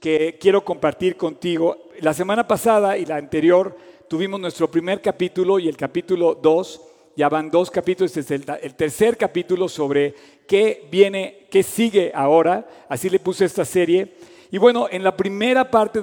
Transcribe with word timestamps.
que 0.00 0.38
quiero 0.40 0.64
compartir 0.64 1.16
contigo. 1.16 1.76
La 2.00 2.14
semana 2.14 2.46
pasada 2.46 2.96
y 2.96 3.04
la 3.04 3.16
anterior 3.16 3.76
tuvimos 4.08 4.40
nuestro 4.40 4.70
primer 4.70 5.02
capítulo 5.02 5.58
y 5.58 5.68
el 5.68 5.76
capítulo 5.76 6.34
2. 6.34 6.82
Ya 7.16 7.28
van 7.28 7.50
dos 7.50 7.70
capítulos, 7.70 8.16
este 8.16 8.36
es 8.36 8.42
el, 8.62 8.74
tercer 8.74 9.16
capítulo 9.16 9.68
sobre 9.68 10.14
qué 10.46 10.86
viene, 10.90 11.46
qué 11.50 11.64
sigue 11.64 12.12
ahora. 12.14 12.68
Así 12.88 13.10
le 13.10 13.18
puse 13.18 13.44
esta 13.44 13.64
serie. 13.64 14.14
Y 14.50 14.58
bueno, 14.58 14.86
en 14.90 15.02
la 15.02 15.16
primera 15.16 15.68
parte, 15.70 16.00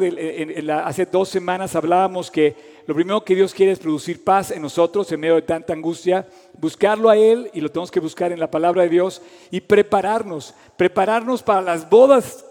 hace 0.84 1.06
dos 1.06 1.30
semanas 1.30 1.76
hablábamos 1.76 2.30
que 2.30 2.76
lo 2.86 2.94
primero 2.94 3.24
que 3.24 3.34
Dios 3.34 3.54
quiere 3.54 3.72
es 3.72 3.80
producir 3.80 4.24
paz 4.24 4.52
en 4.52 4.62
nosotros 4.62 5.12
en 5.12 5.20
medio 5.20 5.36
de 5.36 5.42
tanta 5.42 5.74
angustia, 5.74 6.28
buscarlo 6.60 7.10
a 7.10 7.18
Él 7.18 7.50
y 7.54 7.62
lo 7.62 7.72
tenemos 7.72 7.90
que 7.90 8.00
buscar 8.00 8.32
en 8.32 8.40
la 8.40 8.52
palabra 8.52 8.84
de 8.84 8.90
Dios 8.90 9.24
y 9.50 9.62
prepararnos, 9.62 10.54
prepararnos 10.78 11.42
para 11.42 11.62
las 11.62 11.90
bodas 11.90 12.45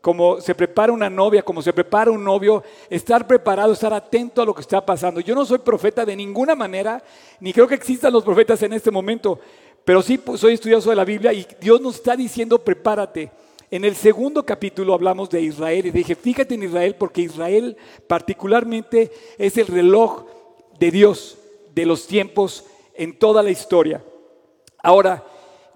como 0.00 0.40
se 0.40 0.54
prepara 0.54 0.92
una 0.92 1.10
novia, 1.10 1.42
como 1.42 1.60
se 1.60 1.72
prepara 1.72 2.10
un 2.10 2.24
novio, 2.24 2.62
estar 2.88 3.26
preparado, 3.26 3.72
estar 3.72 3.92
atento 3.92 4.40
a 4.40 4.44
lo 4.44 4.54
que 4.54 4.62
está 4.62 4.84
pasando. 4.84 5.20
Yo 5.20 5.34
no 5.34 5.44
soy 5.44 5.58
profeta 5.58 6.04
de 6.06 6.16
ninguna 6.16 6.54
manera, 6.54 7.02
ni 7.38 7.52
creo 7.52 7.68
que 7.68 7.74
existan 7.74 8.12
los 8.12 8.24
profetas 8.24 8.62
en 8.62 8.72
este 8.72 8.90
momento, 8.90 9.38
pero 9.84 10.02
sí 10.02 10.18
soy 10.36 10.54
estudioso 10.54 10.90
de 10.90 10.96
la 10.96 11.04
Biblia 11.04 11.32
y 11.32 11.46
Dios 11.60 11.80
nos 11.80 11.96
está 11.96 12.16
diciendo 12.16 12.58
prepárate. 12.58 13.30
En 13.70 13.84
el 13.84 13.94
segundo 13.94 14.44
capítulo 14.44 14.94
hablamos 14.94 15.30
de 15.30 15.42
Israel 15.42 15.86
y 15.86 15.90
dije, 15.90 16.16
fíjate 16.16 16.54
en 16.54 16.64
Israel 16.64 16.96
porque 16.98 17.20
Israel 17.20 17.76
particularmente 18.08 19.12
es 19.38 19.56
el 19.58 19.68
reloj 19.68 20.24
de 20.78 20.90
Dios 20.90 21.38
de 21.72 21.86
los 21.86 22.06
tiempos 22.06 22.64
en 22.94 23.16
toda 23.16 23.42
la 23.42 23.50
historia. 23.50 24.02
Ahora, 24.82 25.24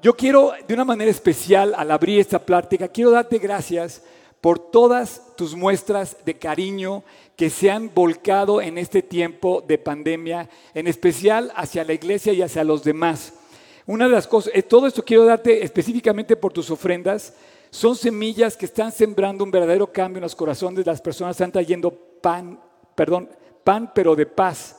yo 0.02 0.14
quiero 0.14 0.52
de 0.66 0.74
una 0.74 0.84
manera 0.84 1.10
especial 1.10 1.72
al 1.76 1.90
abrir 1.90 2.18
esta 2.18 2.38
plática, 2.38 2.88
quiero 2.88 3.10
darte 3.10 3.38
gracias 3.38 4.02
por 4.44 4.58
todas 4.58 5.22
tus 5.36 5.54
muestras 5.54 6.18
de 6.26 6.34
cariño 6.34 7.02
que 7.34 7.48
se 7.48 7.70
han 7.70 7.90
volcado 7.94 8.60
en 8.60 8.76
este 8.76 9.00
tiempo 9.00 9.64
de 9.66 9.78
pandemia, 9.78 10.50
en 10.74 10.86
especial 10.86 11.50
hacia 11.56 11.82
la 11.82 11.94
iglesia 11.94 12.34
y 12.34 12.42
hacia 12.42 12.62
los 12.62 12.84
demás. 12.84 13.32
Una 13.86 14.04
de 14.04 14.10
las 14.10 14.26
cosas, 14.26 14.52
eh, 14.54 14.62
todo 14.62 14.86
esto 14.86 15.02
quiero 15.02 15.24
darte 15.24 15.64
específicamente 15.64 16.36
por 16.36 16.52
tus 16.52 16.70
ofrendas, 16.70 17.32
son 17.70 17.96
semillas 17.96 18.54
que 18.54 18.66
están 18.66 18.92
sembrando 18.92 19.44
un 19.44 19.50
verdadero 19.50 19.90
cambio 19.90 20.18
en 20.18 20.24
los 20.24 20.36
corazones 20.36 20.84
de 20.84 20.90
las 20.90 21.00
personas, 21.00 21.36
están 21.36 21.50
trayendo 21.50 21.90
pan, 21.90 22.60
perdón, 22.94 23.30
pan 23.64 23.92
pero 23.94 24.14
de 24.14 24.26
paz. 24.26 24.76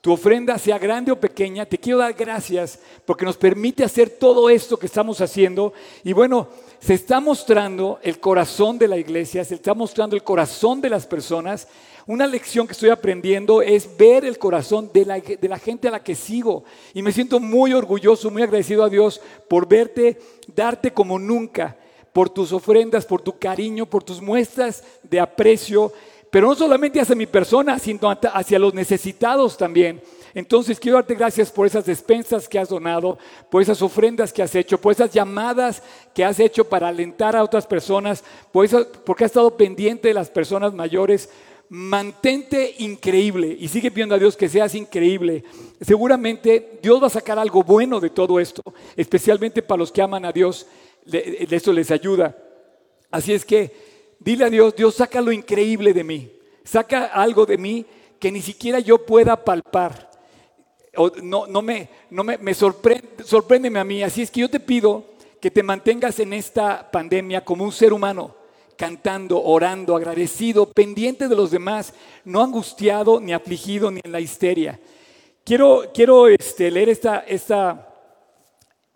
Tu 0.00 0.12
ofrenda 0.12 0.58
sea 0.58 0.78
grande 0.78 1.10
o 1.10 1.18
pequeña, 1.18 1.64
te 1.64 1.78
quiero 1.78 1.98
dar 1.98 2.12
gracias 2.12 2.78
porque 3.04 3.24
nos 3.24 3.36
permite 3.36 3.84
hacer 3.84 4.10
todo 4.10 4.48
esto 4.50 4.76
que 4.76 4.86
estamos 4.86 5.20
haciendo. 5.20 5.72
Y 6.02 6.12
bueno, 6.12 6.48
se 6.84 6.94
está 6.94 7.20
mostrando 7.20 8.00
el 8.02 8.18
corazón 8.18 8.76
de 8.76 8.88
la 8.88 8.98
iglesia, 8.98 9.44
se 9.44 9.54
está 9.54 9.72
mostrando 9.72 10.16
el 10.16 10.24
corazón 10.24 10.80
de 10.80 10.90
las 10.90 11.06
personas. 11.06 11.68
Una 12.08 12.26
lección 12.26 12.66
que 12.66 12.72
estoy 12.72 12.90
aprendiendo 12.90 13.62
es 13.62 13.96
ver 13.96 14.24
el 14.24 14.36
corazón 14.36 14.90
de 14.92 15.04
la, 15.04 15.58
gente 15.60 15.86
a 15.86 15.92
la 15.92 16.02
que 16.02 16.16
sigo. 16.16 16.64
Y 16.92 17.02
me 17.02 17.12
siento 17.12 17.38
muy 17.38 17.72
orgulloso, 17.72 18.32
muy 18.32 18.42
agradecido 18.42 18.82
a 18.82 18.88
Dios 18.88 19.20
por 19.48 19.68
verte, 19.68 20.18
darte 20.56 20.92
como 20.92 21.20
nunca 21.20 21.76
por 22.12 22.28
tus 22.28 22.52
ofrendas, 22.52 23.06
por 23.06 23.22
tu 23.22 23.38
cariño, 23.38 23.86
por 23.86 24.02
tus 24.02 24.20
muestras 24.20 24.82
de 25.04 25.20
aprecio, 25.20 25.92
pero 26.32 26.48
no 26.48 26.56
solamente 26.56 27.00
hacia 27.00 27.14
mi 27.14 27.26
persona, 27.26 27.78
sino 27.78 28.10
hacia 28.10 28.58
los 28.58 28.74
necesitados 28.74 29.56
también. 29.56 30.02
Entonces 30.34 30.80
quiero 30.80 30.96
darte 30.96 31.14
gracias 31.14 31.50
por 31.50 31.66
esas 31.66 31.84
despensas 31.84 32.48
que 32.48 32.58
has 32.58 32.68
donado, 32.68 33.18
por 33.50 33.60
esas 33.60 33.82
ofrendas 33.82 34.32
que 34.32 34.42
has 34.42 34.54
hecho, 34.54 34.78
por 34.78 34.92
esas 34.92 35.12
llamadas 35.12 35.82
que 36.14 36.24
has 36.24 36.40
hecho 36.40 36.64
para 36.64 36.88
alentar 36.88 37.36
a 37.36 37.44
otras 37.44 37.66
personas, 37.66 38.24
por 38.50 38.64
eso, 38.64 38.86
porque 39.04 39.24
has 39.24 39.30
estado 39.30 39.56
pendiente 39.56 40.08
de 40.08 40.14
las 40.14 40.30
personas 40.30 40.72
mayores. 40.72 41.28
Mantente 41.68 42.74
increíble 42.80 43.56
y 43.58 43.66
sigue 43.68 43.90
pidiendo 43.90 44.14
a 44.14 44.18
Dios 44.18 44.36
que 44.36 44.48
seas 44.48 44.74
increíble. 44.74 45.42
Seguramente 45.80 46.78
Dios 46.82 47.02
va 47.02 47.06
a 47.06 47.10
sacar 47.10 47.38
algo 47.38 47.62
bueno 47.62 47.98
de 47.98 48.10
todo 48.10 48.38
esto, 48.38 48.62
especialmente 48.94 49.62
para 49.62 49.78
los 49.78 49.90
que 49.90 50.02
aman 50.02 50.26
a 50.26 50.32
Dios 50.32 50.66
de 51.06 51.46
eso 51.50 51.72
les 51.72 51.90
ayuda. 51.90 52.36
Así 53.10 53.32
es 53.32 53.44
que 53.44 53.72
dile 54.18 54.44
a 54.44 54.50
Dios, 54.50 54.76
Dios 54.76 54.96
saca 54.96 55.20
lo 55.22 55.32
increíble 55.32 55.94
de 55.94 56.04
mí, 56.04 56.32
saca 56.62 57.06
algo 57.06 57.46
de 57.46 57.56
mí 57.56 57.86
que 58.18 58.30
ni 58.30 58.40
siquiera 58.40 58.78
yo 58.78 59.04
pueda 59.04 59.42
palpar. 59.42 60.11
No, 61.22 61.46
no 61.46 61.62
me, 61.62 61.88
no 62.10 62.22
me, 62.22 62.54
sorprende, 62.54 63.78
a 63.78 63.84
mí. 63.84 64.02
Así 64.02 64.22
es 64.22 64.30
que 64.30 64.40
yo 64.40 64.50
te 64.50 64.60
pido 64.60 65.04
que 65.40 65.50
te 65.50 65.62
mantengas 65.62 66.20
en 66.20 66.32
esta 66.34 66.90
pandemia 66.90 67.44
como 67.44 67.64
un 67.64 67.72
ser 67.72 67.92
humano, 67.92 68.36
cantando, 68.76 69.42
orando, 69.42 69.96
agradecido, 69.96 70.70
pendiente 70.70 71.28
de 71.28 71.34
los 71.34 71.50
demás, 71.50 71.94
no 72.24 72.42
angustiado 72.42 73.20
ni 73.20 73.32
afligido 73.32 73.90
ni 73.90 74.00
en 74.04 74.12
la 74.12 74.20
histeria. 74.20 74.78
Quiero, 75.44 75.90
quiero 75.92 76.28
este, 76.28 76.70
leer 76.70 76.90
esta 76.90 77.24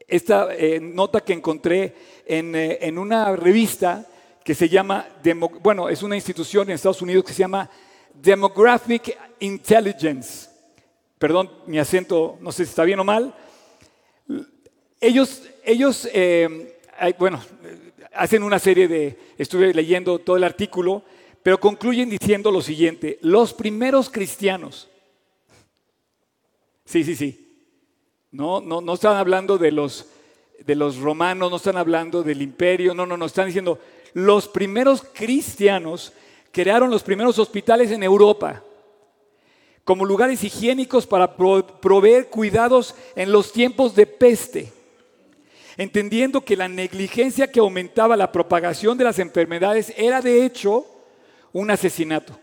eh, 0.09 0.79
nota 0.81 1.21
que 1.23 1.33
encontré 1.33 1.95
eh, 2.25 2.79
en, 2.83 2.99
una 2.99 3.35
revista 3.35 4.07
que 4.45 4.55
se 4.55 4.69
llama, 4.69 5.09
bueno, 5.63 5.89
es 5.89 6.03
una 6.05 6.15
institución 6.15 6.69
en 6.69 6.75
Estados 6.75 7.03
Unidos 7.03 7.25
que 7.25 7.33
se 7.33 7.41
llama 7.41 7.69
Demographic 8.15 9.19
Intelligence. 9.41 10.46
Perdón, 11.19 11.51
mi 11.67 11.79
acento, 11.79 12.37
no 12.41 12.53
sé 12.53 12.65
si 12.65 12.71
está 12.71 12.85
bien 12.85 13.01
o 13.01 13.05
mal. 13.05 13.35
Ellos, 15.01 15.43
ellos 15.65 16.09
eh, 16.13 16.77
bueno, 17.19 17.43
hacen 18.15 18.43
una 18.43 18.59
serie 18.59 18.89
de, 18.89 19.19
estuve 19.39 19.73
leyendo 19.73 20.19
todo 20.19 20.37
el 20.37 20.45
artículo, 20.45 21.03
pero 21.43 21.59
concluyen 21.59 22.11
diciendo 22.11 22.51
lo 22.51 22.61
siguiente, 22.61 23.19
los 23.23 23.55
primeros 23.55 24.11
cristianos, 24.11 24.89
sí, 26.85 27.05
sí, 27.05 27.15
sí, 27.15 27.65
no, 28.33 28.61
no, 28.61 28.81
no 28.81 28.95
están 28.95 29.17
hablando 29.17 29.57
de 29.57 29.73
los, 29.73 30.07
de 30.65 30.75
los 30.75 30.97
romanos, 30.99 31.51
no 31.51 31.57
están 31.57 31.77
hablando 31.77 32.23
del 32.23 32.43
imperio, 32.43 32.95
no, 32.95 33.07
no, 33.07 33.17
no, 33.17 33.27
están 33.27 33.47
diciendo, 33.47 33.79
los 34.13 34.49
primeros 34.49 35.03
cristianos 35.13 36.13
crearon 36.51 36.91
los 36.91 37.03
primeros 37.03 37.39
hospitales 37.39 37.91
en 37.91 38.03
Europa 38.03 38.63
como 39.87 40.05
lugares 40.05 40.43
higiénicos 40.43 41.07
para 41.07 41.37
proveer 41.37 42.27
cuidados 42.27 42.97
en 43.15 43.31
los 43.31 43.53
tiempos 43.53 43.95
de 43.95 44.05
peste, 44.05 44.73
entendiendo 45.77 46.41
que 46.41 46.57
la 46.57 46.67
negligencia 46.67 47.53
que 47.53 47.61
aumentaba 47.61 48.17
la 48.17 48.33
propagación 48.33 48.99
de 48.99 49.05
las 49.05 49.21
enfermedades 49.21 49.95
era 49.97 50.21
de 50.21 50.45
hecho 50.45 50.85
un 51.53 51.71
asesinato. 51.71 52.37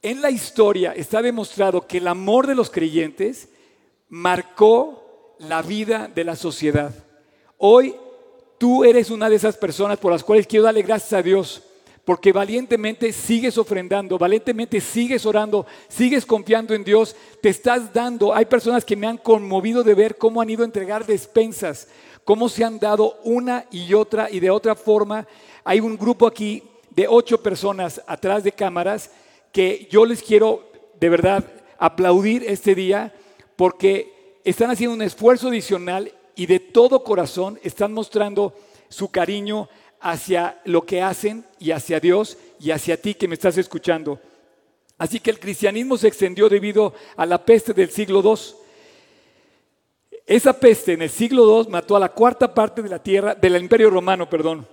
En 0.00 0.22
la 0.22 0.30
historia 0.30 0.92
está 0.92 1.20
demostrado 1.20 1.86
que 1.86 1.98
el 1.98 2.08
amor 2.08 2.46
de 2.46 2.54
los 2.54 2.70
creyentes 2.70 3.50
marcó 4.08 5.36
la 5.38 5.60
vida 5.60 6.08
de 6.08 6.24
la 6.24 6.36
sociedad. 6.36 6.90
Hoy 7.58 7.96
tú 8.56 8.82
eres 8.82 9.10
una 9.10 9.28
de 9.28 9.36
esas 9.36 9.58
personas 9.58 9.98
por 9.98 10.10
las 10.10 10.24
cuales 10.24 10.46
quiero 10.46 10.64
darle 10.64 10.80
gracias 10.80 11.12
a 11.12 11.22
Dios, 11.22 11.62
porque 12.06 12.32
valientemente 12.32 13.12
sigues 13.12 13.58
ofrendando, 13.58 14.16
valientemente 14.16 14.80
sigues 14.80 15.26
orando, 15.26 15.66
sigues 15.88 16.24
confiando 16.24 16.72
en 16.72 16.84
Dios, 16.84 17.16
te 17.42 17.48
estás 17.48 17.92
dando. 17.92 18.32
Hay 18.32 18.44
personas 18.44 18.84
que 18.84 18.94
me 18.94 19.08
han 19.08 19.18
conmovido 19.18 19.82
de 19.82 19.92
ver 19.94 20.16
cómo 20.16 20.40
han 20.40 20.48
ido 20.48 20.62
a 20.62 20.66
entregar 20.66 21.04
despensas, 21.04 21.88
cómo 22.22 22.48
se 22.48 22.62
han 22.62 22.78
dado 22.78 23.18
una 23.24 23.66
y 23.72 23.92
otra 23.92 24.30
y 24.30 24.38
de 24.38 24.50
otra 24.50 24.76
forma. 24.76 25.26
Hay 25.64 25.80
un 25.80 25.96
grupo 25.96 26.28
aquí 26.28 26.62
de 26.90 27.08
ocho 27.08 27.42
personas 27.42 28.00
atrás 28.06 28.44
de 28.44 28.52
cámaras 28.52 29.10
que 29.50 29.88
yo 29.90 30.06
les 30.06 30.22
quiero 30.22 30.70
de 31.00 31.08
verdad 31.08 31.44
aplaudir 31.76 32.44
este 32.46 32.76
día 32.76 33.12
porque 33.56 34.38
están 34.44 34.70
haciendo 34.70 34.94
un 34.94 35.02
esfuerzo 35.02 35.48
adicional 35.48 36.12
y 36.36 36.46
de 36.46 36.60
todo 36.60 37.02
corazón 37.02 37.58
están 37.64 37.92
mostrando 37.92 38.54
su 38.88 39.10
cariño 39.10 39.68
hacia 40.00 40.60
lo 40.64 40.82
que 40.82 41.02
hacen 41.02 41.44
y 41.58 41.70
hacia 41.70 42.00
Dios 42.00 42.38
y 42.60 42.70
hacia 42.70 43.00
ti 43.00 43.14
que 43.14 43.28
me 43.28 43.34
estás 43.34 43.58
escuchando. 43.58 44.20
Así 44.98 45.20
que 45.20 45.30
el 45.30 45.38
cristianismo 45.38 45.98
se 45.98 46.08
extendió 46.08 46.48
debido 46.48 46.94
a 47.16 47.26
la 47.26 47.44
peste 47.44 47.72
del 47.72 47.90
siglo 47.90 48.22
II. 48.22 48.56
Esa 50.26 50.58
peste 50.58 50.94
en 50.94 51.02
el 51.02 51.10
siglo 51.10 51.62
II 51.62 51.70
mató 51.70 51.96
a 51.96 52.00
la 52.00 52.08
cuarta 52.08 52.52
parte 52.52 52.82
de 52.82 52.88
la 52.88 53.02
tierra, 53.02 53.34
del 53.34 53.56
imperio 53.56 53.90
romano, 53.90 54.28
perdón. 54.28 54.66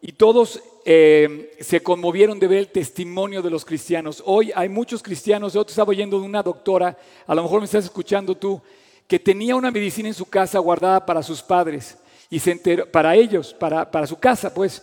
Y 0.00 0.12
todos 0.12 0.62
eh, 0.84 1.56
se 1.60 1.82
conmovieron 1.82 2.38
de 2.38 2.46
ver 2.46 2.58
el 2.58 2.68
testimonio 2.68 3.42
de 3.42 3.50
los 3.50 3.64
cristianos. 3.64 4.22
Hoy 4.24 4.52
hay 4.54 4.68
muchos 4.68 5.02
cristianos, 5.02 5.52
yo 5.52 5.64
te 5.64 5.70
estaba 5.70 5.90
oyendo 5.90 6.18
de 6.18 6.26
una 6.26 6.42
doctora, 6.42 6.96
a 7.26 7.34
lo 7.34 7.42
mejor 7.42 7.60
me 7.60 7.66
estás 7.66 7.84
escuchando 7.84 8.34
tú, 8.34 8.60
que 9.06 9.18
tenía 9.18 9.56
una 9.56 9.70
medicina 9.70 10.08
en 10.08 10.14
su 10.14 10.26
casa 10.26 10.58
guardada 10.58 11.04
para 11.04 11.22
sus 11.22 11.42
padres, 11.42 11.96
y 12.30 12.38
se 12.38 12.52
enteró, 12.52 12.90
para 12.90 13.14
ellos, 13.14 13.54
para, 13.54 13.90
para 13.90 14.06
su 14.06 14.18
casa, 14.18 14.52
pues. 14.54 14.82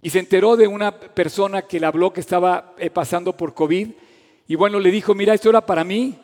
Y 0.00 0.10
se 0.10 0.18
enteró 0.18 0.56
de 0.56 0.66
una 0.66 0.98
persona 0.98 1.62
que 1.62 1.80
le 1.80 1.86
habló 1.86 2.12
que 2.12 2.20
estaba 2.20 2.74
eh, 2.78 2.90
pasando 2.90 3.36
por 3.36 3.54
COVID. 3.54 3.88
Y 4.46 4.54
bueno, 4.54 4.78
le 4.78 4.90
dijo, 4.90 5.14
mira, 5.14 5.34
esto 5.34 5.50
era 5.50 5.66
para 5.66 5.84
mí, 5.84 6.18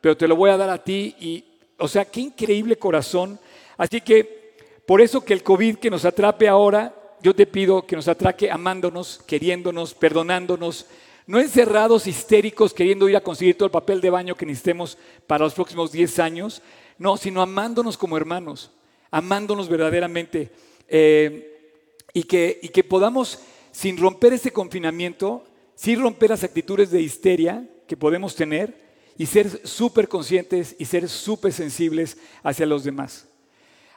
pero 0.00 0.16
te 0.16 0.28
lo 0.28 0.36
voy 0.36 0.50
a 0.50 0.56
dar 0.56 0.70
a 0.70 0.82
ti. 0.82 1.14
Y, 1.20 1.44
o 1.78 1.88
sea, 1.88 2.04
qué 2.04 2.20
increíble 2.20 2.76
corazón. 2.76 3.38
Así 3.76 4.00
que, 4.00 4.54
por 4.86 5.00
eso 5.00 5.24
que 5.24 5.32
el 5.32 5.42
COVID 5.42 5.76
que 5.76 5.90
nos 5.90 6.04
atrape 6.04 6.48
ahora 6.48 6.94
yo 7.22 7.34
te 7.34 7.46
pido 7.46 7.86
que 7.86 7.96
nos 7.96 8.08
atraque 8.08 8.50
amándonos, 8.50 9.20
queriéndonos, 9.26 9.94
perdonándonos, 9.94 10.86
no 11.26 11.38
encerrados, 11.38 12.06
histéricos, 12.06 12.72
queriendo 12.72 13.08
ir 13.08 13.16
a 13.16 13.20
conseguir 13.20 13.56
todo 13.56 13.66
el 13.66 13.72
papel 13.72 14.00
de 14.00 14.10
baño 14.10 14.34
que 14.34 14.46
necesitemos 14.46 14.98
para 15.26 15.44
los 15.44 15.54
próximos 15.54 15.92
10 15.92 16.18
años, 16.18 16.62
no, 16.98 17.16
sino 17.16 17.42
amándonos 17.42 17.96
como 17.96 18.16
hermanos, 18.16 18.70
amándonos 19.10 19.68
verdaderamente 19.68 20.50
eh, 20.88 21.74
y, 22.12 22.24
que, 22.24 22.58
y 22.62 22.68
que 22.68 22.84
podamos, 22.84 23.40
sin 23.72 23.96
romper 23.96 24.32
ese 24.32 24.52
confinamiento, 24.52 25.44
sin 25.74 26.00
romper 26.00 26.30
las 26.30 26.44
actitudes 26.44 26.90
de 26.90 27.00
histeria 27.00 27.68
que 27.86 27.96
podemos 27.96 28.34
tener 28.34 28.74
y 29.16 29.26
ser 29.26 29.66
súper 29.66 30.08
conscientes 30.08 30.74
y 30.78 30.84
ser 30.84 31.08
súper 31.08 31.52
sensibles 31.52 32.16
hacia 32.42 32.66
los 32.66 32.84
demás. 32.84 33.26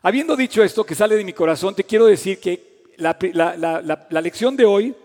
Habiendo 0.02 0.36
dicho 0.36 0.64
esto 0.64 0.84
que 0.84 0.96
sale 0.96 1.16
de 1.16 1.24
mi 1.24 1.32
corazón, 1.32 1.76
te 1.76 1.86
quiero 1.86 2.06
decir 2.06 2.40
que 2.40 2.74
la, 2.98 4.22
lección 4.22 4.58
de 4.58 4.66
hoy, 4.66 4.96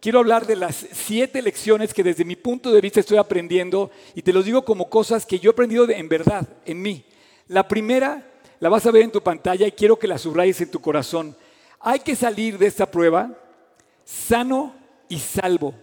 quiero 0.00 0.20
hablar 0.20 0.46
de 0.46 0.56
las 0.56 0.86
siete 0.92 1.42
lecciones 1.42 1.92
que 1.92 2.04
desde 2.04 2.24
mi 2.24 2.36
punto 2.36 2.70
de 2.70 2.80
vista 2.80 3.00
estoy 3.00 3.18
aprendiendo 3.18 3.90
y 4.14 4.22
te 4.22 4.32
los 4.32 4.44
digo 4.44 4.64
como 4.64 4.88
cosas 4.88 5.26
que 5.26 5.38
yo 5.38 5.50
he 5.50 5.52
aprendido 5.52 5.88
en 5.88 6.08
verdad, 6.08 6.48
en 6.64 6.80
mí. 6.80 7.04
La 7.48 7.66
primera 7.66 8.35
la 8.60 8.68
vas 8.68 8.86
a 8.86 8.90
ver 8.90 9.02
en 9.02 9.12
tu 9.12 9.22
pantalla 9.22 9.66
y 9.66 9.72
quiero 9.72 9.98
que 9.98 10.06
la 10.06 10.18
subrayes 10.18 10.60
en 10.60 10.70
tu 10.70 10.80
corazón. 10.80 11.36
Hay 11.80 12.00
que 12.00 12.16
salir 12.16 12.58
de 12.58 12.66
esta 12.66 12.90
prueba 12.90 13.30
sano 14.04 14.74
y 15.08 15.18
salvo. 15.18 15.74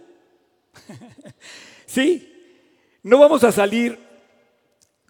sí, 1.86 2.30
no 3.02 3.18
vamos 3.18 3.44
a 3.44 3.52
salir, 3.52 3.98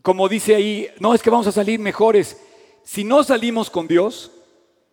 como 0.02 0.28
dice 0.28 0.54
ahí, 0.54 0.88
no 0.98 1.14
es 1.14 1.22
que 1.22 1.30
vamos 1.30 1.46
a 1.46 1.52
salir 1.52 1.78
mejores. 1.78 2.36
Si 2.82 3.04
no 3.04 3.24
salimos 3.24 3.70
con 3.70 3.88
Dios, 3.88 4.30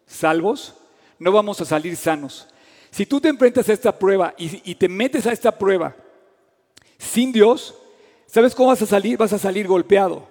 salvos, 0.06 0.76
no 1.20 1.32
vamos 1.32 1.60
a 1.62 1.66
salir 1.66 1.96
sanos. 1.96 2.48
Si 2.92 3.06
tú 3.06 3.22
te 3.22 3.30
enfrentas 3.30 3.70
a 3.70 3.74
esta 3.74 3.98
prueba 3.98 4.34
y, 4.38 4.76
te 4.76 4.90
metes 4.90 5.26
a 5.26 5.32
esta 5.32 5.58
prueba 5.58 5.96
sin 6.98 7.32
Dios, 7.32 7.74
¿sabes 8.28 8.54
cómo 8.54 8.70
vas 8.70 8.82
a 8.82 8.86
salir? 8.86 9.18
Vas 9.18 9.34
a 9.34 9.40
salir 9.40 9.68
golpeado. 9.68 10.28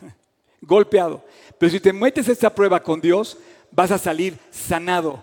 golpeado. 0.60 1.24
Pero 1.58 1.70
si 1.70 1.80
te 1.80 1.92
metes 1.92 2.28
esta 2.28 2.54
prueba 2.54 2.82
con 2.82 3.00
Dios, 3.00 3.38
vas 3.70 3.90
a 3.90 3.98
salir 3.98 4.38
sanado, 4.50 5.22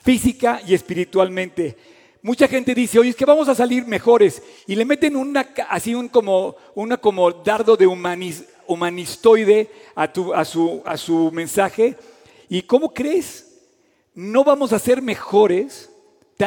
física 0.00 0.60
y 0.66 0.74
espiritualmente. 0.74 1.76
Mucha 2.22 2.46
gente 2.46 2.74
dice, 2.74 2.98
oye, 2.98 3.10
es 3.10 3.16
que 3.16 3.24
vamos 3.24 3.48
a 3.48 3.54
salir 3.54 3.84
mejores. 3.86 4.42
Y 4.66 4.76
le 4.76 4.84
meten 4.84 5.16
una, 5.16 5.48
así 5.68 5.94
un 5.94 6.08
como, 6.08 6.56
una 6.74 6.96
como 6.96 7.30
dardo 7.32 7.76
de 7.76 7.86
humanistoide 7.86 9.70
a, 9.96 10.04
a, 10.34 10.44
su, 10.44 10.82
a 10.84 10.96
su 10.96 11.30
mensaje. 11.32 11.96
¿Y 12.48 12.62
cómo 12.62 12.94
crees? 12.94 13.58
No 14.14 14.44
vamos 14.44 14.72
a 14.72 14.78
ser 14.78 15.02
mejores. 15.02 15.90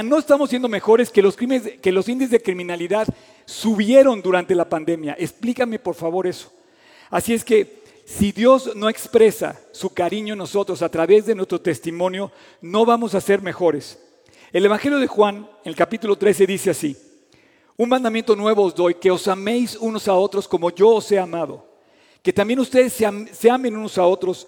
No 0.04 0.20
estamos 0.20 0.50
siendo 0.50 0.68
mejores 0.68 1.10
que 1.10 1.22
los, 1.22 1.38
crímenes, 1.38 1.80
que 1.80 1.92
los 1.92 2.10
índices 2.10 2.32
de 2.32 2.42
criminalidad 2.42 3.08
subieron 3.46 4.22
durante 4.22 4.56
la 4.56 4.68
pandemia. 4.68 5.16
Explícame 5.18 5.80
por 5.80 5.96
favor 5.96 6.28
eso. 6.28 6.52
Así 7.10 7.34
es 7.34 7.46
que 7.46 7.85
si 8.06 8.32
Dios 8.32 8.76
no 8.76 8.88
expresa 8.88 9.60
su 9.72 9.94
cariño 9.94 10.34
en 10.34 10.40
nosotros 10.40 10.82
a 10.82 10.90
través 10.90 11.26
de 11.26 11.36
nuestro 11.36 11.60
testimonio, 11.60 12.32
no 12.62 12.86
vamos 12.86 13.16
a 13.16 13.22
ser 13.22 13.42
mejores. 13.42 14.00
El 14.54 14.66
Evangelio 14.66 15.00
de 15.00 15.08
Juan, 15.08 15.50
en 15.64 15.70
el 15.70 15.76
capítulo 15.76 16.16
13, 16.16 16.48
dice 16.48 16.70
así, 16.70 16.96
un 17.78 17.90
mandamiento 17.90 18.36
nuevo 18.36 18.64
os 18.64 18.76
doy, 18.76 18.94
que 18.96 19.12
os 19.12 19.28
améis 19.28 19.76
unos 19.76 20.08
a 20.08 20.14
otros 20.14 20.48
como 20.48 20.70
yo 20.70 20.90
os 20.90 21.12
he 21.12 21.20
amado 21.20 21.76
que 22.26 22.34
también 22.34 22.60
ustedes 22.60 22.92
se, 22.92 23.50
amen 23.52 23.78
unos 23.78 24.00
a 24.00 24.08
otros. 24.08 24.48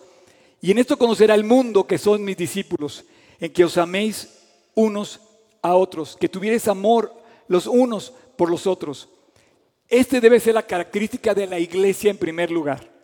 Y 0.60 0.72
en 0.72 0.80
esto 0.80 0.98
conocerá 0.98 1.36
el 1.36 1.44
mundo 1.44 1.86
que 1.86 2.00
son 2.00 2.24
mis 2.24 2.36
discípulos, 2.36 3.06
en 3.40 3.54
que 3.54 3.64
os 3.64 3.78
améis 3.78 4.30
unos 4.74 5.20
a 5.62 5.76
otros, 5.76 6.18
que 6.20 6.28
tuvierais 6.28 6.68
amor 6.68 7.14
los 7.48 7.68
unos 7.68 8.12
por 8.36 8.50
los 8.50 8.66
otros. 8.66 9.08
Este 9.88 10.20
debe 10.20 10.40
ser 10.40 10.56
la 10.56 10.66
característica 10.66 11.36
de 11.36 11.46
la 11.46 11.60
iglesia 11.60 12.10
en 12.10 12.18
primer 12.18 12.50
lugar. 12.50 12.97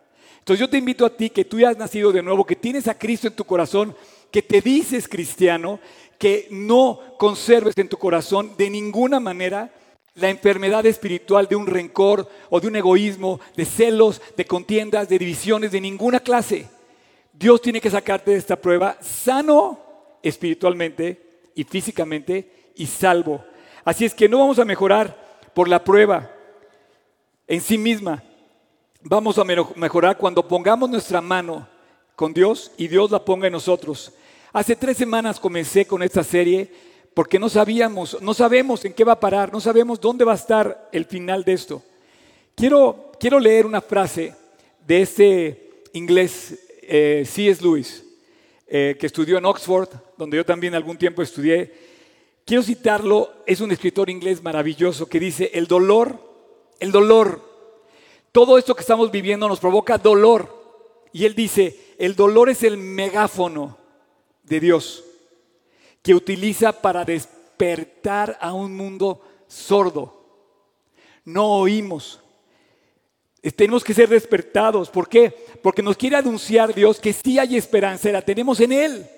Entonces 0.43 0.59
yo 0.59 0.69
te 0.69 0.77
invito 0.77 1.05
a 1.05 1.09
ti 1.09 1.29
que 1.29 1.45
tú 1.45 1.57
ya 1.57 1.69
has 1.69 1.77
nacido 1.77 2.11
de 2.11 2.21
nuevo, 2.21 2.45
que 2.45 2.57
tienes 2.57 2.89
a 2.89 2.97
Cristo 2.97 3.27
en 3.27 3.33
tu 3.33 3.45
corazón, 3.45 3.95
que 4.29 4.41
te 4.41 4.59
dices 4.59 5.07
cristiano, 5.07 5.79
que 6.19 6.49
no 6.51 6.99
conserves 7.17 7.77
en 7.77 7.87
tu 7.87 7.95
corazón 7.95 8.51
de 8.57 8.69
ninguna 8.69 9.21
manera 9.21 9.73
la 10.15 10.29
enfermedad 10.29 10.85
espiritual 10.85 11.47
de 11.47 11.55
un 11.55 11.65
rencor 11.65 12.29
o 12.49 12.59
de 12.59 12.67
un 12.67 12.75
egoísmo, 12.75 13.39
de 13.55 13.63
celos, 13.63 14.21
de 14.35 14.43
contiendas, 14.43 15.07
de 15.07 15.17
divisiones 15.17 15.71
de 15.71 15.79
ninguna 15.79 16.19
clase. 16.19 16.67
Dios 17.31 17.61
tiene 17.61 17.79
que 17.79 17.89
sacarte 17.89 18.31
de 18.31 18.37
esta 18.37 18.57
prueba 18.57 18.97
sano 18.99 19.79
espiritualmente 20.21 21.51
y 21.55 21.63
físicamente 21.63 22.73
y 22.75 22.85
salvo. 22.85 23.45
Así 23.85 24.03
es 24.03 24.13
que 24.13 24.27
no 24.27 24.39
vamos 24.39 24.59
a 24.59 24.65
mejorar 24.65 25.39
por 25.53 25.69
la 25.69 25.85
prueba 25.85 26.29
en 27.47 27.61
sí 27.61 27.77
misma. 27.77 28.21
Vamos 29.05 29.37
a 29.37 29.43
mejorar 29.43 30.17
cuando 30.17 30.47
pongamos 30.47 30.89
nuestra 30.89 31.19
mano 31.19 31.67
con 32.15 32.33
Dios 32.33 32.71
y 32.77 32.87
Dios 32.87 33.11
la 33.11 33.23
ponga 33.23 33.47
en 33.47 33.53
nosotros. 33.53 34.13
Hace 34.53 34.77
tres 34.77 34.95
semanas 34.95 35.41
comencé 35.41 35.85
con 35.85 36.01
esta 36.01 36.23
serie 36.23 36.71
porque 37.13 37.37
no 37.37 37.49
sabíamos, 37.49 38.21
no 38.21 38.33
sabemos 38.33 38.85
en 38.85 38.93
qué 38.93 39.03
va 39.03 39.11
a 39.11 39.19
parar, 39.19 39.51
no 39.51 39.59
sabemos 39.59 39.99
dónde 39.99 40.23
va 40.23 40.31
a 40.31 40.35
estar 40.35 40.87
el 40.93 41.03
final 41.03 41.43
de 41.43 41.51
esto. 41.51 41.83
Quiero, 42.55 43.11
quiero 43.19 43.41
leer 43.41 43.65
una 43.65 43.81
frase 43.81 44.33
de 44.87 45.01
este 45.01 45.81
inglés 45.91 46.57
eh, 46.81 47.25
C.S. 47.27 47.61
Lewis, 47.61 48.05
eh, 48.67 48.95
que 48.97 49.07
estudió 49.07 49.37
en 49.37 49.43
Oxford, 49.43 49.89
donde 50.17 50.37
yo 50.37 50.45
también 50.45 50.75
algún 50.75 50.97
tiempo 50.97 51.21
estudié. 51.21 51.73
Quiero 52.45 52.63
citarlo, 52.63 53.33
es 53.45 53.59
un 53.59 53.73
escritor 53.73 54.09
inglés 54.09 54.41
maravilloso 54.41 55.07
que 55.07 55.19
dice, 55.19 55.51
el 55.53 55.67
dolor, 55.67 56.17
el 56.79 56.93
dolor, 56.93 57.52
todo 58.33 58.57
esto 58.57 58.75
que 58.75 58.81
estamos 58.81 59.11
viviendo 59.11 59.47
nos 59.47 59.59
provoca 59.59 59.97
dolor. 59.97 60.61
Y 61.13 61.25
él 61.25 61.35
dice, 61.35 61.93
el 61.99 62.15
dolor 62.15 62.49
es 62.49 62.63
el 62.63 62.77
megáfono 62.77 63.77
de 64.41 64.59
Dios 64.59 65.03
que 66.01 66.15
utiliza 66.15 66.73
para 66.73 67.05
despertar 67.05 68.37
a 68.41 68.51
un 68.51 68.75
mundo 68.75 69.21
sordo. 69.47 70.25
No 71.23 71.59
oímos. 71.59 72.19
Tenemos 73.55 73.83
que 73.83 73.93
ser 73.93 74.09
despertados. 74.09 74.89
¿Por 74.89 75.07
qué? 75.07 75.33
Porque 75.61 75.83
nos 75.83 75.95
quiere 75.95 76.15
anunciar 76.15 76.73
Dios 76.73 76.99
que 76.99 77.13
sí 77.13 77.37
hay 77.37 77.55
esperanza, 77.55 78.11
la 78.11 78.23
tenemos 78.23 78.59
en 78.59 78.71
Él. 78.71 79.09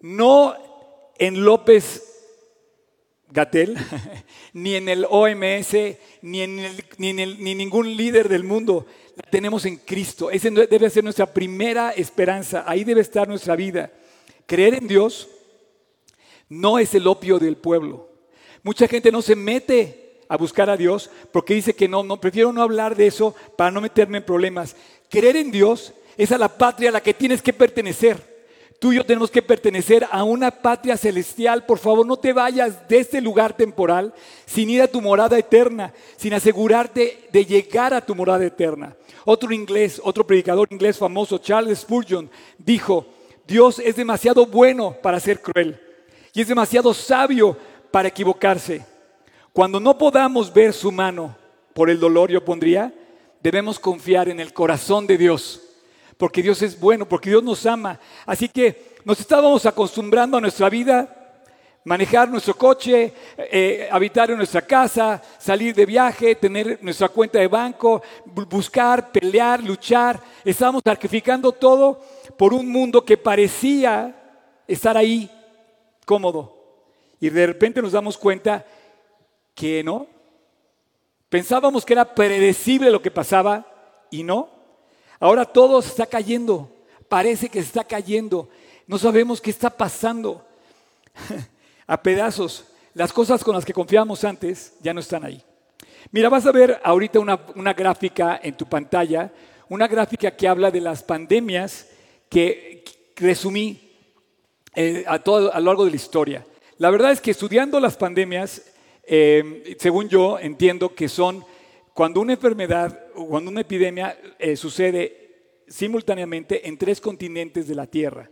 No 0.00 0.54
en 1.18 1.42
López 1.42 2.17
Gatel, 3.30 3.76
ni 4.52 4.74
en 4.74 4.88
el 4.88 5.06
OMS, 5.08 5.74
ni 6.22 6.40
en, 6.40 6.56
ni, 6.96 7.08
en 7.10 7.42
ni 7.42 7.54
ningún 7.54 7.96
líder 7.96 8.28
del 8.28 8.44
mundo. 8.44 8.86
La 9.16 9.30
tenemos 9.30 9.64
en 9.66 9.76
Cristo. 9.76 10.30
Esa 10.30 10.50
debe 10.50 10.90
ser 10.90 11.04
nuestra 11.04 11.26
primera 11.26 11.90
esperanza. 11.90 12.64
Ahí 12.66 12.84
debe 12.84 13.00
estar 13.00 13.28
nuestra 13.28 13.56
vida. 13.56 13.90
Creer 14.46 14.74
en 14.74 14.88
Dios 14.88 15.28
no 16.48 16.78
es 16.78 16.94
el 16.94 17.06
opio 17.06 17.38
del 17.38 17.56
pueblo. 17.56 18.08
Mucha 18.62 18.88
gente 18.88 19.12
no 19.12 19.22
se 19.22 19.36
mete 19.36 20.22
a 20.28 20.36
buscar 20.36 20.70
a 20.70 20.76
Dios 20.76 21.10
porque 21.32 21.54
dice 21.54 21.74
que 21.74 21.88
no, 21.88 22.02
no, 22.02 22.20
prefiero 22.20 22.52
no 22.52 22.62
hablar 22.62 22.96
de 22.96 23.06
eso 23.06 23.34
para 23.56 23.70
no 23.70 23.80
meterme 23.80 24.18
en 24.18 24.24
problemas. 24.24 24.76
Creer 25.08 25.36
en 25.36 25.50
Dios 25.50 25.92
es 26.16 26.32
a 26.32 26.38
la 26.38 26.48
patria 26.48 26.90
a 26.90 26.92
la 26.92 27.02
que 27.02 27.14
tienes 27.14 27.42
que 27.42 27.52
pertenecer. 27.52 28.37
Tú 28.78 28.92
y 28.92 28.96
yo 28.96 29.04
tenemos 29.04 29.30
que 29.30 29.42
pertenecer 29.42 30.06
a 30.08 30.22
una 30.22 30.52
patria 30.52 30.96
celestial. 30.96 31.66
Por 31.66 31.78
favor, 31.78 32.06
no 32.06 32.16
te 32.16 32.32
vayas 32.32 32.88
de 32.88 32.98
este 32.98 33.20
lugar 33.20 33.56
temporal 33.56 34.14
sin 34.46 34.70
ir 34.70 34.82
a 34.82 34.88
tu 34.88 35.00
morada 35.00 35.36
eterna, 35.36 35.92
sin 36.16 36.32
asegurarte 36.32 37.28
de 37.32 37.44
llegar 37.44 37.92
a 37.92 38.00
tu 38.00 38.14
morada 38.14 38.44
eterna. 38.44 38.94
Otro 39.24 39.52
inglés, 39.52 40.00
otro 40.04 40.24
predicador 40.24 40.68
inglés 40.70 40.96
famoso, 40.96 41.38
Charles 41.38 41.80
Spurgeon, 41.80 42.30
dijo, 42.56 43.06
Dios 43.46 43.80
es 43.80 43.96
demasiado 43.96 44.46
bueno 44.46 44.96
para 45.02 45.18
ser 45.18 45.42
cruel 45.42 45.80
y 46.32 46.42
es 46.42 46.48
demasiado 46.48 46.94
sabio 46.94 47.56
para 47.90 48.08
equivocarse. 48.08 48.86
Cuando 49.52 49.80
no 49.80 49.98
podamos 49.98 50.52
ver 50.52 50.72
su 50.72 50.92
mano 50.92 51.36
por 51.74 51.90
el 51.90 51.98
dolor, 51.98 52.30
yo 52.30 52.44
pondría, 52.44 52.94
debemos 53.42 53.80
confiar 53.80 54.28
en 54.28 54.38
el 54.38 54.52
corazón 54.52 55.06
de 55.08 55.18
Dios, 55.18 55.62
porque 56.18 56.42
Dios 56.42 56.60
es 56.62 56.78
bueno, 56.78 57.08
porque 57.08 57.30
Dios 57.30 57.42
nos 57.42 57.64
ama. 57.64 57.98
Así 58.26 58.48
que 58.48 58.96
nos 59.04 59.18
estábamos 59.20 59.64
acostumbrando 59.64 60.36
a 60.36 60.40
nuestra 60.40 60.68
vida, 60.68 61.08
manejar 61.84 62.28
nuestro 62.28 62.54
coche, 62.54 63.14
eh, 63.38 63.88
habitar 63.90 64.30
en 64.30 64.36
nuestra 64.36 64.60
casa, 64.60 65.22
salir 65.38 65.74
de 65.74 65.86
viaje, 65.86 66.34
tener 66.34 66.78
nuestra 66.82 67.08
cuenta 67.08 67.38
de 67.38 67.46
banco, 67.46 68.02
buscar, 68.26 69.10
pelear, 69.12 69.62
luchar. 69.62 70.20
Estábamos 70.44 70.82
sacrificando 70.84 71.52
todo 71.52 72.00
por 72.36 72.52
un 72.52 72.68
mundo 72.70 73.04
que 73.04 73.16
parecía 73.16 74.14
estar 74.66 74.96
ahí 74.96 75.30
cómodo. 76.04 76.56
Y 77.20 77.30
de 77.30 77.46
repente 77.46 77.80
nos 77.80 77.92
damos 77.92 78.18
cuenta 78.18 78.66
que 79.54 79.82
no. 79.84 80.06
Pensábamos 81.28 81.84
que 81.84 81.92
era 81.92 82.14
predecible 82.14 82.90
lo 82.90 83.00
que 83.00 83.10
pasaba 83.10 83.66
y 84.10 84.24
no. 84.24 84.57
Ahora 85.20 85.44
todo 85.44 85.80
está 85.80 86.06
cayendo. 86.06 86.70
Parece 87.08 87.48
que 87.48 87.58
está 87.58 87.84
cayendo. 87.84 88.48
No 88.86 88.98
sabemos 88.98 89.40
qué 89.40 89.50
está 89.50 89.70
pasando. 89.70 90.44
a 91.86 92.00
pedazos. 92.02 92.64
Las 92.94 93.12
cosas 93.12 93.42
con 93.42 93.54
las 93.54 93.64
que 93.64 93.72
confiábamos 93.72 94.22
antes 94.24 94.74
ya 94.80 94.94
no 94.94 95.00
están 95.00 95.24
ahí. 95.24 95.42
Mira, 96.12 96.28
vas 96.28 96.46
a 96.46 96.52
ver 96.52 96.80
ahorita 96.84 97.18
una, 97.18 97.72
gráfica 97.72 98.40
en 98.42 98.56
tu 98.56 98.66
pantalla, 98.66 99.32
una 99.68 99.88
gráfica 99.88 100.30
que 100.30 100.48
habla 100.48 100.70
de 100.70 100.80
las 100.80 101.02
pandemias 101.02 101.88
que, 102.28 102.84
resumí 103.16 103.80
eh, 104.76 105.04
a, 105.08 105.18
todo, 105.18 105.52
a 105.52 105.58
lo 105.58 105.66
largo 105.66 105.84
de 105.84 105.90
la 105.90 105.96
historia. 105.96 106.46
La 106.76 106.90
verdad 106.90 107.10
es 107.10 107.20
que 107.20 107.32
estudiando 107.32 107.80
las 107.80 107.96
pandemias, 107.96 108.62
eh, 109.02 109.76
según 109.80 110.08
yo 110.08 110.38
entiendo 110.38 110.94
que 110.94 111.08
son 111.08 111.44
cuando 111.98 112.20
una 112.20 112.34
enfermedad 112.34 112.96
cuando 113.12 113.50
una 113.50 113.62
epidemia 113.62 114.16
eh, 114.38 114.54
sucede 114.54 115.64
simultáneamente 115.66 116.68
en 116.68 116.78
tres 116.78 117.00
continentes 117.00 117.66
de 117.66 117.74
la 117.74 117.88
Tierra. 117.88 118.30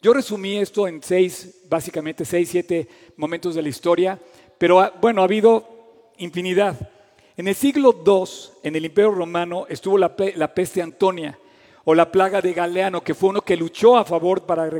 Yo 0.00 0.14
resumí 0.14 0.56
esto 0.56 0.88
en 0.88 1.02
seis, 1.02 1.60
básicamente 1.68 2.24
seis, 2.24 2.48
siete 2.48 2.88
momentos 3.18 3.54
de 3.54 3.60
la 3.60 3.68
historia, 3.68 4.18
pero 4.56 4.80
ah, 4.80 4.94
bueno, 4.98 5.20
ha 5.20 5.24
habido 5.24 6.10
infinidad. 6.16 6.90
En 7.36 7.48
el 7.48 7.54
siglo 7.54 8.02
II, 8.02 8.24
en 8.62 8.76
el 8.76 8.86
Imperio 8.86 9.10
Romano, 9.10 9.66
estuvo 9.68 9.98
la, 9.98 10.16
peste 10.54 10.80
Antonia 10.80 11.38
o 11.84 11.94
la 11.94 12.10
plaga 12.10 12.40
de 12.40 12.54
Galeano, 12.54 13.04
que 13.04 13.12
fue 13.12 13.28
uno 13.28 13.42
que 13.42 13.58
luchó 13.58 13.98
a 13.98 14.06
favor 14.06 14.46
para, 14.46 14.70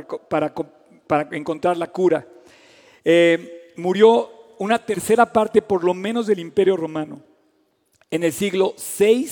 encontrar 1.33 1.77
la 1.77 1.91
cura. 1.91 2.27
Eh, 3.05 3.73
murió 3.77 4.55
una 4.57 4.83
tercera 4.83 5.31
parte 5.31 5.61
por 5.61 5.83
lo 5.83 5.93
menos 5.93 6.25
del 6.25 6.39
Imperio 6.39 6.75
Romano. 6.75 7.32
En 8.13 8.21
el 8.21 8.31
siglo 8.31 8.75
VI 8.99 9.27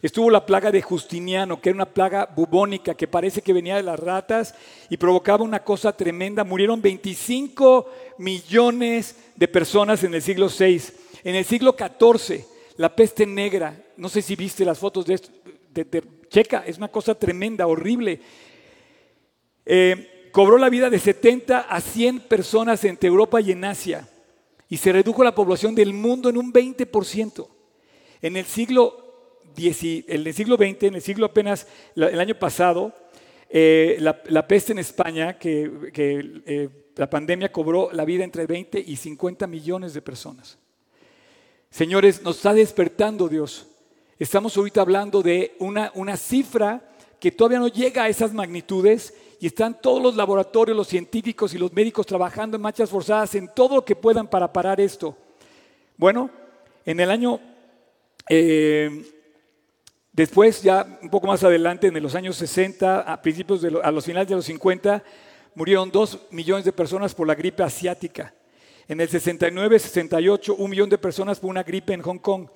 estuvo 0.00 0.30
la 0.30 0.46
plaga 0.46 0.72
de 0.72 0.80
Justiniano, 0.80 1.60
que 1.60 1.68
era 1.68 1.76
una 1.76 1.92
plaga 1.92 2.24
bubónica 2.34 2.94
que 2.94 3.06
parece 3.06 3.42
que 3.42 3.52
venía 3.52 3.76
de 3.76 3.82
las 3.82 4.00
ratas 4.00 4.54
y 4.88 4.96
provocaba 4.96 5.44
una 5.44 5.62
cosa 5.62 5.94
tremenda. 5.94 6.42
Murieron 6.42 6.80
25 6.80 7.86
millones 8.16 9.16
de 9.34 9.48
personas 9.48 10.02
en 10.02 10.14
el 10.14 10.22
siglo 10.22 10.48
VI. 10.48 10.82
En 11.24 11.34
el 11.34 11.44
siglo 11.44 11.76
XIV, 11.78 12.42
la 12.78 12.96
peste 12.96 13.26
negra, 13.26 13.84
no 13.98 14.08
sé 14.08 14.22
si 14.22 14.34
viste 14.34 14.64
las 14.64 14.78
fotos 14.78 15.04
de 15.04 15.12
esto, 15.12 15.28
de, 15.74 16.02
checa, 16.30 16.64
es 16.66 16.78
una 16.78 16.88
cosa 16.88 17.14
tremenda, 17.14 17.66
horrible. 17.66 18.18
Eh, 19.66 20.30
cobró 20.32 20.56
la 20.56 20.70
vida 20.70 20.88
de 20.88 20.98
70 20.98 21.66
a 21.68 21.80
100 21.82 22.20
personas 22.20 22.82
entre 22.84 23.10
Europa 23.10 23.42
y 23.42 23.52
en 23.52 23.62
Asia 23.66 24.08
y 24.70 24.78
se 24.78 24.90
redujo 24.90 25.22
la 25.22 25.34
población 25.34 25.74
del 25.74 25.92
mundo 25.92 26.30
en 26.30 26.38
un 26.38 26.50
20%. 26.50 27.55
En 28.26 28.36
el 28.36 28.44
siglo, 28.44 29.40
en 29.56 30.26
el 30.26 30.34
siglo 30.34 30.56
XX, 30.56 30.82
en 30.82 30.94
el 30.96 31.00
siglo 31.00 31.26
apenas, 31.26 31.68
el 31.94 32.18
año 32.18 32.34
pasado, 32.36 32.92
eh, 33.48 33.98
la, 34.00 34.48
peste 34.48 34.72
en 34.72 34.80
España, 34.80 35.38
que, 35.38 35.70
eh, 36.44 36.68
la 36.96 37.08
pandemia 37.08 37.52
cobró 37.52 37.90
la 37.92 38.04
vida 38.04 38.24
entre 38.24 38.44
20 38.46 38.82
y 38.84 38.96
50 38.96 39.46
millones 39.46 39.94
de 39.94 40.02
personas. 40.02 40.58
Señores, 41.70 42.20
nos 42.20 42.38
está 42.38 42.52
despertando 42.52 43.28
Dios. 43.28 43.68
Estamos 44.18 44.56
ahorita 44.56 44.80
hablando 44.80 45.22
de 45.22 45.54
una, 45.60 45.92
una 45.94 46.16
cifra 46.16 46.82
que 47.20 47.30
todavía 47.30 47.60
no 47.60 47.68
llega 47.68 48.02
a 48.02 48.08
esas 48.08 48.34
magnitudes 48.34 49.14
y 49.38 49.46
están 49.46 49.80
todos 49.80 50.02
los 50.02 50.16
laboratorios, 50.16 50.76
los 50.76 50.88
científicos 50.88 51.54
y 51.54 51.58
los 51.58 51.72
médicos 51.72 52.06
trabajando 52.06 52.56
en 52.56 52.62
marchas 52.62 52.90
forzadas 52.90 53.36
en 53.36 53.46
todo 53.54 53.76
lo 53.76 53.84
que 53.84 53.94
puedan 53.94 54.26
para 54.26 54.52
parar 54.52 54.80
esto. 54.80 55.16
Bueno, 55.96 56.28
en 56.84 56.98
el 56.98 57.12
año 57.12 57.40
eh, 58.28 59.04
después, 60.12 60.62
ya 60.62 60.98
un 61.02 61.10
poco 61.10 61.26
más 61.26 61.44
adelante, 61.44 61.86
en 61.86 62.02
los 62.02 62.14
años 62.14 62.36
60, 62.36 63.00
a 63.00 63.22
principios 63.22 63.62
de 63.62 63.78
a 63.82 63.90
los 63.90 64.04
finales 64.04 64.28
de 64.28 64.34
los 64.34 64.44
50, 64.44 65.02
murieron 65.54 65.90
dos 65.90 66.20
millones 66.30 66.64
de 66.64 66.72
personas 66.72 67.14
por 67.14 67.26
la 67.26 67.34
gripe 67.34 67.62
asiática. 67.62 68.34
En 68.88 69.00
el 69.00 69.08
69, 69.08 69.78
68, 69.78 70.54
un 70.54 70.70
millón 70.70 70.88
de 70.88 70.98
personas 70.98 71.40
por 71.40 71.50
una 71.50 71.62
gripe 71.62 71.92
en 71.92 72.02
Hong 72.02 72.18
Kong. 72.18 72.46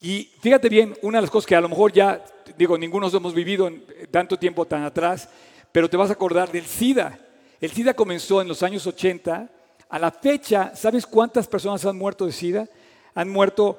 Y 0.00 0.30
fíjate 0.40 0.68
bien, 0.68 0.94
una 1.02 1.18
de 1.18 1.22
las 1.22 1.30
cosas 1.30 1.46
que 1.46 1.54
a 1.54 1.60
lo 1.60 1.68
mejor 1.68 1.92
ya, 1.92 2.22
digo, 2.58 2.76
ninguno 2.76 3.08
hemos 3.08 3.32
vivido 3.32 3.68
en 3.68 3.84
tanto 4.10 4.38
tiempo 4.38 4.66
tan 4.66 4.82
atrás, 4.82 5.28
pero 5.70 5.88
te 5.88 5.96
vas 5.96 6.10
a 6.10 6.14
acordar 6.14 6.50
del 6.50 6.66
SIDA. 6.66 7.18
El 7.60 7.70
SIDA 7.70 7.94
comenzó 7.94 8.42
en 8.42 8.48
los 8.48 8.62
años 8.62 8.86
80. 8.86 9.48
A 9.88 9.98
la 9.98 10.10
fecha, 10.10 10.74
¿sabes 10.74 11.06
cuántas 11.06 11.46
personas 11.46 11.84
han 11.86 11.96
muerto 11.96 12.26
de 12.26 12.32
SIDA? 12.32 12.68
Han 13.14 13.28
muerto 13.28 13.78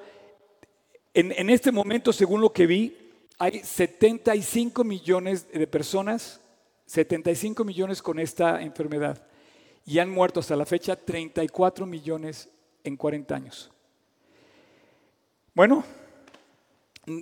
en, 1.14 1.50
este 1.50 1.72
momento, 1.72 2.12
según 2.12 2.42
lo 2.42 2.52
que 2.52 2.66
vi, 2.66 2.98
hay 3.38 3.60
75 3.60 4.84
millones 4.84 5.52
de 5.52 5.68
personas, 5.68 6.42
75 6.88 7.64
millones 7.64 8.02
con 8.02 8.20
esta 8.20 8.62
enfermedad. 8.62 9.22
Y 9.86 10.00
han 10.00 10.10
muerto 10.10 10.40
hasta 10.40 10.56
la 10.56 10.66
fecha 10.66 10.96
34 10.96 11.86
millones 11.86 12.50
en 12.84 12.98
40 12.98 13.36
años. 13.36 13.72
Bueno, 15.54 15.84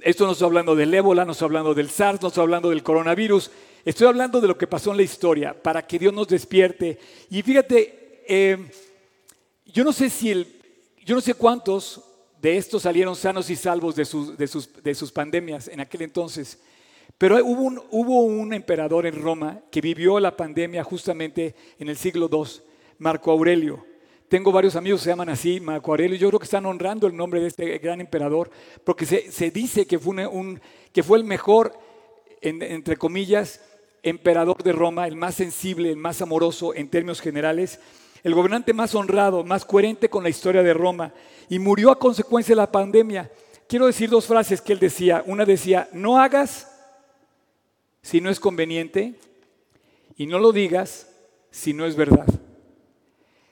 esto 0.03 0.25
no 0.25 0.33
estoy 0.33 0.45
hablando 0.45 0.75
del 0.75 0.93
ébola, 0.93 1.25
no 1.25 1.31
estoy 1.33 1.47
hablando 1.47 1.73
del 1.73 1.89
SARS, 1.89 2.21
no 2.21 2.27
estoy 2.29 2.43
hablando 2.43 2.69
del 2.69 2.83
coronavirus. 2.83 3.51
Estoy 3.83 4.07
hablando 4.07 4.39
de 4.39 4.47
lo 4.47 4.57
que 4.57 4.67
pasó 4.67 4.91
en 4.91 4.97
la 4.97 5.03
historia, 5.03 5.59
para 5.59 5.85
que 5.85 5.99
Dios 5.99 6.13
nos 6.13 6.27
despierte. 6.27 6.99
Y 7.29 7.41
fíjate, 7.41 8.23
eh, 8.27 8.71
yo 9.65 9.83
no 9.83 9.91
sé 9.91 10.09
si 10.09 10.29
el, 10.29 10.47
yo 11.03 11.15
no 11.15 11.21
sé 11.21 11.33
cuántos 11.33 12.10
de 12.41 12.57
estos 12.57 12.81
salieron 12.81 13.15
sanos 13.15 13.49
y 13.51 13.55
salvos 13.55 13.95
de 13.95 14.03
sus, 14.03 14.35
de 14.35 14.95
sus, 14.95 15.11
pandemias 15.11 15.67
en 15.67 15.79
aquel 15.79 16.01
entonces. 16.01 16.59
Pero 17.17 17.35
hubo 17.45 17.61
un, 17.61 17.81
hubo 17.91 18.21
un, 18.21 18.51
emperador 18.53 19.05
en 19.05 19.21
Roma 19.21 19.61
que 19.69 19.79
vivió 19.79 20.19
la 20.19 20.35
pandemia 20.35 20.83
justamente 20.83 21.53
en 21.77 21.89
el 21.89 21.97
siglo 21.97 22.27
II, 22.31 22.63
Marco 22.97 23.29
Aurelio. 23.29 23.85
Tengo 24.27 24.51
varios 24.51 24.75
amigos 24.75 25.01
que 25.01 25.03
se 25.03 25.09
llaman 25.11 25.29
así, 25.29 25.59
Marco 25.59 25.91
Aurelio. 25.91 26.17
Yo 26.17 26.29
creo 26.29 26.39
que 26.39 26.45
están 26.45 26.65
honrando 26.65 27.05
el 27.05 27.15
nombre 27.15 27.41
de 27.41 27.47
este 27.47 27.77
gran 27.77 28.01
emperador, 28.01 28.49
porque 28.83 29.05
se, 29.05 29.51
dice 29.51 29.85
que 29.85 29.99
fue, 29.99 30.25
un, 30.25 30.59
que 30.91 31.03
fue 31.03 31.19
el 31.19 31.23
mejor, 31.23 31.73
entre 32.41 32.97
comillas, 32.97 33.61
emperador 34.01 34.63
de 34.63 34.71
Roma, 34.71 35.05
el 35.05 35.15
más 35.15 35.35
sensible, 35.35 35.91
el 35.91 35.97
más 35.97 36.23
amoroso 36.23 36.73
en 36.73 36.89
términos 36.89 37.21
generales 37.21 37.79
el 38.23 38.35
gobernante 38.35 38.73
más 38.73 38.95
honrado, 38.95 39.43
más 39.43 39.65
coherente 39.65 40.09
con 40.09 40.23
la 40.23 40.29
historia 40.29 40.63
de 40.63 40.73
Roma, 40.73 41.13
y 41.49 41.59
murió 41.59 41.91
a 41.91 41.99
consecuencia 41.99 42.53
de 42.53 42.61
la 42.61 42.71
pandemia. 42.71 43.31
Quiero 43.67 43.87
decir 43.87 44.09
dos 44.09 44.25
frases 44.25 44.61
que 44.61 44.73
él 44.73 44.79
decía. 44.79 45.23
Una 45.25 45.45
decía, 45.45 45.89
no 45.93 46.19
hagas 46.19 46.67
si 48.01 48.19
no 48.19 48.29
es 48.29 48.39
conveniente, 48.39 49.15
y 50.21 50.27
no 50.27 50.39
lo 50.39 50.51
digas 50.51 51.07
si 51.49 51.73
no 51.73 51.85
es 51.85 51.95
verdad. 51.95 52.27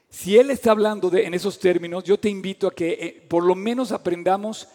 Si 0.10 0.38
él 0.38 0.52
está 0.52 0.72
hablando 0.72 1.10
de, 1.10 1.26
en 1.26 1.34
esos 1.34 1.60
términos, 1.60 2.04
yo 2.04 2.20
te 2.20 2.30
invito 2.30 2.68
a 2.68 2.74
que 2.76 2.90
eh, 2.92 3.26
por 3.28 3.44
lo 3.44 3.56
menos 3.56 3.92
aprendamos 3.92 4.68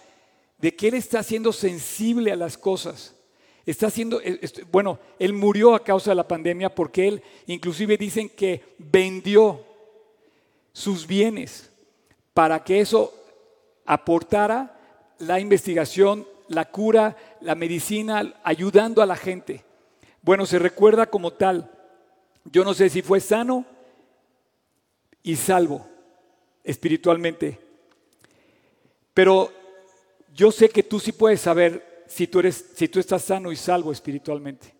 de 0.58 0.74
que 0.74 0.88
él 0.88 0.94
está 0.94 1.22
siendo 1.22 1.52
sensible 1.52 2.32
a 2.32 2.36
las 2.36 2.56
cosas. 2.56 3.14
Está 3.66 3.86
haciendo, 3.86 4.20
eh, 4.22 4.40
bueno, 4.70 4.98
él 5.18 5.32
murió 5.32 5.74
a 5.74 5.82
causa 5.82 6.10
de 6.10 6.16
la 6.16 6.28
pandemia 6.28 6.74
porque 6.74 7.08
él, 7.08 7.22
inclusive 7.46 7.96
dicen 7.96 8.28
que 8.28 8.62
vendió 8.78 9.64
sus 10.74 11.06
bienes 11.06 11.70
para 12.34 12.62
que 12.62 12.80
eso 12.80 13.14
aportara 13.86 14.76
la 15.18 15.40
investigación, 15.40 16.26
la 16.48 16.66
cura, 16.66 17.16
la 17.40 17.54
medicina, 17.54 18.34
ayudando 18.42 19.00
a 19.00 19.06
la 19.06 19.16
gente. 19.16 19.64
Bueno, 20.20 20.44
se 20.44 20.58
recuerda 20.58 21.06
como 21.06 21.32
tal. 21.32 21.70
Yo 22.44 22.64
no 22.64 22.74
sé 22.74 22.90
si 22.90 23.00
fue 23.00 23.20
sano 23.20 23.64
y 25.22 25.36
salvo 25.36 25.86
espiritualmente, 26.64 27.58
pero 29.14 29.50
yo 30.34 30.50
sé 30.50 30.68
que 30.68 30.82
tú 30.82 30.98
sí 30.98 31.12
puedes 31.12 31.40
saber 31.40 32.04
si 32.08 32.26
tú, 32.26 32.40
eres, 32.40 32.72
si 32.74 32.88
tú 32.88 32.98
estás 32.98 33.22
sano 33.22 33.52
y 33.52 33.56
salvo 33.56 33.92
espiritualmente. 33.92 34.74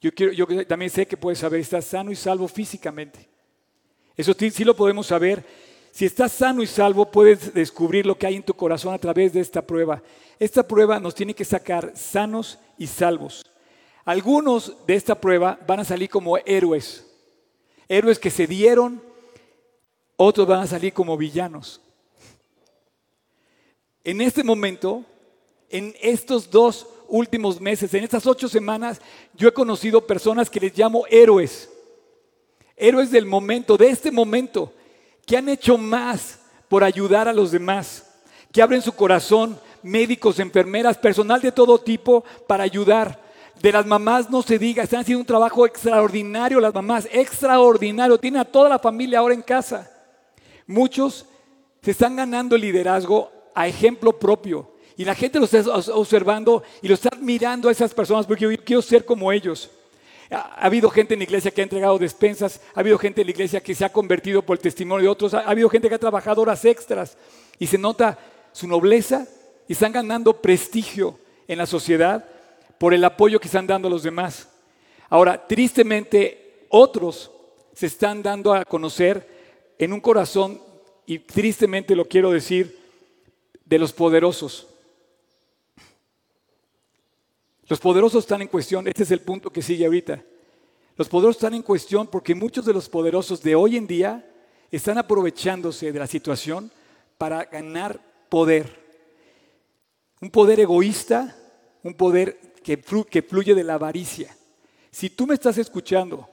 Yo, 0.00 0.12
quiero, 0.12 0.32
yo 0.32 0.66
también 0.66 0.90
sé 0.90 1.06
que 1.06 1.16
puedes 1.16 1.38
saber 1.38 1.60
si 1.60 1.64
estás 1.64 1.84
sano 1.84 2.10
y 2.10 2.16
salvo 2.16 2.48
físicamente. 2.48 3.33
Eso 4.16 4.32
sí, 4.38 4.64
lo 4.64 4.76
podemos 4.76 5.08
saber. 5.08 5.44
Si 5.90 6.04
estás 6.04 6.32
sano 6.32 6.62
y 6.62 6.66
salvo, 6.66 7.10
puedes 7.10 7.52
descubrir 7.52 8.06
lo 8.06 8.16
que 8.16 8.26
hay 8.26 8.36
en 8.36 8.42
tu 8.42 8.54
corazón 8.54 8.94
a 8.94 8.98
través 8.98 9.32
de 9.32 9.40
esta 9.40 9.62
prueba. 9.62 10.02
Esta 10.38 10.66
prueba 10.66 11.00
nos 11.00 11.14
tiene 11.14 11.34
que 11.34 11.44
sacar 11.44 11.92
sanos 11.96 12.58
y 12.78 12.86
salvos. 12.86 13.44
Algunos 14.04 14.74
de 14.86 14.94
esta 14.94 15.20
prueba 15.20 15.58
van 15.66 15.80
a 15.80 15.84
salir 15.84 16.10
como 16.10 16.36
héroes, 16.38 17.06
héroes 17.88 18.18
que 18.18 18.30
se 18.30 18.46
dieron, 18.46 19.02
otros 20.16 20.46
van 20.46 20.60
a 20.60 20.66
salir 20.66 20.92
como 20.92 21.16
villanos. 21.16 21.80
En 24.02 24.20
este 24.20 24.44
momento, 24.44 25.04
en 25.70 25.94
estos 26.00 26.50
dos 26.50 26.86
últimos 27.08 27.60
meses, 27.60 27.92
en 27.94 28.04
estas 28.04 28.26
ocho 28.26 28.48
semanas, 28.48 29.00
yo 29.34 29.48
he 29.48 29.52
conocido 29.52 30.06
personas 30.06 30.50
que 30.50 30.60
les 30.60 30.76
llamo 30.76 31.04
héroes 31.08 31.70
héroes 32.76 33.10
del 33.10 33.26
momento, 33.26 33.76
de 33.76 33.88
este 33.88 34.10
momento, 34.10 34.72
que 35.26 35.36
han 35.36 35.48
hecho 35.48 35.78
más 35.78 36.40
por 36.68 36.84
ayudar 36.84 37.28
a 37.28 37.32
los 37.32 37.50
demás, 37.50 38.10
que 38.52 38.62
abren 38.62 38.82
su 38.82 38.92
corazón, 38.92 39.58
médicos, 39.82 40.38
enfermeras, 40.38 40.98
personal 40.98 41.40
de 41.40 41.52
todo 41.52 41.78
tipo 41.78 42.24
para 42.46 42.64
ayudar. 42.64 43.22
De 43.60 43.70
las 43.70 43.86
mamás 43.86 44.28
no 44.30 44.42
se 44.42 44.58
diga, 44.58 44.82
están 44.82 45.00
haciendo 45.00 45.20
un 45.20 45.26
trabajo 45.26 45.64
extraordinario 45.66 46.60
las 46.60 46.74
mamás, 46.74 47.08
extraordinario. 47.12 48.18
Tienen 48.18 48.40
a 48.40 48.44
toda 48.44 48.68
la 48.68 48.78
familia 48.78 49.20
ahora 49.20 49.34
en 49.34 49.42
casa. 49.42 49.90
Muchos 50.66 51.26
se 51.82 51.92
están 51.92 52.16
ganando 52.16 52.56
el 52.56 52.62
liderazgo 52.62 53.30
a 53.54 53.68
ejemplo 53.68 54.18
propio. 54.18 54.72
Y 54.96 55.04
la 55.04 55.14
gente 55.14 55.38
lo 55.38 55.44
está 55.44 55.62
observando 55.94 56.62
y 56.80 56.88
lo 56.88 56.94
está 56.94 57.10
mirando 57.20 57.68
a 57.68 57.72
esas 57.72 57.92
personas 57.92 58.26
porque 58.26 58.44
yo 58.44 58.64
quiero 58.64 58.82
ser 58.82 59.04
como 59.04 59.30
ellos. 59.32 59.70
Ha 60.34 60.66
habido 60.66 60.90
gente 60.90 61.14
en 61.14 61.20
la 61.20 61.24
iglesia 61.24 61.50
que 61.50 61.60
ha 61.60 61.64
entregado 61.64 61.98
despensas, 61.98 62.60
ha 62.74 62.80
habido 62.80 62.98
gente 62.98 63.20
en 63.20 63.26
la 63.28 63.30
iglesia 63.30 63.62
que 63.62 63.74
se 63.74 63.84
ha 63.84 63.92
convertido 63.92 64.42
por 64.42 64.56
el 64.56 64.62
testimonio 64.62 65.04
de 65.04 65.08
otros, 65.08 65.34
ha 65.34 65.40
habido 65.40 65.68
gente 65.68 65.88
que 65.88 65.94
ha 65.94 65.98
trabajado 65.98 66.42
horas 66.42 66.64
extras 66.64 67.16
y 67.58 67.66
se 67.66 67.78
nota 67.78 68.18
su 68.52 68.66
nobleza 68.66 69.26
y 69.68 69.72
están 69.72 69.92
ganando 69.92 70.40
prestigio 70.40 71.18
en 71.46 71.58
la 71.58 71.66
sociedad 71.66 72.24
por 72.78 72.92
el 72.94 73.04
apoyo 73.04 73.38
que 73.38 73.48
están 73.48 73.66
dando 73.66 73.88
a 73.88 73.90
los 73.90 74.02
demás. 74.02 74.48
Ahora, 75.08 75.46
tristemente, 75.46 76.66
otros 76.68 77.30
se 77.72 77.86
están 77.86 78.22
dando 78.22 78.52
a 78.52 78.64
conocer 78.64 79.28
en 79.78 79.92
un 79.92 80.00
corazón, 80.00 80.60
y 81.06 81.18
tristemente 81.18 81.94
lo 81.94 82.06
quiero 82.06 82.30
decir, 82.30 82.78
de 83.64 83.78
los 83.78 83.92
poderosos. 83.92 84.68
Los 87.66 87.80
poderosos 87.80 88.24
están 88.24 88.42
en 88.42 88.48
cuestión, 88.48 88.86
este 88.86 89.04
es 89.04 89.10
el 89.10 89.20
punto 89.20 89.50
que 89.50 89.62
sigue 89.62 89.86
ahorita. 89.86 90.22
Los 90.96 91.08
poderosos 91.08 91.36
están 91.36 91.54
en 91.54 91.62
cuestión 91.62 92.06
porque 92.06 92.34
muchos 92.34 92.64
de 92.64 92.74
los 92.74 92.88
poderosos 92.88 93.42
de 93.42 93.54
hoy 93.54 93.76
en 93.76 93.86
día 93.86 94.24
están 94.70 94.98
aprovechándose 94.98 95.90
de 95.92 95.98
la 95.98 96.06
situación 96.06 96.70
para 97.18 97.44
ganar 97.44 98.00
poder. 98.28 98.84
Un 100.20 100.30
poder 100.30 100.60
egoísta, 100.60 101.36
un 101.82 101.94
poder 101.94 102.38
que, 102.62 102.80
que 102.80 103.22
fluye 103.22 103.54
de 103.54 103.64
la 103.64 103.74
avaricia. 103.74 104.36
Si 104.90 105.10
tú 105.10 105.26
me 105.26 105.34
estás 105.34 105.58
escuchando 105.58 106.28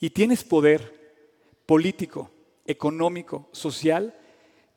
y 0.00 0.10
tienes 0.10 0.44
poder 0.44 0.94
político, 1.66 2.30
económico, 2.66 3.48
social, 3.52 4.14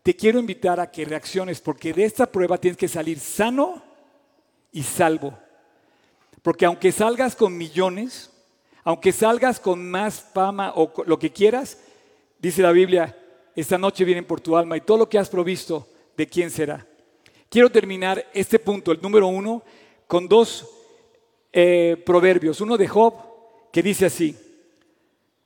te 0.03 0.15
quiero 0.15 0.39
invitar 0.39 0.79
a 0.79 0.91
que 0.91 1.05
reacciones 1.05 1.61
porque 1.61 1.93
de 1.93 2.05
esta 2.05 2.25
prueba 2.25 2.57
tienes 2.57 2.77
que 2.77 2.87
salir 2.87 3.19
sano 3.19 3.81
y 4.71 4.83
salvo. 4.83 5.37
Porque 6.41 6.65
aunque 6.65 6.91
salgas 6.91 7.35
con 7.35 7.57
millones, 7.57 8.31
aunque 8.83 9.11
salgas 9.11 9.59
con 9.59 9.89
más 9.89 10.21
fama 10.33 10.73
o 10.75 10.93
lo 11.05 11.19
que 11.19 11.31
quieras, 11.31 11.77
dice 12.39 12.61
la 12.61 12.71
Biblia, 12.71 13.17
esta 13.55 13.77
noche 13.77 14.05
vienen 14.05 14.25
por 14.25 14.39
tu 14.39 14.55
alma 14.55 14.77
y 14.77 14.81
todo 14.81 14.97
lo 14.97 15.09
que 15.09 15.17
has 15.17 15.29
provisto, 15.29 15.87
¿de 16.15 16.27
quién 16.27 16.49
será? 16.49 16.85
Quiero 17.49 17.69
terminar 17.69 18.25
este 18.33 18.59
punto, 18.59 18.91
el 18.91 19.01
número 19.01 19.27
uno, 19.27 19.63
con 20.05 20.27
dos 20.27 20.69
eh, 21.51 22.01
proverbios. 22.05 22.61
Uno 22.61 22.77
de 22.77 22.87
Job 22.87 23.15
que 23.71 23.81
dice 23.81 24.05
así, 24.05 24.37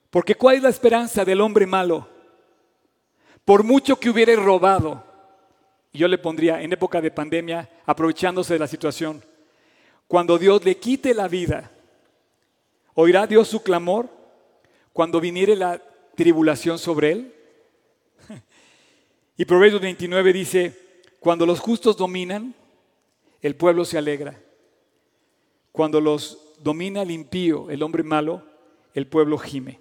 porque 0.10 0.36
¿cuál 0.36 0.57
es 0.57 0.63
la 0.63 0.69
esperanza 0.69 1.24
del 1.24 1.41
hombre 1.41 1.65
malo? 1.65 2.07
Por 3.45 3.63
mucho 3.63 4.00
que 4.00 4.10
hubiere 4.10 4.36
robado, 4.36 5.03
yo 5.93 6.07
le 6.07 6.17
pondría 6.17 6.62
en 6.62 6.74
época 6.74 7.01
de 7.01 7.12
pandemia, 7.12 7.69
aprovechándose 7.86 8.53
de 8.53 8.60
la 8.60 8.67
situación, 8.67 9.24
cuando 10.12 10.38
Dios 10.38 10.65
le 10.65 10.75
quite 10.75 11.13
la 11.13 11.30
vida, 11.30 11.72
¿oirá 12.96 13.25
Dios 13.25 13.48
su 13.48 13.63
clamor 13.63 14.10
cuando 14.91 15.22
viniere 15.22 15.56
la 15.56 15.82
tribulación 16.15 16.77
sobre 16.77 17.12
él? 17.13 17.36
Y 19.38 19.46
Proverbios 19.46 19.80
29 19.80 20.34
dice, 20.34 20.77
cuando 21.22 21.46
los 21.46 21.62
justos 21.62 21.96
dominan, 21.96 22.53
el 23.41 23.56
pueblo 23.56 23.86
se 23.86 23.98
alegra. 23.98 24.38
Cuando 25.72 26.01
los 26.01 26.56
domina 26.60 27.03
el 27.03 27.12
impío, 27.12 27.70
el 27.70 27.82
hombre 27.82 28.03
malo, 28.03 28.44
el 28.94 29.08
pueblo 29.08 29.38
gime. 29.38 29.80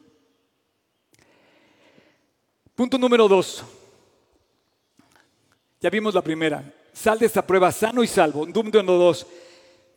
Punto 2.77 2.99
número 2.99 3.27
dos. 3.27 3.65
Ya 5.81 5.91
vimos 5.91 6.15
la 6.15 6.23
primera. 6.23 6.73
Sal 6.93 7.19
de 7.19 7.27
esta 7.27 7.45
prueba 7.45 7.73
sano 7.73 8.05
y 8.05 8.07
salvo. 8.07 8.47
Número 8.47 8.83
dos. 8.85 9.27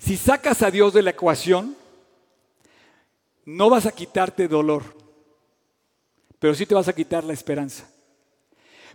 Si 0.03 0.17
sacas 0.17 0.61
a 0.61 0.69
Dios 0.69 0.93
de 0.93 1.01
la 1.01 1.11
ecuación, 1.11 1.77
no 3.45 3.69
vas 3.69 3.85
a 3.85 3.91
quitarte 3.93 4.49
dolor, 4.49 4.83
pero 6.39 6.53
sí 6.53 6.65
te 6.65 6.75
vas 6.75 6.89
a 6.89 6.93
quitar 6.93 7.23
la 7.23 7.31
esperanza. 7.31 7.89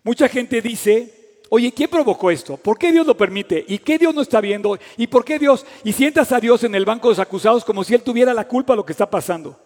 Mucha 0.05 0.29
gente 0.29 0.61
dice, 0.61 1.41
oye, 1.49 1.73
¿quién 1.73 1.89
provocó 1.89 2.31
esto? 2.31 2.59
¿Por 2.59 2.77
qué 2.77 2.93
Dios 2.93 3.07
lo 3.07 3.17
permite? 3.17 3.65
¿Y 3.69 3.79
qué 3.79 3.97
Dios 3.97 4.15
no 4.15 4.21
está 4.21 4.43
viendo? 4.43 4.79
¿Y 4.99 5.07
por 5.07 5.25
qué 5.25 5.39
Dios? 5.39 5.65
Y 5.83 5.95
sientas 5.95 6.31
a 6.31 6.41
Dios 6.41 6.63
en 6.65 6.75
el 6.75 6.85
banco 6.85 7.09
de 7.09 7.13
los 7.13 7.27
acusados 7.27 7.65
como 7.65 7.85
si 7.85 7.95
Él 7.95 8.03
tuviera 8.03 8.35
la 8.35 8.47
culpa 8.47 8.75
de 8.75 8.77
lo 8.77 8.85
que 8.85 8.93
está 8.93 9.09
pasando. 9.09 9.59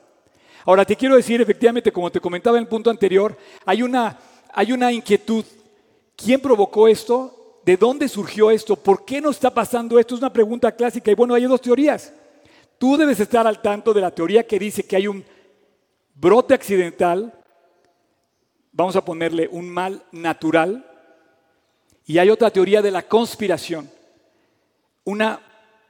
Ahora 0.65 0.85
te 0.85 0.95
quiero 0.95 1.17
decir, 1.17 1.41
efectivamente, 1.41 1.91
como 1.91 2.13
te 2.13 2.21
comentaba 2.21 2.57
en 2.57 2.63
el 2.63 2.69
punto 2.69 2.89
anterior, 2.89 3.37
hay 3.67 3.83
una, 3.83 4.17
hay 4.53 4.71
una 4.71 4.93
inquietud. 4.93 5.45
¿Quién 6.15 6.41
provocó 6.41 6.87
esto? 6.87 7.42
¿De 7.65 7.77
dónde 7.77 8.09
surgió 8.09 8.51
esto? 8.51 8.75
¿Por 8.75 9.05
qué 9.05 9.21
no 9.21 9.31
está 9.31 9.53
pasando 9.53 9.99
esto? 9.99 10.15
Es 10.15 10.21
una 10.21 10.33
pregunta 10.33 10.73
clásica. 10.73 11.11
Y 11.11 11.15
bueno, 11.15 11.35
hay 11.35 11.45
dos 11.45 11.61
teorías. 11.61 12.13
Tú 12.79 12.97
debes 12.97 13.21
estar 13.21 13.47
al 13.47 13.63
tanto 13.63 13.95
de 13.95 14.01
la 14.01 14.11
teoría 14.11 14.47
que 14.47 14.59
dice 14.59 14.83
que 14.83 14.97
hay 14.97 15.07
un 15.07 15.25
brote 16.15 16.55
accidental, 16.55 17.33
vamos 18.73 18.97
a 18.97 19.05
ponerle 19.05 19.49
un 19.51 19.69
mal 19.69 20.03
natural, 20.11 20.85
y 22.05 22.19
hay 22.19 22.31
otra 22.31 22.51
teoría 22.51 22.83
de 22.83 22.91
la 22.91 23.03
conspiración, 23.03 23.89
una 25.05 25.41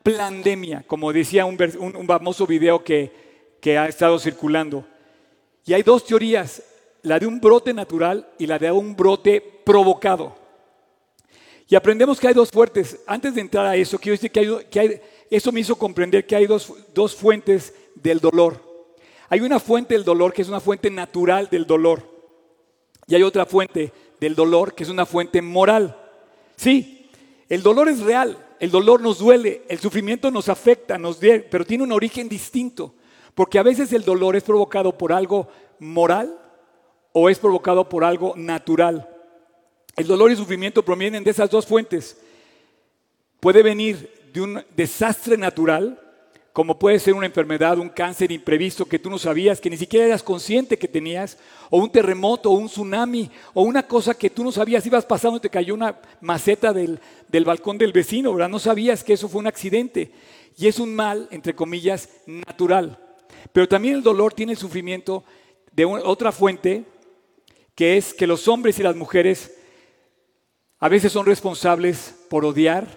pandemia, 0.03 0.85
como 0.87 1.13
decía 1.13 1.47
un, 1.47 1.57
famoso 2.07 2.47
video 2.47 2.85
que, 2.85 3.57
que 3.61 3.79
ha 3.79 3.89
estado 3.89 4.19
circulando. 4.19 4.85
Y 5.65 5.73
hay 5.73 5.83
dos 5.83 6.05
teorías, 6.05 6.63
la 7.03 7.19
de 7.19 7.27
un 7.27 7.41
brote 7.41 7.73
natural 7.73 8.29
y 8.39 8.47
la 8.47 8.59
de 8.59 8.71
un 8.71 8.95
brote 8.95 9.41
provocado. 9.41 10.42
Y 11.69 11.75
aprendemos 11.75 12.21
que 12.21 12.29
hay 12.29 12.35
dos 12.35 12.51
fuentes. 12.51 12.99
Antes 13.07 13.35
de 13.35 13.41
entrar 13.41 13.67
a 13.67 13.77
eso, 13.77 13.99
quiero 13.99 14.15
decir 14.15 14.31
que, 14.31 14.81
hay, 14.81 15.01
eso 15.31 15.53
me 15.53 15.61
hizo 15.61 15.77
comprender 15.77 16.27
que 16.27 16.37
hay 16.37 16.47
dos, 16.47 16.73
dos 16.95 17.15
fuentes 17.15 17.75
del 17.95 18.21
dolor. 18.21 18.61
Hay 19.29 19.41
una 19.41 19.59
fuente 19.59 19.95
del 19.95 20.05
dolor 20.05 20.33
que 20.33 20.43
es 20.43 20.49
una 20.49 20.61
fuente 20.61 20.91
natural 20.91 21.49
del 21.51 21.67
dolor. 21.67 22.03
Y 23.07 23.15
hay 23.15 23.23
otra 23.23 23.47
fuente 23.47 23.93
del 24.21 24.35
dolor 24.35 24.75
que 24.75 24.85
es 24.85 24.91
una 24.91 25.07
fuente 25.07 25.41
moral. 25.41 25.97
Sí, 26.57 27.11
el 27.49 27.63
dolor 27.63 27.89
es 27.89 28.01
real, 28.01 28.37
el 28.61 28.71
dolor 28.71 29.01
nos 29.01 29.19
duele, 29.19 29.63
el 29.69 29.79
sufrimiento 29.79 30.31
nos 30.31 30.49
afecta, 30.49 30.99
nos 30.99 31.17
pero 31.51 31.65
tiene 31.65 31.85
un 31.85 31.93
origen 31.93 32.29
distinto. 32.29 32.95
Porque 33.35 33.59
a 33.59 33.63
veces 33.63 33.93
el 33.93 34.05
dolor 34.05 34.37
es 34.37 34.45
provocado 34.45 34.97
por 34.97 35.13
algo 35.13 35.49
moral 35.79 36.39
o 37.13 37.29
es 37.29 37.39
provocado 37.39 37.89
por 37.89 38.05
algo 38.05 38.35
natural. 38.37 39.09
El 39.97 40.07
dolor 40.07 40.31
y 40.33 40.37
sufrimiento 40.37 40.83
provienen 40.83 41.23
de 41.23 41.31
esas 41.31 41.51
dos 41.51 41.67
fuentes. 41.67 42.17
Puede 43.41 43.63
venir 43.63 44.11
de 44.33 44.41
un 44.41 44.65
desastre 44.75 45.37
natural, 45.37 45.99
como 46.53 46.79
puede 46.79 46.99
ser 46.99 47.15
una 47.15 47.27
enfermedad, 47.27 47.79
un 47.79 47.89
cáncer 47.89 48.33
imprevisto 48.33 48.87
que 48.87 48.99
tú 48.99 49.11
no 49.11 49.19
sabías, 49.19 49.61
que 49.61 49.71
ni 49.71 49.77
siquiera 49.77 50.07
eras 50.07 50.23
consciente 50.23 50.79
que 50.79 50.89
tenías, 50.89 51.39
o 51.71 51.79
un 51.79 51.91
terremoto, 51.91 52.51
o 52.51 52.55
un 52.55 52.69
tsunami, 52.69 53.31
o 53.53 53.63
una 53.63 53.87
cosa 53.87 54.15
que 54.15 54.31
tú 54.31 54.45
no 54.45 54.53
sabías, 54.53 54.87
ibas 54.87 55.05
pasando 55.05 55.39
y 55.39 55.41
te 55.41 55.51
cayó 55.51 55.75
una 55.75 55.99
maceta 56.21 56.73
del, 56.73 57.01
del 57.29 57.45
balcón 57.45 57.79
del 57.79 57.93
vecino, 57.93 58.33
¿verdad? 58.33 58.49
No 58.49 58.59
sabías 58.59 59.05
que 59.05 59.15
eso 59.15 59.29
fue 59.29 59.41
un 59.41 59.47
accidente. 59.47 60.11
Y 60.57 60.67
es 60.67 60.79
un 60.79 60.95
mal, 60.95 61.29
entre 61.31 61.55
comillas, 61.55 62.09
natural. 62.27 62.99
Pero 63.53 63.69
también 63.69 63.97
el 63.97 64.03
dolor 64.03 64.35
tiene 64.35 64.53
el 64.53 64.59
sufrimiento 64.59 65.25
de 65.73 65.85
otra 65.85 66.33
fuente, 66.33 66.85
que 67.75 67.97
es 67.97 68.13
que 68.13 68.27
los 68.27 68.47
hombres 68.49 68.79
y 68.79 68.83
las 68.83 68.97
mujeres 68.97 69.53
a 70.83 70.89
veces 70.89 71.13
son 71.13 71.27
responsables 71.27 72.13
por 72.29 72.45
odiar, 72.45 72.89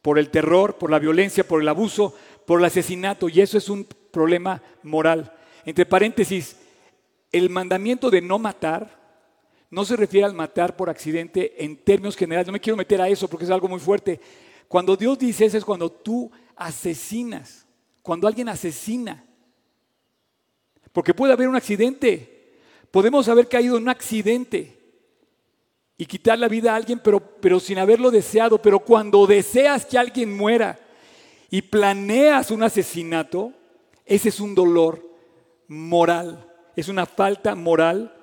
por 0.00 0.16
el 0.16 0.30
terror, 0.30 0.78
por 0.78 0.92
la 0.92 1.00
violencia, 1.00 1.42
por 1.42 1.60
el 1.60 1.66
abuso, 1.66 2.14
por 2.46 2.60
el 2.60 2.66
asesinato, 2.66 3.28
y 3.28 3.40
eso 3.40 3.58
es 3.58 3.68
un 3.68 3.84
problema 4.12 4.62
moral. 4.84 5.32
Entre 5.64 5.84
paréntesis, 5.84 6.54
el 7.32 7.50
mandamiento 7.50 8.10
de 8.10 8.20
no 8.20 8.38
matar 8.38 8.96
no 9.68 9.84
se 9.84 9.96
refiere 9.96 10.24
al 10.24 10.34
matar 10.34 10.76
por 10.76 10.88
accidente 10.88 11.64
en 11.64 11.78
términos 11.78 12.16
generales. 12.16 12.46
No 12.46 12.52
me 12.52 12.60
quiero 12.60 12.76
meter 12.76 13.00
a 13.02 13.08
eso 13.08 13.26
porque 13.26 13.44
es 13.44 13.50
algo 13.50 13.66
muy 13.66 13.80
fuerte. 13.80 14.20
Cuando 14.68 14.96
Dios 14.96 15.18
dice 15.18 15.46
eso 15.46 15.58
es 15.58 15.64
cuando 15.64 15.90
tú 15.90 16.30
asesinas, 16.54 17.66
cuando 18.02 18.28
alguien 18.28 18.48
asesina. 18.48 19.24
Porque 20.92 21.12
puede 21.12 21.32
haber 21.32 21.48
un 21.48 21.56
accidente. 21.56 22.60
Podemos 22.92 23.28
haber 23.28 23.48
caído 23.48 23.76
en 23.76 23.82
un 23.82 23.88
accidente 23.88 24.77
y 26.00 26.06
quitar 26.06 26.38
la 26.38 26.46
vida 26.46 26.72
a 26.72 26.76
alguien, 26.76 27.00
pero, 27.00 27.18
pero 27.18 27.58
sin 27.58 27.76
haberlo 27.78 28.12
deseado. 28.12 28.62
Pero 28.62 28.78
cuando 28.78 29.26
deseas 29.26 29.84
que 29.84 29.98
alguien 29.98 30.34
muera 30.34 30.78
y 31.50 31.60
planeas 31.60 32.52
un 32.52 32.62
asesinato, 32.62 33.52
ese 34.06 34.28
es 34.28 34.38
un 34.38 34.54
dolor 34.54 35.04
moral, 35.66 36.46
es 36.76 36.88
una 36.88 37.04
falta 37.04 37.56
moral, 37.56 38.14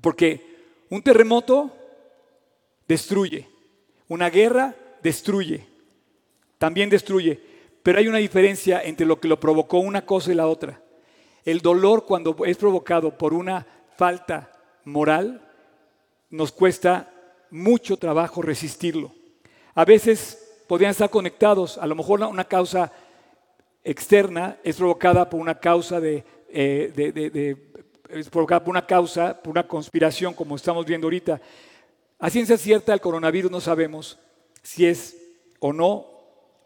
porque 0.00 0.56
un 0.88 1.02
terremoto 1.02 1.70
destruye, 2.88 3.46
una 4.08 4.30
guerra 4.30 4.74
destruye, 5.02 5.66
también 6.56 6.88
destruye, 6.88 7.40
Pero 7.82 7.98
hay 7.98 8.08
una 8.08 8.18
diferencia 8.18 8.82
entre 8.82 9.06
lo 9.06 9.20
que 9.20 9.28
lo 9.28 9.38
provocó 9.38 9.78
una 9.78 10.04
cosa 10.04 10.32
y 10.32 10.34
la 10.34 10.46
otra. 10.46 10.82
El 11.44 11.60
dolor 11.60 12.04
cuando 12.04 12.36
es 12.44 12.56
provocado 12.56 13.16
por 13.16 13.32
una 13.32 13.66
falta 13.96 14.52
moral 14.84 15.47
nos 16.30 16.52
cuesta 16.52 17.10
mucho 17.50 17.96
trabajo 17.96 18.42
resistirlo. 18.42 19.12
A 19.74 19.84
veces 19.84 20.62
podrían 20.66 20.90
estar 20.90 21.10
conectados, 21.10 21.78
a 21.78 21.86
lo 21.86 21.94
mejor 21.94 22.22
una 22.22 22.44
causa 22.44 22.92
externa 23.84 24.58
es 24.62 24.76
provocada 24.76 25.28
por 25.28 25.40
una 25.40 25.58
causa 25.58 26.00
de, 26.00 26.24
eh, 26.50 27.56
es 28.10 28.28
provocada 28.28 28.64
por 28.64 28.70
una 28.70 28.86
causa, 28.86 29.40
por 29.42 29.52
una 29.52 29.66
conspiración, 29.66 30.34
como 30.34 30.56
estamos 30.56 30.84
viendo 30.84 31.06
ahorita. 31.06 31.40
A 32.18 32.30
ciencia 32.30 32.58
cierta, 32.58 32.92
el 32.92 33.00
coronavirus 33.00 33.50
no 33.50 33.60
sabemos 33.60 34.18
si 34.62 34.86
es 34.86 35.16
o 35.60 35.72
no 35.72 36.06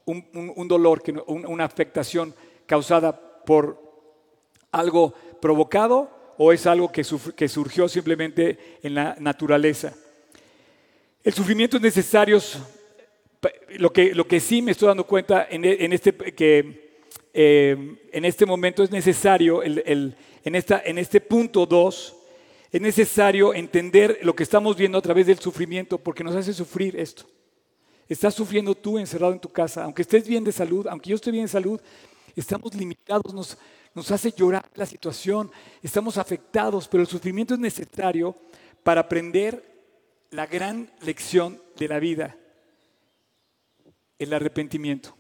un, 0.05 0.69
dolor, 0.69 1.03
una 1.27 1.65
afectación 1.65 2.35
causada 2.67 3.45
por 3.45 3.81
algo 4.73 5.15
provocado 5.41 6.22
o 6.45 6.53
es 6.53 6.67
algo 6.67 6.91
que, 6.91 7.05
surgió 7.05 7.89
simplemente 7.89 8.59
en 8.83 8.97
la 8.97 9.15
naturaleza. 9.21 9.95
El 11.23 11.33
sufrimiento 11.33 11.77
es 11.77 11.83
necesario, 11.85 12.41
lo 13.79 13.93
que, 13.93 14.41
sí 14.41 14.61
me 14.61 14.73
estoy 14.73 14.89
dando 14.89 15.07
cuenta 15.07 15.47
en, 15.49 15.93
este, 15.93 16.13
que 16.13 16.99
eh, 17.33 17.97
en 18.11 18.25
este 18.25 18.45
momento 18.45 18.83
es 18.83 18.91
necesario, 18.91 19.63
en 19.63 20.17
este 20.99 21.21
punto 21.21 21.65
2, 21.65 22.17
es 22.73 22.81
necesario 22.81 23.55
entender 23.55 24.19
lo 24.23 24.35
que 24.35 24.43
estamos 24.43 24.77
viendo 24.77 24.99
a 24.99 25.03
través 25.03 25.29
del 25.29 25.39
sufrimiento 25.39 25.97
porque 25.97 26.25
nos 26.25 26.35
hace 26.35 26.53
sufrir 26.53 26.99
esto. 26.99 27.25
Estás 28.09 28.35
sufriendo 28.35 28.75
tú 28.75 28.99
encerrado 28.99 29.33
en 29.33 29.39
tu 29.39 29.49
casa, 29.49 29.85
aunque 29.85 30.03
estés 30.03 30.27
bien 30.27 30.43
de 30.43 30.51
salud, 30.51 30.89
aunque 30.89 31.11
yo 31.11 31.15
esté 31.15 31.31
bien 31.31 31.45
de 31.45 31.53
salud, 31.53 31.81
estamos 32.35 32.75
limitados, 32.75 33.33
nos, 33.33 33.57
nos 33.95 34.11
hace 34.11 34.33
llorar 34.33 34.69
la 34.75 34.87
situación, 34.87 35.51
estamos 35.83 36.17
afectados, 36.19 36.89
pero 36.89 37.03
el 37.03 37.09
sufrimiento 37.09 37.55
es 37.55 37.61
necesario 37.61 38.35
para 38.83 39.03
aprender 39.03 39.63
la 40.31 40.47
gran 40.47 40.91
lección 41.03 41.61
de 41.77 41.89
la 41.89 41.99
vida, 41.99 42.37
el 44.19 44.33
arrepentimiento. 44.33 45.15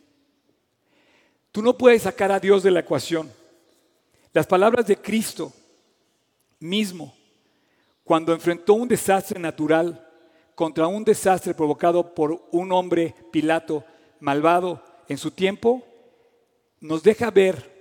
Tú 1.50 1.60
no 1.60 1.76
puedes 1.76 2.02
sacar 2.02 2.32
a 2.32 2.40
Dios 2.40 2.62
de 2.62 2.70
la 2.70 2.80
ecuación. 2.80 3.30
Las 4.32 4.46
palabras 4.46 4.86
de 4.86 4.96
Cristo 4.96 5.52
mismo, 6.60 7.14
cuando 8.04 8.32
enfrentó 8.32 8.72
un 8.72 8.88
desastre 8.88 9.38
natural 9.38 10.08
contra 10.54 10.86
un 10.86 11.04
desastre 11.04 11.52
provocado 11.52 12.14
por 12.14 12.48
un 12.50 12.72
hombre, 12.72 13.14
Pilato, 13.30 13.84
malvado 14.20 14.82
en 15.08 15.18
su 15.18 15.30
tiempo, 15.30 15.86
nos 16.80 17.02
deja 17.02 17.30
ver 17.30 17.71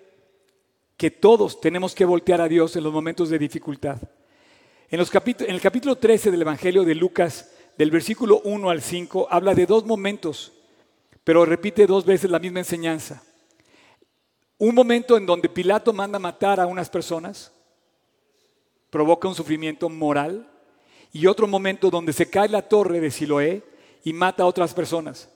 que 1.02 1.10
todos 1.10 1.60
tenemos 1.60 1.96
que 1.96 2.06
voltear 2.06 2.42
a 2.42 2.48
Dios 2.48 2.76
en 2.76 2.84
los 2.84 2.94
momentos 2.94 3.28
de 3.32 3.40
dificultad. 3.40 3.98
En, 4.88 5.00
los 5.00 5.12
en, 5.16 5.50
el 5.50 5.60
capítulo 5.60 5.96
13 5.96 6.30
del 6.30 6.44
Evangelio 6.44 6.84
de 6.84 6.94
Lucas, 6.94 7.50
del 7.76 7.90
versículo 7.90 8.40
1 8.44 8.70
al 8.70 8.84
5, 8.84 9.28
habla 9.32 9.56
de 9.56 9.66
dos 9.66 9.84
momentos, 9.84 10.54
pero 11.24 11.44
repite 11.44 11.88
dos 11.88 12.06
veces 12.06 12.30
la 12.30 12.38
misma 12.38 12.60
enseñanza. 12.60 13.24
Un 14.60 14.76
momento 14.76 15.18
en 15.18 15.26
donde 15.26 15.50
Pilato 15.50 15.92
manda 15.92 16.20
matar 16.20 16.60
a 16.60 16.68
unas 16.68 16.88
personas, 16.88 17.52
provoca 18.92 19.28
un 19.28 19.34
sufrimiento 19.34 19.90
moral, 19.90 20.48
y 21.12 21.26
otro 21.26 21.48
momento 21.48 21.90
donde 21.90 22.14
se 22.14 22.30
cae 22.30 22.48
la 22.48 22.62
torre 22.62 23.00
de 23.00 23.10
Siloé 23.10 23.64
y 24.04 24.14
mata 24.14 24.44
a 24.44 24.46
otras 24.46 24.72
personas. 24.76 25.32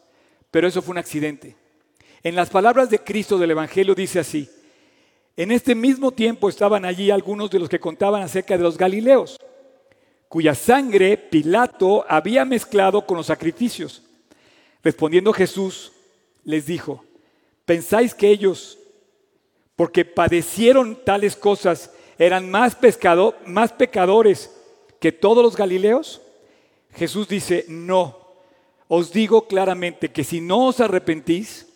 Pero 0.51 0.67
eso 0.67 0.83
fue 0.83 0.91
un 0.91 0.99
accidente. 0.99 1.55
En 2.21 2.35
las 2.35 2.51
palabras 2.51 2.91
de 2.91 2.99
Cristo 2.99 3.39
del 3.39 3.49
Evangelio 3.49 3.95
dice 3.95 4.19
así, 4.19 4.47
en 5.37 5.51
este 5.51 5.75
mismo 5.75 6.11
tiempo 6.11 6.47
estaban 6.47 6.85
allí 6.85 7.11
algunos 7.11 7.49
de 7.51 7.59
los 7.59 7.69
que 7.69 7.79
contaban 7.79 8.21
acerca 8.21 8.57
de 8.57 8.63
los 8.63 8.77
Galileos, 8.77 9.37
cuya 10.29 10.55
sangre 10.55 11.17
Pilato 11.17 12.05
había 12.07 12.45
mezclado 12.45 13.05
con 13.05 13.17
los 13.17 13.27
sacrificios. 13.27 14.03
Respondiendo 14.81 15.33
Jesús, 15.33 15.91
les 16.43 16.65
dijo, 16.65 17.03
¿pensáis 17.65 18.13
que 18.13 18.29
ellos, 18.29 18.77
porque 19.75 20.05
padecieron 20.05 21.03
tales 21.03 21.35
cosas, 21.35 21.91
eran 22.17 22.49
más, 22.49 22.75
pecadores 22.75 24.51
que 25.01 25.11
todos 25.11 25.43
los 25.43 25.57
Galileos? 25.57 26.21
Jesús 26.93 27.27
dice, 27.27 27.65
no, 27.67 28.17
os 28.87 29.11
digo 29.11 29.47
claramente 29.47 30.11
que 30.11 30.23
si 30.23 30.39
no 30.39 30.67
os 30.67 30.79
arrepentís, 30.79 31.67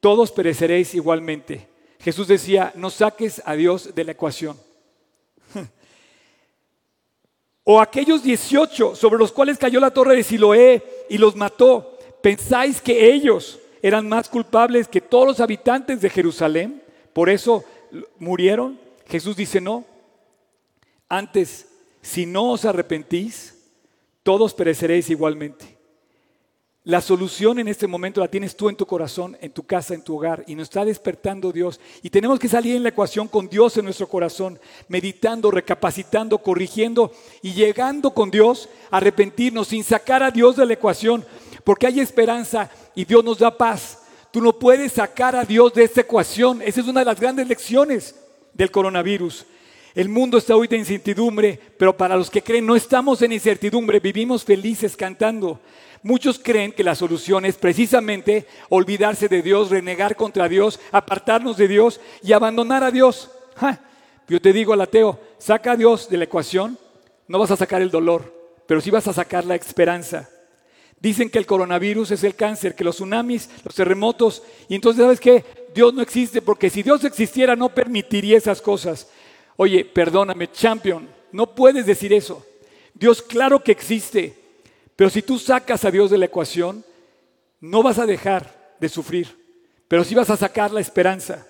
todos 0.00 0.32
pereceréis 0.32 0.94
igualmente. 0.94 1.68
Jesús 2.00 2.28
decía, 2.28 2.72
no 2.74 2.90
saques 2.90 3.42
a 3.44 3.54
Dios 3.54 3.94
de 3.94 4.04
la 4.04 4.12
ecuación. 4.12 4.56
o 7.64 7.80
aquellos 7.80 8.22
18 8.22 8.94
sobre 8.94 9.18
los 9.18 9.32
cuales 9.32 9.58
cayó 9.58 9.80
la 9.80 9.90
torre 9.90 10.16
de 10.16 10.22
Siloé 10.22 10.82
y 11.08 11.18
los 11.18 11.36
mató, 11.36 11.98
¿pensáis 12.22 12.80
que 12.80 13.12
ellos 13.12 13.58
eran 13.82 14.08
más 14.08 14.28
culpables 14.28 14.88
que 14.88 15.00
todos 15.00 15.26
los 15.26 15.40
habitantes 15.40 16.00
de 16.00 16.10
Jerusalén? 16.10 16.82
Por 17.12 17.28
eso 17.30 17.64
murieron. 18.18 18.78
Jesús 19.06 19.36
dice, 19.36 19.60
no. 19.60 19.84
Antes, 21.08 21.68
si 22.02 22.26
no 22.26 22.52
os 22.52 22.64
arrepentís, 22.64 23.56
todos 24.22 24.54
pereceréis 24.54 25.08
igualmente. 25.10 25.75
La 26.86 27.00
solución 27.00 27.58
en 27.58 27.66
este 27.66 27.88
momento 27.88 28.20
la 28.20 28.28
tienes 28.28 28.56
tú 28.56 28.68
en 28.68 28.76
tu 28.76 28.86
corazón, 28.86 29.36
en 29.40 29.50
tu 29.50 29.64
casa, 29.64 29.92
en 29.92 30.02
tu 30.02 30.14
hogar, 30.14 30.44
y 30.46 30.54
nos 30.54 30.68
está 30.68 30.84
despertando 30.84 31.50
Dios. 31.50 31.80
Y 32.00 32.10
tenemos 32.10 32.38
que 32.38 32.46
salir 32.46 32.76
en 32.76 32.84
la 32.84 32.90
ecuación 32.90 33.26
con 33.26 33.48
Dios 33.48 33.76
en 33.76 33.86
nuestro 33.86 34.08
corazón, 34.08 34.56
meditando, 34.86 35.50
recapacitando, 35.50 36.38
corrigiendo 36.38 37.10
y 37.42 37.54
llegando 37.54 38.12
con 38.12 38.30
Dios 38.30 38.68
a 38.88 38.98
arrepentirnos 38.98 39.66
sin 39.66 39.82
sacar 39.82 40.22
a 40.22 40.30
Dios 40.30 40.54
de 40.54 40.64
la 40.64 40.74
ecuación, 40.74 41.26
porque 41.64 41.88
hay 41.88 41.98
esperanza 41.98 42.70
y 42.94 43.04
Dios 43.04 43.24
nos 43.24 43.40
da 43.40 43.58
paz. 43.58 44.04
Tú 44.30 44.40
no 44.40 44.56
puedes 44.56 44.92
sacar 44.92 45.34
a 45.34 45.44
Dios 45.44 45.74
de 45.74 45.82
esta 45.82 46.02
ecuación. 46.02 46.62
Esa 46.62 46.82
es 46.82 46.86
una 46.86 47.00
de 47.00 47.06
las 47.06 47.18
grandes 47.18 47.48
lecciones 47.48 48.14
del 48.54 48.70
coronavirus. 48.70 49.44
El 49.92 50.08
mundo 50.08 50.38
está 50.38 50.54
hoy 50.54 50.68
de 50.68 50.76
incertidumbre, 50.76 51.58
pero 51.78 51.96
para 51.96 52.16
los 52.16 52.30
que 52.30 52.42
creen 52.42 52.64
no 52.64 52.76
estamos 52.76 53.22
en 53.22 53.32
incertidumbre, 53.32 53.98
vivimos 53.98 54.44
felices 54.44 54.96
cantando. 54.96 55.58
Muchos 56.02 56.38
creen 56.38 56.72
que 56.72 56.84
la 56.84 56.94
solución 56.94 57.44
es 57.44 57.56
precisamente 57.56 58.46
olvidarse 58.68 59.28
de 59.28 59.42
Dios, 59.42 59.70
renegar 59.70 60.16
contra 60.16 60.48
Dios, 60.48 60.78
apartarnos 60.92 61.56
de 61.56 61.68
Dios 61.68 62.00
y 62.22 62.32
abandonar 62.32 62.84
a 62.84 62.90
Dios. 62.90 63.30
Yo 64.28 64.40
te 64.40 64.52
digo 64.52 64.72
al 64.72 64.80
ateo, 64.80 65.20
saca 65.38 65.72
a 65.72 65.76
Dios 65.76 66.08
de 66.08 66.16
la 66.16 66.24
ecuación, 66.24 66.78
no 67.28 67.38
vas 67.38 67.50
a 67.50 67.56
sacar 67.56 67.82
el 67.82 67.90
dolor, 67.90 68.32
pero 68.66 68.80
sí 68.80 68.90
vas 68.90 69.06
a 69.08 69.12
sacar 69.12 69.44
la 69.44 69.54
esperanza. 69.54 70.28
Dicen 71.00 71.30
que 71.30 71.38
el 71.38 71.46
coronavirus 71.46 72.12
es 72.12 72.24
el 72.24 72.34
cáncer, 72.34 72.74
que 72.74 72.84
los 72.84 72.96
tsunamis, 72.96 73.50
los 73.64 73.74
terremotos, 73.74 74.42
y 74.68 74.74
entonces 74.74 75.02
sabes 75.02 75.20
qué, 75.20 75.44
Dios 75.74 75.92
no 75.92 76.02
existe, 76.02 76.40
porque 76.40 76.70
si 76.70 76.82
Dios 76.82 77.04
existiera 77.04 77.54
no 77.54 77.68
permitiría 77.68 78.38
esas 78.38 78.62
cosas. 78.62 79.08
Oye, 79.56 79.84
perdóname, 79.84 80.50
champion, 80.50 81.08
no 81.32 81.54
puedes 81.54 81.86
decir 81.86 82.12
eso. 82.12 82.44
Dios 82.94 83.20
claro 83.20 83.62
que 83.62 83.72
existe, 83.72 84.45
pero 84.96 85.10
si 85.10 85.22
tú 85.22 85.38
sacas 85.38 85.84
a 85.84 85.90
Dios 85.90 86.10
de 86.10 86.18
la 86.18 86.24
ecuación, 86.26 86.84
no 87.60 87.82
vas 87.82 87.98
a 87.98 88.06
dejar 88.06 88.74
de 88.80 88.88
sufrir, 88.88 89.28
pero 89.88 90.02
sí 90.02 90.14
vas 90.14 90.30
a 90.30 90.36
sacar 90.36 90.72
la 90.72 90.80
esperanza. 90.80 91.46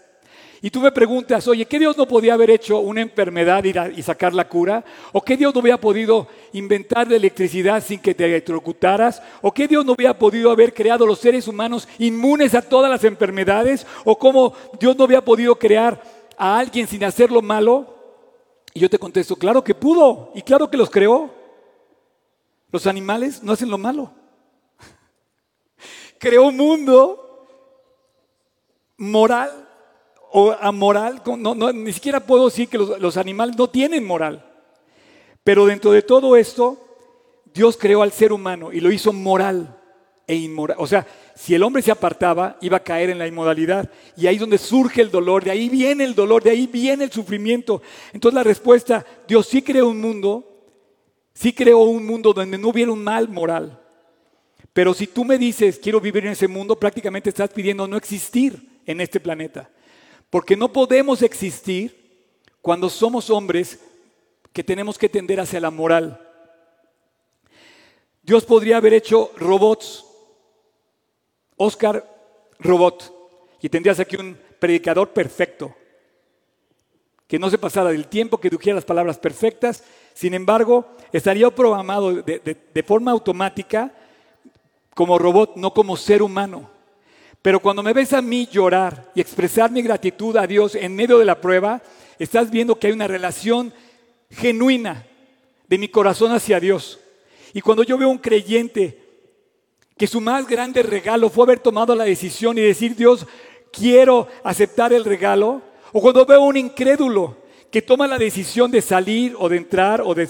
Y 0.62 0.70
tú 0.70 0.80
me 0.80 0.90
preguntas, 0.90 1.46
oye, 1.48 1.66
¿qué 1.66 1.78
Dios 1.78 1.96
no 1.96 2.08
podía 2.08 2.34
haber 2.34 2.50
hecho 2.50 2.78
una 2.78 3.02
enfermedad 3.02 3.62
y 3.64 4.02
sacar 4.02 4.32
la 4.32 4.48
cura? 4.48 4.84
¿O 5.12 5.20
qué 5.20 5.36
Dios 5.36 5.54
no 5.54 5.60
hubiera 5.60 5.78
podido 5.78 6.28
inventar 6.52 7.08
la 7.08 7.16
electricidad 7.16 7.82
sin 7.84 8.00
que 8.00 8.14
te 8.14 8.24
electrocutaras? 8.24 9.22
¿O 9.42 9.52
qué 9.52 9.68
Dios 9.68 9.84
no 9.84 9.92
hubiera 9.92 10.18
podido 10.18 10.50
haber 10.50 10.72
creado 10.72 11.06
los 11.06 11.18
seres 11.18 11.46
humanos 11.46 11.86
inmunes 11.98 12.54
a 12.54 12.62
todas 12.62 12.90
las 12.90 13.04
enfermedades? 13.04 13.86
¿O 14.04 14.18
cómo 14.18 14.54
Dios 14.80 14.96
no 14.96 15.04
había 15.04 15.24
podido 15.24 15.56
crear 15.56 16.02
a 16.38 16.58
alguien 16.58 16.88
sin 16.88 17.04
hacerlo 17.04 17.42
malo? 17.42 17.94
Y 18.72 18.80
yo 18.80 18.90
te 18.90 18.98
contesto, 18.98 19.36
claro 19.36 19.62
que 19.62 19.74
pudo 19.74 20.32
y 20.34 20.42
claro 20.42 20.70
que 20.70 20.76
los 20.76 20.90
creó. 20.90 21.30
Los 22.70 22.86
animales 22.86 23.42
no 23.42 23.52
hacen 23.52 23.70
lo 23.70 23.78
malo. 23.78 24.12
Creó 26.18 26.46
un 26.46 26.56
mundo 26.56 27.46
moral 28.96 29.68
o 30.32 30.52
amoral. 30.52 31.22
ni 31.74 31.92
siquiera 31.92 32.20
puedo 32.20 32.46
decir 32.46 32.68
que 32.68 32.78
los, 32.78 33.00
los 33.00 33.16
animales 33.16 33.56
no 33.56 33.68
tienen 33.68 34.04
moral. 34.04 34.44
Pero 35.44 35.66
dentro 35.66 35.92
de 35.92 36.02
todo 36.02 36.36
esto, 36.36 36.76
Dios 37.54 37.76
creó 37.76 38.02
al 38.02 38.12
ser 38.12 38.32
humano 38.32 38.72
y 38.72 38.80
lo 38.80 38.90
hizo 38.90 39.12
moral 39.12 39.80
e 40.26 40.34
inmoral. 40.34 40.76
O 40.80 40.86
sea, 40.86 41.06
si 41.34 41.54
el 41.54 41.62
hombre 41.62 41.82
se 41.82 41.92
apartaba, 41.92 42.56
iba 42.60 42.78
a 42.78 42.82
caer 42.82 43.10
en 43.10 43.18
la 43.18 43.26
inmoralidad. 43.26 43.90
Y 44.16 44.26
ahí 44.26 44.34
es 44.34 44.40
donde 44.40 44.58
surge 44.58 45.00
el 45.00 45.10
dolor, 45.10 45.44
de 45.44 45.52
ahí 45.52 45.68
viene 45.68 46.04
el 46.04 46.14
dolor, 46.14 46.42
de 46.42 46.50
ahí 46.50 46.66
viene 46.66 47.04
el 47.04 47.12
sufrimiento. 47.12 47.80
Entonces 48.12 48.34
la 48.34 48.42
respuesta, 48.42 49.04
Dios 49.28 49.46
sí 49.46 49.62
creó 49.62 49.88
un 49.88 50.00
mundo 50.00 50.55
Sí 51.36 51.52
creó 51.52 51.80
un 51.80 52.06
mundo 52.06 52.32
donde 52.32 52.56
no 52.56 52.68
hubiera 52.68 52.90
un 52.90 53.04
mal 53.04 53.28
moral, 53.28 53.78
Pero 54.72 54.94
si 54.94 55.06
tú 55.06 55.24
me 55.24 55.38
dices, 55.38 55.78
quiero 55.78 56.00
vivir 56.00 56.24
en 56.26 56.32
ese 56.32 56.48
mundo, 56.48 56.78
prácticamente 56.78 57.30
estás 57.30 57.50
pidiendo 57.50 57.86
no 57.86 57.96
existir 57.96 58.80
en 58.84 59.00
este 59.00 59.20
planeta. 59.20 59.70
Porque 60.28 60.56
no 60.56 60.72
podemos 60.72 61.22
existir 61.22 62.34
cuando 62.60 62.90
somos 62.90 63.30
hombres 63.30 63.80
que 64.52 64.64
tenemos 64.64 64.98
que 64.98 65.08
tender 65.08 65.40
hacia 65.40 65.60
la 65.60 65.70
moral. 65.70 66.20
Dios 68.22 68.44
podría 68.44 68.78
haber 68.78 68.92
hecho 68.92 69.30
robots, 69.36 70.04
Oscar 71.56 72.04
Robot, 72.58 73.14
y 73.62 73.68
tendrías 73.68 74.00
aquí 74.00 74.16
un 74.16 74.38
predicador 74.58 75.10
perfecto, 75.10 75.74
que 77.26 77.38
no 77.38 77.48
se 77.50 77.58
pasara 77.58 77.90
del 77.90 78.08
tiempo, 78.08 78.38
que 78.38 78.50
dijera 78.50 78.76
las 78.76 78.84
palabras 78.84 79.18
perfectas, 79.18 79.84
sin 80.16 80.32
embargo, 80.32 80.86
estaría 81.12 81.50
programado 81.50 82.22
de, 82.22 82.84
forma 82.86 83.10
automática 83.10 83.92
como 84.94 85.18
robot, 85.18 85.56
no 85.56 85.74
como 85.74 85.94
ser 85.94 86.22
humano. 86.22 86.70
Pero 87.42 87.60
cuando 87.60 87.82
me 87.82 87.92
ves 87.92 88.14
a 88.14 88.22
mí 88.22 88.48
llorar 88.50 89.12
y 89.14 89.20
expresar 89.20 89.70
mi 89.70 89.82
gratitud 89.82 90.34
a 90.38 90.46
Dios 90.46 90.74
en 90.74 90.96
medio 90.96 91.18
de 91.18 91.26
la 91.26 91.38
prueba, 91.38 91.82
estás 92.18 92.50
viendo 92.50 92.78
que 92.78 92.86
hay 92.86 92.94
una 92.94 93.06
relación 93.06 93.74
genuina 94.30 95.04
de 95.68 95.76
mi 95.76 95.88
corazón 95.88 96.32
hacia 96.32 96.60
Dios. 96.60 96.98
Y 97.52 97.60
cuando 97.60 97.82
yo 97.82 97.98
veo 97.98 98.08
a 98.08 98.12
un 98.12 98.16
creyente 98.16 98.98
que 99.98 100.06
su 100.06 100.22
más 100.22 100.46
grande 100.46 100.82
regalo 100.82 101.28
fue 101.28 101.44
haber 101.44 101.58
tomado 101.58 101.94
la 101.94 102.04
decisión 102.04 102.56
y 102.56 102.62
decir, 102.62 102.96
Dios, 102.96 103.26
quiero 103.70 104.28
aceptar 104.42 104.94
el 104.94 105.04
regalo, 105.04 105.60
o 105.92 106.00
cuando 106.00 106.24
veo 106.24 106.40
a 106.40 106.46
un 106.46 106.56
incrédulo 106.56 107.44
que 107.70 107.82
toma 107.82 108.06
la 108.06 108.18
decisión 108.18 108.70
de 108.70 108.80
salir 108.80 109.34
o 109.38 109.48
de 109.48 109.56
entrar, 109.56 110.00
o 110.00 110.14
de, 110.14 110.26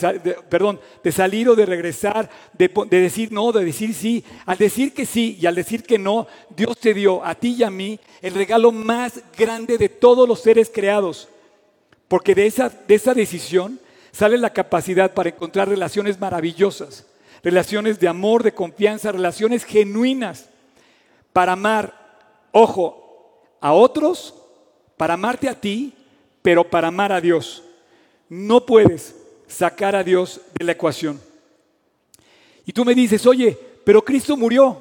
perdón, 0.48 0.80
de 1.04 1.12
salir 1.12 1.48
o 1.48 1.54
de 1.54 1.66
regresar, 1.66 2.28
de, 2.52 2.70
de, 2.88 3.00
decir 3.00 3.30
no, 3.30 3.52
de 3.52 3.64
decir 3.64 3.94
sí, 3.94 4.24
al 4.46 4.58
decir 4.58 4.92
que 4.94 5.06
sí 5.06 5.36
y 5.40 5.46
al 5.46 5.54
decir 5.54 5.82
que 5.82 5.98
no, 5.98 6.26
Dios 6.56 6.78
te 6.78 6.94
dio 6.94 7.24
a 7.24 7.34
ti 7.34 7.56
y 7.58 7.62
a 7.62 7.70
mí 7.70 8.00
el 8.22 8.34
regalo 8.34 8.72
más 8.72 9.20
grande 9.36 9.78
de 9.78 9.88
todos 9.88 10.28
los 10.28 10.40
seres 10.40 10.70
creados. 10.72 11.28
Porque 12.08 12.34
de 12.34 12.46
esa, 12.46 12.68
de 12.68 12.94
esa 12.94 13.14
decisión 13.14 13.80
sale 14.12 14.38
la 14.38 14.52
capacidad 14.52 15.12
para 15.12 15.28
encontrar 15.28 15.68
relaciones 15.68 16.18
maravillosas, 16.18 17.06
relaciones 17.42 18.00
de 18.00 18.08
amor, 18.08 18.42
de 18.42 18.54
confianza, 18.54 19.12
relaciones 19.12 19.64
genuinas, 19.64 20.48
para 21.32 21.52
amar, 21.52 21.92
ojo, 22.50 23.42
a 23.60 23.72
otros, 23.72 24.34
para 24.96 25.14
amarte 25.14 25.48
a 25.48 25.60
ti, 25.60 25.92
pero 26.46 26.62
para 26.62 26.86
amar 26.86 27.10
a 27.10 27.20
Dios. 27.20 27.64
No 28.28 28.64
puedes 28.64 29.16
sacar 29.48 29.96
a 29.96 30.04
Dios 30.04 30.40
de 30.56 30.64
la 30.64 30.70
ecuación. 30.70 31.20
Y 32.64 32.72
tú 32.72 32.84
me 32.84 32.94
dices, 32.94 33.26
oye, 33.26 33.58
pero 33.84 34.00
Cristo 34.00 34.36
murió. 34.36 34.80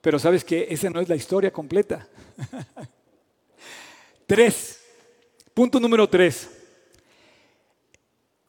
Pero 0.00 0.20
sabes 0.20 0.44
que 0.44 0.68
esa 0.70 0.90
no 0.90 1.00
es 1.00 1.08
la 1.08 1.16
historia 1.16 1.52
completa. 1.52 2.06
tres. 4.26 4.80
Punto 5.52 5.80
número 5.80 6.08
tres. 6.08 6.48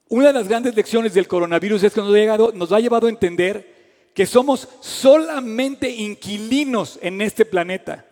Una 0.09 0.27
de 0.27 0.33
las 0.33 0.47
grandes 0.47 0.75
lecciones 0.75 1.15
del 1.15 1.27
coronavirus 1.27 1.81
es 1.81 1.91
que 1.91 2.01
nos 2.01 2.15
ha, 2.15 2.55
nos 2.55 2.71
ha 2.71 2.79
llevado 2.79 3.07
a 3.07 3.09
entender 3.09 4.11
que 4.13 4.27
somos 4.27 4.69
solamente 4.79 5.89
inquilinos 5.89 6.99
en 7.01 7.19
este 7.19 7.45
planeta, 7.45 8.05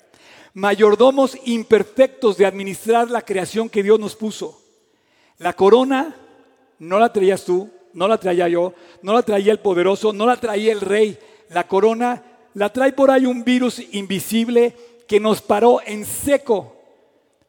mayordomos 0.54 1.38
imperfectos 1.46 2.38
de 2.38 2.46
administrar 2.46 3.10
la 3.10 3.22
creación 3.22 3.70
que 3.70 3.84
Dios 3.84 4.00
nos 4.00 4.16
puso. 4.16 4.62
La 5.38 5.54
corona 5.54 6.16
no 6.80 7.00
la 7.00 7.12
traías 7.12 7.44
tú, 7.46 7.70
no 7.94 8.08
la 8.08 8.18
traía 8.18 8.48
yo, 8.48 8.74
no 9.02 9.14
la 9.14 9.24
traía 9.24 9.52
el 9.52 9.60
poderoso, 9.60 10.14
no 10.14 10.26
la 10.26 10.38
traía 10.38 10.72
el 10.72 10.82
rey. 10.82 11.18
La 11.50 11.68
corona 11.68 12.24
la 12.54 12.72
trae 12.72 12.94
por 12.94 13.12
ahí 13.12 13.26
un 13.26 13.44
virus 13.44 13.82
invisible 13.94 14.76
que 15.08 15.20
nos 15.20 15.42
paró 15.42 15.82
en 15.86 16.06
seco 16.06 16.76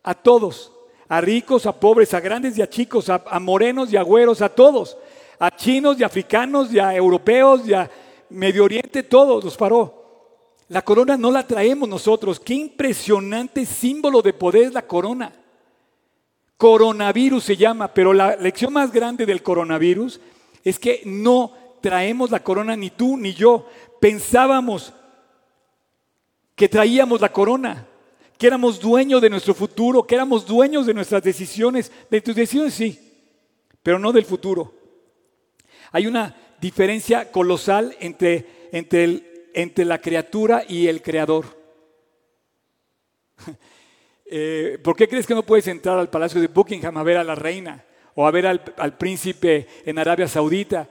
a 0.03 0.15
todos 0.15 0.73
a 1.13 1.21
ricos, 1.21 1.67
a 1.67 1.79
pobres, 1.79 2.15
a 2.15 2.21
grandes 2.21 2.57
y 2.57 2.63
a 2.63 2.71
chicos, 2.71 3.11
a, 3.11 3.39
morenos 3.39 3.93
y 3.93 3.99
a 3.99 4.03
güeros, 4.03 4.41
a 4.41 4.49
todos, 4.49 4.97
a 5.39 5.55
chinos 5.55 6.01
y 6.01 6.05
africanos 6.05 6.73
y 6.73 6.79
a 6.79 6.97
europeos 6.97 7.69
y 7.69 7.75
a 7.75 7.91
Medio 8.31 8.65
Oriente, 8.65 9.03
todos 9.03 9.45
los 9.45 9.55
paró. 9.55 10.02
La 10.73 10.81
corona 10.81 11.19
no 11.19 11.31
la 11.31 11.47
traemos 11.47 11.87
nosotros. 11.87 12.41
Qué 12.41 12.55
impresionante 12.55 13.67
símbolo 13.67 14.23
de 14.23 14.33
poder 14.33 14.63
es 14.63 14.73
la 14.73 14.87
corona. 14.87 15.31
Coronavirus 16.57 17.45
se 17.45 17.59
llama, 17.59 17.93
pero 17.93 18.15
la 18.15 18.37
lección 18.37 18.73
más 18.73 18.91
grande 18.91 19.27
del 19.27 19.43
coronavirus 19.43 20.19
es 20.65 20.79
que 20.79 21.03
no 21.05 21.53
traemos 21.83 22.31
la 22.31 22.43
corona 22.43 22.75
ni 22.75 22.89
tú 22.89 23.19
ni 23.19 23.35
yo. 23.35 23.67
Pensábamos 24.01 24.95
que 26.55 26.71
traíamos 26.71 27.21
la 27.21 27.31
corona 27.31 27.87
que 28.39 28.47
éramos 28.47 28.81
dueños 28.81 29.21
de 29.21 29.29
nuestro 29.29 29.53
futuro, 29.53 30.07
que 30.07 30.15
éramos 30.15 30.47
dueños 30.47 30.87
de 30.87 30.95
nuestras 30.95 31.23
decisiones. 31.23 31.93
De 32.11 32.23
tus 32.23 32.35
decisiones 32.35 32.73
sí, 32.73 32.99
pero 33.83 33.99
no 33.99 34.11
del 34.11 34.25
futuro. 34.25 34.73
Hay 35.91 36.07
una 36.07 36.35
diferencia 36.59 37.31
colosal 37.31 37.95
entre, 38.01 38.69
entre, 38.73 39.32
entre 39.55 39.85
la 39.85 39.99
criatura 39.99 40.65
y 40.69 40.87
el 40.89 41.03
creador. 41.03 41.47
Eh, 44.35 44.79
¿Por 44.83 44.97
qué 44.97 45.07
crees 45.07 45.27
que 45.27 45.35
no 45.35 45.43
puedes 45.43 45.67
entrar 45.67 45.99
al 45.99 46.09
palacio 46.09 46.41
de 46.41 46.47
Buckingham 46.47 46.97
a 46.97 47.03
ver 47.03 47.19
a 47.19 47.25
la 47.25 47.35
reina 47.35 47.85
o 48.15 48.27
a 48.27 48.31
ver 48.31 48.47
al, 48.47 48.97
príncipe 48.97 49.67
en 49.85 49.99
Arabia 49.99 50.27
Saudita? 50.27 50.89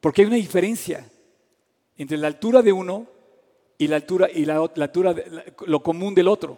Porque 0.00 0.22
hay 0.22 0.28
una 0.28 0.36
diferencia 0.36 1.04
entre 1.96 2.18
la 2.18 2.28
altura 2.28 2.62
de 2.62 2.72
uno 2.72 3.08
y 3.78 3.88
la 3.88 3.96
altura, 3.96 4.30
y 4.32 4.44
la, 4.44 4.58
altura 4.58 5.12
lo 5.66 5.82
común 5.82 6.14
del 6.14 6.28
otro. 6.28 6.56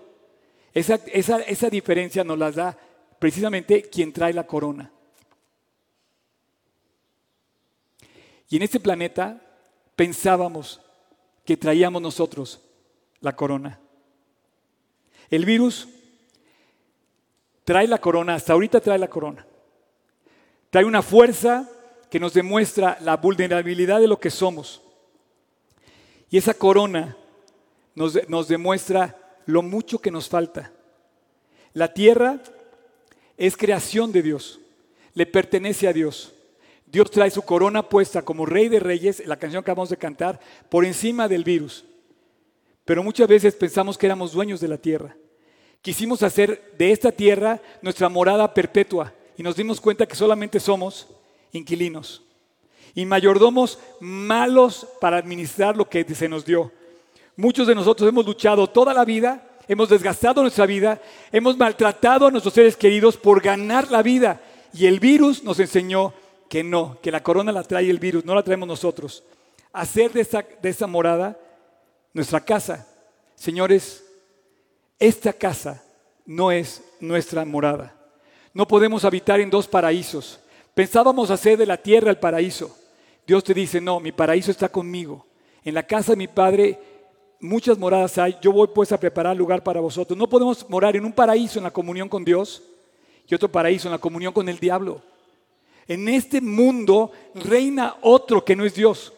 Esa, 0.74 1.00
esa, 1.10 1.38
esa 1.38 1.70
diferencia 1.70 2.22
nos 2.22 2.38
la 2.38 2.52
da 2.52 2.78
precisamente 3.18 3.84
quien 3.84 4.12
trae 4.12 4.34
la 4.34 4.46
corona. 4.46 4.92
Y 8.50 8.56
en 8.56 8.62
este 8.62 8.78
planeta 8.78 9.40
pensábamos 9.96 10.82
que 11.44 11.56
traíamos 11.56 12.00
nosotros 12.00 12.60
la 13.20 13.34
corona. 13.34 13.80
El 15.30 15.44
virus 15.44 15.88
trae 17.64 17.88
la 17.88 17.98
corona, 17.98 18.34
hasta 18.34 18.52
ahorita 18.52 18.80
trae 18.80 18.98
la 18.98 19.08
corona. 19.08 19.46
Trae 20.70 20.84
una 20.84 21.02
fuerza 21.02 21.68
que 22.10 22.20
nos 22.20 22.34
demuestra 22.34 22.98
la 23.00 23.16
vulnerabilidad 23.16 24.00
de 24.00 24.08
lo 24.08 24.20
que 24.20 24.30
somos. 24.30 24.82
Y 26.30 26.38
esa 26.38 26.54
corona 26.54 27.16
nos, 27.94 28.48
demuestra 28.48 29.16
lo 29.46 29.62
mucho 29.62 29.98
que 29.98 30.10
nos 30.10 30.28
falta. 30.28 30.72
La 31.72 31.92
tierra 31.92 32.40
es 33.36 33.56
creación 33.56 34.12
de 34.12 34.22
Dios, 34.22 34.60
le 35.14 35.26
pertenece 35.26 35.88
a 35.88 35.92
Dios. 35.92 36.32
Dios 36.94 37.10
trae 37.10 37.28
su 37.28 37.42
corona 37.42 37.82
puesta 37.88 38.22
como 38.22 38.46
rey 38.46 38.68
de 38.68 38.78
reyes, 38.78 39.20
la 39.26 39.36
canción 39.36 39.64
que 39.64 39.72
acabamos 39.72 39.88
de 39.88 39.96
cantar, 39.96 40.38
por 40.68 40.84
encima 40.84 41.26
del 41.26 41.42
virus. 41.42 41.84
Pero 42.84 43.02
muchas 43.02 43.26
veces 43.26 43.56
pensamos 43.56 43.98
que 43.98 44.06
éramos 44.06 44.30
dueños 44.30 44.60
de 44.60 44.68
la 44.68 44.78
tierra. 44.78 45.16
Quisimos 45.82 46.22
hacer 46.22 46.72
de 46.78 46.92
esta 46.92 47.10
tierra 47.10 47.60
nuestra 47.82 48.08
morada 48.08 48.54
perpetua 48.54 49.12
y 49.36 49.42
nos 49.42 49.56
dimos 49.56 49.80
cuenta 49.80 50.06
que 50.06 50.14
solamente 50.14 50.60
somos 50.60 51.08
inquilinos 51.50 52.22
y 52.94 53.04
mayordomos 53.04 53.80
malos 53.98 54.86
para 55.00 55.16
administrar 55.16 55.76
lo 55.76 55.88
que 55.88 56.04
se 56.14 56.28
nos 56.28 56.44
dio. 56.44 56.70
Muchos 57.36 57.66
de 57.66 57.74
nosotros 57.74 58.08
hemos 58.08 58.24
luchado 58.24 58.68
toda 58.68 58.94
la 58.94 59.04
vida, 59.04 59.58
hemos 59.66 59.88
desgastado 59.88 60.42
nuestra 60.42 60.64
vida, 60.64 61.02
hemos 61.32 61.56
maltratado 61.56 62.28
a 62.28 62.30
nuestros 62.30 62.54
seres 62.54 62.76
queridos 62.76 63.16
por 63.16 63.42
ganar 63.42 63.90
la 63.90 64.00
vida. 64.00 64.40
Y 64.72 64.86
el 64.86 65.00
virus 65.00 65.42
nos 65.42 65.58
enseñó 65.58 66.14
que 66.48 66.62
no, 66.62 66.98
que 67.02 67.10
la 67.10 67.22
corona 67.22 67.52
la 67.52 67.62
trae 67.62 67.90
el 67.90 67.98
virus, 67.98 68.24
no 68.24 68.34
la 68.34 68.42
traemos 68.42 68.68
nosotros. 68.68 69.24
Hacer 69.72 70.12
de 70.12 70.20
esa, 70.20 70.44
de 70.62 70.68
esa 70.68 70.86
morada 70.86 71.38
nuestra 72.12 72.40
casa. 72.40 72.86
Señores, 73.34 74.04
esta 74.98 75.32
casa 75.32 75.82
no 76.24 76.52
es 76.52 76.82
nuestra 77.00 77.44
morada. 77.44 77.94
No 78.52 78.68
podemos 78.68 79.04
habitar 79.04 79.40
en 79.40 79.50
dos 79.50 79.66
paraísos. 79.66 80.38
Pensábamos 80.74 81.30
hacer 81.30 81.58
de 81.58 81.66
la 81.66 81.76
tierra 81.76 82.10
el 82.10 82.18
paraíso. 82.18 82.76
Dios 83.26 83.42
te 83.42 83.54
dice, 83.54 83.80
no, 83.80 84.00
mi 84.00 84.12
paraíso 84.12 84.50
está 84.50 84.68
conmigo. 84.68 85.26
En 85.64 85.74
la 85.74 85.82
casa 85.82 86.12
de 86.12 86.16
mi 86.16 86.28
Padre 86.28 86.78
muchas 87.40 87.78
moradas 87.78 88.16
hay. 88.18 88.36
Yo 88.40 88.52
voy 88.52 88.68
pues 88.74 88.90
a 88.92 88.98
preparar 88.98 89.36
lugar 89.36 89.62
para 89.62 89.80
vosotros. 89.80 90.18
No 90.18 90.28
podemos 90.28 90.68
morar 90.68 90.96
en 90.96 91.04
un 91.04 91.12
paraíso 91.12 91.58
en 91.58 91.64
la 91.64 91.70
comunión 91.70 92.08
con 92.08 92.24
Dios 92.24 92.62
y 93.28 93.34
otro 93.34 93.50
paraíso 93.50 93.88
en 93.88 93.92
la 93.92 93.98
comunión 93.98 94.32
con 94.32 94.48
el 94.48 94.58
diablo. 94.58 95.00
En 95.86 96.08
este 96.08 96.40
mundo 96.40 97.12
reina 97.34 97.96
otro 98.00 98.44
que 98.44 98.56
no 98.56 98.64
es 98.64 98.74
Dios. 98.74 99.12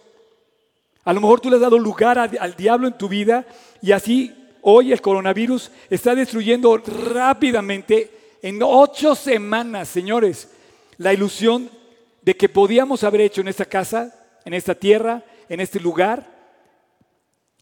A 1.05 1.13
lo 1.13 1.21
mejor 1.21 1.41
tú 1.41 1.49
le 1.49 1.57
has 1.57 1.63
dado 1.63 1.79
lugar 1.79 2.19
al 2.19 2.57
diablo 2.57 2.89
en 2.89 2.99
tu 2.99 3.09
vida 3.09 3.47
y 3.81 3.93
así 3.93 4.35
hoy 4.63 4.93
el 4.93 5.01
coronavirus 5.01 5.71
está 5.89 6.15
destruyendo 6.15 6.77
rápidamente 6.79 8.11
en 8.43 8.61
ocho 8.63 9.15
semanas, 9.15 9.89
señores, 9.89 10.51
la 10.99 11.13
ilusión 11.13 11.71
de 12.23 12.37
que 12.37 12.49
podíamos 12.49 13.05
haber 13.05 13.21
hecho 13.21 13.41
en 13.41 13.49
esta 13.49 13.65
casa, 13.65 14.13
en 14.45 14.55
esta 14.55 14.75
tierra, 14.75 15.23
en 15.49 15.61
este 15.61 15.79
lugar, 15.79 16.29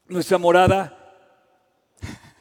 nuestra 0.08 0.38
morada. 0.38 0.98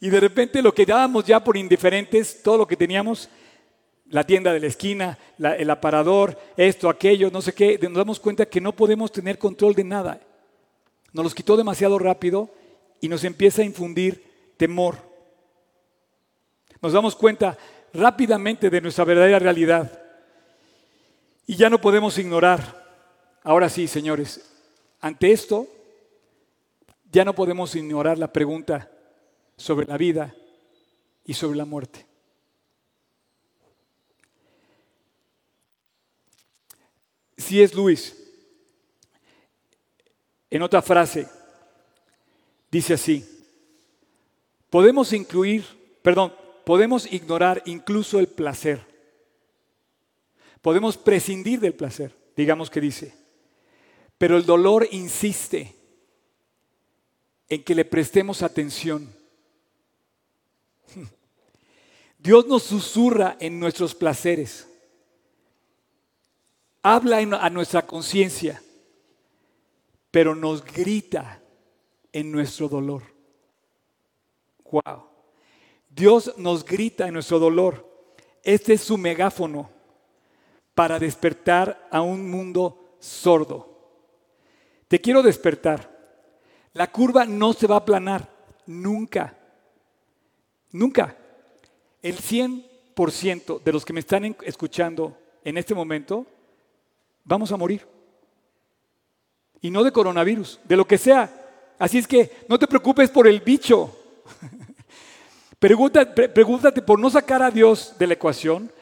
Y 0.00 0.10
de 0.10 0.18
repente 0.18 0.60
lo 0.62 0.74
que 0.74 0.84
dábamos 0.84 1.24
ya 1.24 1.44
por 1.44 1.56
indiferentes, 1.56 2.42
todo 2.42 2.58
lo 2.58 2.66
que 2.66 2.76
teníamos, 2.76 3.28
la 4.12 4.24
tienda 4.24 4.52
de 4.52 4.60
la 4.60 4.66
esquina, 4.66 5.18
el 5.38 5.70
aparador, 5.70 6.38
esto, 6.58 6.90
aquello, 6.90 7.30
no 7.30 7.40
sé 7.40 7.54
qué, 7.54 7.78
nos 7.82 7.94
damos 7.94 8.20
cuenta 8.20 8.44
que 8.44 8.60
no 8.60 8.76
podemos 8.76 9.10
tener 9.10 9.38
control 9.38 9.74
de 9.74 9.84
nada. 9.84 10.20
Nos 11.14 11.24
los 11.24 11.34
quitó 11.34 11.56
demasiado 11.56 11.98
rápido 11.98 12.50
y 13.00 13.08
nos 13.08 13.24
empieza 13.24 13.62
a 13.62 13.64
infundir 13.64 14.22
temor. 14.58 14.96
Nos 16.82 16.92
damos 16.92 17.16
cuenta 17.16 17.56
rápidamente 17.94 18.68
de 18.68 18.82
nuestra 18.82 19.06
verdadera 19.06 19.38
realidad. 19.38 19.98
Y 21.46 21.56
ya 21.56 21.70
no 21.70 21.80
podemos 21.80 22.18
ignorar. 22.18 23.40
Ahora 23.42 23.70
sí, 23.70 23.88
señores, 23.88 24.46
ante 25.00 25.32
esto, 25.32 25.66
ya 27.10 27.24
no 27.24 27.34
podemos 27.34 27.74
ignorar 27.76 28.18
la 28.18 28.30
pregunta 28.30 28.90
sobre 29.56 29.86
la 29.86 29.96
vida 29.96 30.34
y 31.24 31.32
sobre 31.32 31.56
la 31.56 31.64
muerte. 31.64 32.11
Si 37.42 37.60
es 37.60 37.74
Luis, 37.74 38.16
en 40.48 40.62
otra 40.62 40.80
frase, 40.80 41.28
dice 42.70 42.94
así, 42.94 43.26
podemos 44.70 45.12
incluir, 45.12 45.64
perdón, 46.02 46.32
podemos 46.64 47.12
ignorar 47.12 47.60
incluso 47.66 48.20
el 48.20 48.28
placer. 48.28 48.80
Podemos 50.60 50.96
prescindir 50.96 51.58
del 51.58 51.74
placer, 51.74 52.14
digamos 52.36 52.70
que 52.70 52.80
dice. 52.80 53.12
Pero 54.18 54.36
el 54.36 54.46
dolor 54.46 54.86
insiste 54.92 55.74
en 57.48 57.64
que 57.64 57.74
le 57.74 57.84
prestemos 57.84 58.42
atención. 58.42 59.12
Dios 62.18 62.46
nos 62.46 62.62
susurra 62.62 63.36
en 63.40 63.58
nuestros 63.58 63.96
placeres. 63.96 64.68
Habla 66.82 67.18
a 67.18 67.50
nuestra 67.50 67.86
conciencia, 67.86 68.60
pero 70.10 70.34
nos 70.34 70.64
grita 70.64 71.40
en 72.12 72.32
nuestro 72.32 72.68
dolor. 72.68 73.02
Wow. 74.70 75.06
Dios 75.88 76.34
nos 76.38 76.64
grita 76.64 77.06
en 77.06 77.14
nuestro 77.14 77.38
dolor. 77.38 77.88
Este 78.42 78.72
es 78.72 78.80
su 78.80 78.98
megáfono 78.98 79.70
para 80.74 80.98
despertar 80.98 81.88
a 81.90 82.00
un 82.00 82.28
mundo 82.28 82.96
sordo. 82.98 83.68
Te 84.88 85.00
quiero 85.00 85.22
despertar. 85.22 85.90
La 86.72 86.90
curva 86.90 87.26
no 87.26 87.52
se 87.52 87.66
va 87.66 87.76
a 87.76 87.78
aplanar, 87.78 88.28
nunca. 88.66 89.36
Nunca. 90.72 91.16
El 92.00 92.16
100% 92.16 93.62
de 93.62 93.72
los 93.72 93.84
que 93.84 93.92
me 93.92 94.00
están 94.00 94.36
escuchando 94.42 95.16
en 95.44 95.58
este 95.58 95.74
momento, 95.74 96.26
vamos 97.24 97.52
a 97.52 97.56
morir. 97.56 97.86
Y 99.60 99.70
no 99.70 99.84
de 99.84 99.92
coronavirus, 99.92 100.60
de 100.64 100.76
lo 100.76 100.86
que 100.86 100.98
sea. 100.98 101.30
Así 101.78 101.98
es 101.98 102.06
que 102.06 102.30
no 102.48 102.58
te 102.58 102.66
preocupes 102.66 103.10
por 103.10 103.26
el 103.26 103.40
bicho. 103.40 103.96
Pregúntate, 105.58 106.82
por 106.82 106.98
no 106.98 107.08
sacar 107.08 107.42
a 107.42 107.50
Dios 107.50 107.94
de 107.98 108.08
la 108.08 108.14
ecuación, 108.14 108.72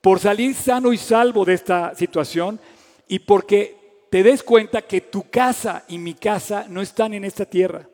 por 0.00 0.18
salir 0.18 0.54
sano 0.54 0.92
y 0.92 0.98
salvo 0.98 1.44
de 1.44 1.54
esta 1.54 1.94
situación 1.94 2.58
y 3.06 3.20
porque 3.20 4.06
te 4.10 4.22
des 4.24 4.42
cuenta 4.42 4.82
que 4.82 5.00
tu 5.00 5.30
casa 5.30 5.84
y 5.88 5.98
mi 5.98 6.14
casa 6.14 6.66
no 6.68 6.82
están 6.82 7.14
en 7.14 7.24
esta 7.24 7.44
tierra. 7.44 7.88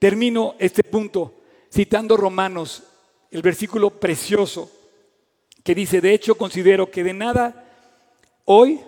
Termino 0.00 0.56
este 0.58 0.82
punto 0.82 1.34
citando 1.72 2.16
Romanos, 2.16 2.82
el 3.30 3.42
versículo 3.42 3.90
precioso 3.90 4.70
que 5.62 5.74
dice, 5.74 6.00
de 6.00 6.14
hecho 6.14 6.34
considero 6.34 6.90
que 6.90 7.04
de 7.04 7.12
nada 7.12 7.66
hoy 8.44 8.80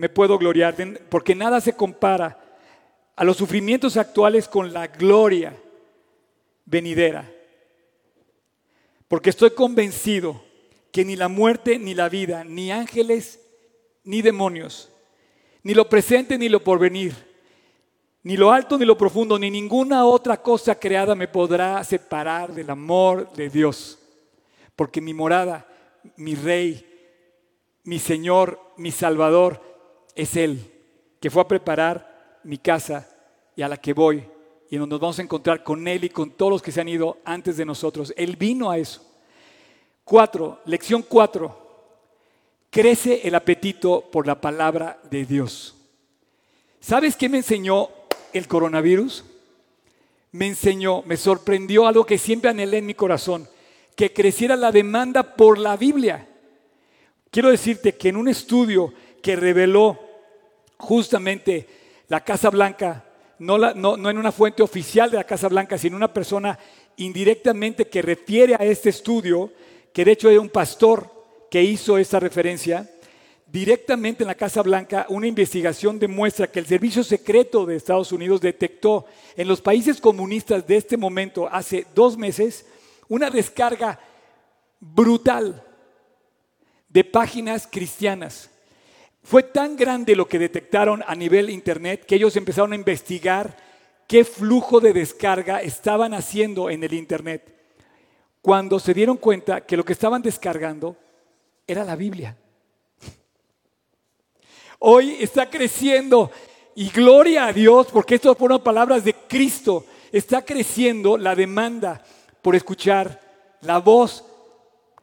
me 0.00 0.08
puedo 0.08 0.38
gloriar, 0.38 0.74
porque 1.08 1.34
nada 1.34 1.60
se 1.60 1.76
compara 1.76 2.38
a 3.14 3.24
los 3.24 3.36
sufrimientos 3.36 3.96
actuales 3.96 4.48
con 4.48 4.72
la 4.72 4.86
gloria 4.86 5.54
venidera 6.64 7.30
porque 9.10 9.30
estoy 9.30 9.50
convencido 9.50 10.40
que 10.92 11.04
ni 11.04 11.16
la 11.16 11.26
muerte 11.26 11.80
ni 11.80 11.94
la 11.96 12.08
vida, 12.08 12.44
ni 12.44 12.70
ángeles 12.70 13.40
ni 14.04 14.22
demonios, 14.22 14.88
ni 15.64 15.74
lo 15.74 15.88
presente 15.88 16.38
ni 16.38 16.48
lo 16.48 16.62
porvenir, 16.62 17.12
ni 18.22 18.36
lo 18.36 18.52
alto 18.52 18.78
ni 18.78 18.84
lo 18.84 18.96
profundo, 18.96 19.36
ni 19.36 19.50
ninguna 19.50 20.06
otra 20.06 20.40
cosa 20.40 20.78
creada 20.78 21.16
me 21.16 21.26
podrá 21.26 21.82
separar 21.82 22.54
del 22.54 22.70
amor 22.70 23.32
de 23.32 23.50
Dios. 23.50 23.98
Porque 24.76 25.00
mi 25.00 25.12
morada, 25.12 25.66
mi 26.14 26.36
rey, 26.36 26.86
mi 27.82 27.98
Señor, 27.98 28.60
mi 28.76 28.92
Salvador, 28.92 29.60
es 30.20 30.36
Él, 30.36 30.60
que 31.20 31.30
fue 31.30 31.42
a 31.42 31.48
preparar 31.48 32.40
mi 32.44 32.58
casa 32.58 33.08
y 33.56 33.62
a 33.62 33.68
la 33.68 33.76
que 33.76 33.92
voy 33.92 34.24
y 34.70 34.76
nos 34.76 34.88
vamos 35.00 35.18
a 35.18 35.22
encontrar 35.22 35.64
con 35.64 35.86
Él 35.88 36.04
y 36.04 36.10
con 36.10 36.30
todos 36.30 36.52
los 36.52 36.62
que 36.62 36.70
se 36.70 36.80
han 36.80 36.88
ido 36.88 37.18
antes 37.24 37.56
de 37.56 37.64
nosotros. 37.64 38.14
Él 38.16 38.36
vino 38.36 38.70
a 38.70 38.78
eso. 38.78 39.04
Cuatro, 40.04 40.60
lección 40.64 41.02
cuatro. 41.02 41.58
Crece 42.70 43.26
el 43.26 43.34
apetito 43.34 44.08
por 44.12 44.28
la 44.28 44.40
palabra 44.40 45.00
de 45.10 45.24
Dios. 45.24 45.74
¿Sabes 46.78 47.16
qué 47.16 47.28
me 47.28 47.38
enseñó 47.38 47.88
el 48.32 48.46
coronavirus? 48.46 49.24
Me 50.30 50.46
enseñó, 50.46 51.02
me 51.02 51.16
sorprendió 51.16 51.88
algo 51.88 52.06
que 52.06 52.16
siempre 52.16 52.50
anhelé 52.50 52.78
en 52.78 52.86
mi 52.86 52.94
corazón, 52.94 53.48
que 53.96 54.12
creciera 54.12 54.54
la 54.54 54.70
demanda 54.70 55.34
por 55.34 55.58
la 55.58 55.76
Biblia. 55.76 56.28
Quiero 57.32 57.50
decirte 57.50 57.96
que 57.96 58.10
en 58.10 58.16
un 58.16 58.28
estudio 58.28 58.94
que 59.20 59.34
reveló 59.34 59.98
justamente 60.80 61.66
la 62.08 62.24
Casa 62.24 62.50
Blanca 62.50 63.04
no, 63.38 64.10
en 64.10 64.18
una 64.18 64.32
fuente 64.32 64.62
oficial 64.62 65.10
de 65.10 65.16
la 65.16 65.24
Casa 65.24 65.48
Blanca, 65.48 65.78
sino 65.78 65.96
una 65.96 66.12
persona 66.12 66.58
indirectamente 66.96 67.88
que 67.88 68.02
refiere 68.02 68.54
a 68.54 68.64
este 68.64 68.90
estudio, 68.90 69.50
que 69.92 70.04
de 70.04 70.12
hecho 70.12 70.28
era 70.28 70.40
un 70.40 70.50
pastor 70.50 71.10
que 71.50 71.62
hizo 71.62 71.96
esta 71.96 72.20
referencia, 72.20 72.88
directamente 73.46 74.22
en 74.22 74.28
la 74.28 74.34
Casa 74.34 74.62
Blanca, 74.62 75.06
una 75.08 75.26
investigación 75.26 75.98
demuestra 75.98 76.50
que 76.50 76.58
el 76.58 76.66
Servicio 76.66 77.02
Secreto 77.02 77.64
de 77.64 77.76
Estados 77.76 78.12
Unidos 78.12 78.40
detectó 78.42 79.06
en 79.34 79.48
los 79.48 79.60
países 79.60 80.00
comunistas 80.00 80.66
de 80.66 80.76
este 80.76 80.96
momento, 80.96 81.48
hace 81.50 81.86
dos 81.94 82.18
meses, 82.18 82.66
una 83.08 83.30
descarga 83.30 83.98
brutal 84.78 85.64
de 86.88 87.04
páginas 87.04 87.66
cristianas 87.66 88.50
fue 89.22 89.42
tan 89.42 89.76
grande 89.76 90.16
lo 90.16 90.26
que 90.26 90.38
detectaron 90.38 91.02
a 91.06 91.14
nivel 91.14 91.50
Internet 91.50 92.04
que 92.06 92.16
ellos 92.16 92.36
empezaron 92.36 92.72
a 92.72 92.76
investigar 92.76 93.56
qué 94.08 94.24
flujo 94.24 94.80
de 94.80 94.92
descarga 94.92 95.60
estaban 95.60 96.14
haciendo 96.14 96.70
en 96.70 96.82
el 96.82 96.94
Internet. 96.94 97.54
Cuando 98.40 98.80
se 98.80 98.94
dieron 98.94 99.18
cuenta 99.18 99.60
que 99.60 99.76
lo 99.76 99.84
que 99.84 99.92
estaban 99.92 100.22
descargando 100.22 100.96
era 101.66 101.84
la 101.84 101.94
Biblia. 101.94 102.36
Hoy 104.78 105.16
está 105.20 105.50
creciendo 105.50 106.30
y 106.74 106.88
gloria 106.88 107.46
a 107.46 107.52
Dios, 107.52 107.88
porque 107.92 108.14
estas 108.14 108.36
fueron 108.38 108.62
palabras 108.62 109.04
de 109.04 109.12
Cristo, 109.12 109.84
está 110.10 110.42
creciendo 110.42 111.18
la 111.18 111.34
demanda 111.34 112.02
por 112.40 112.56
escuchar 112.56 113.20
la 113.60 113.78
voz 113.78 114.24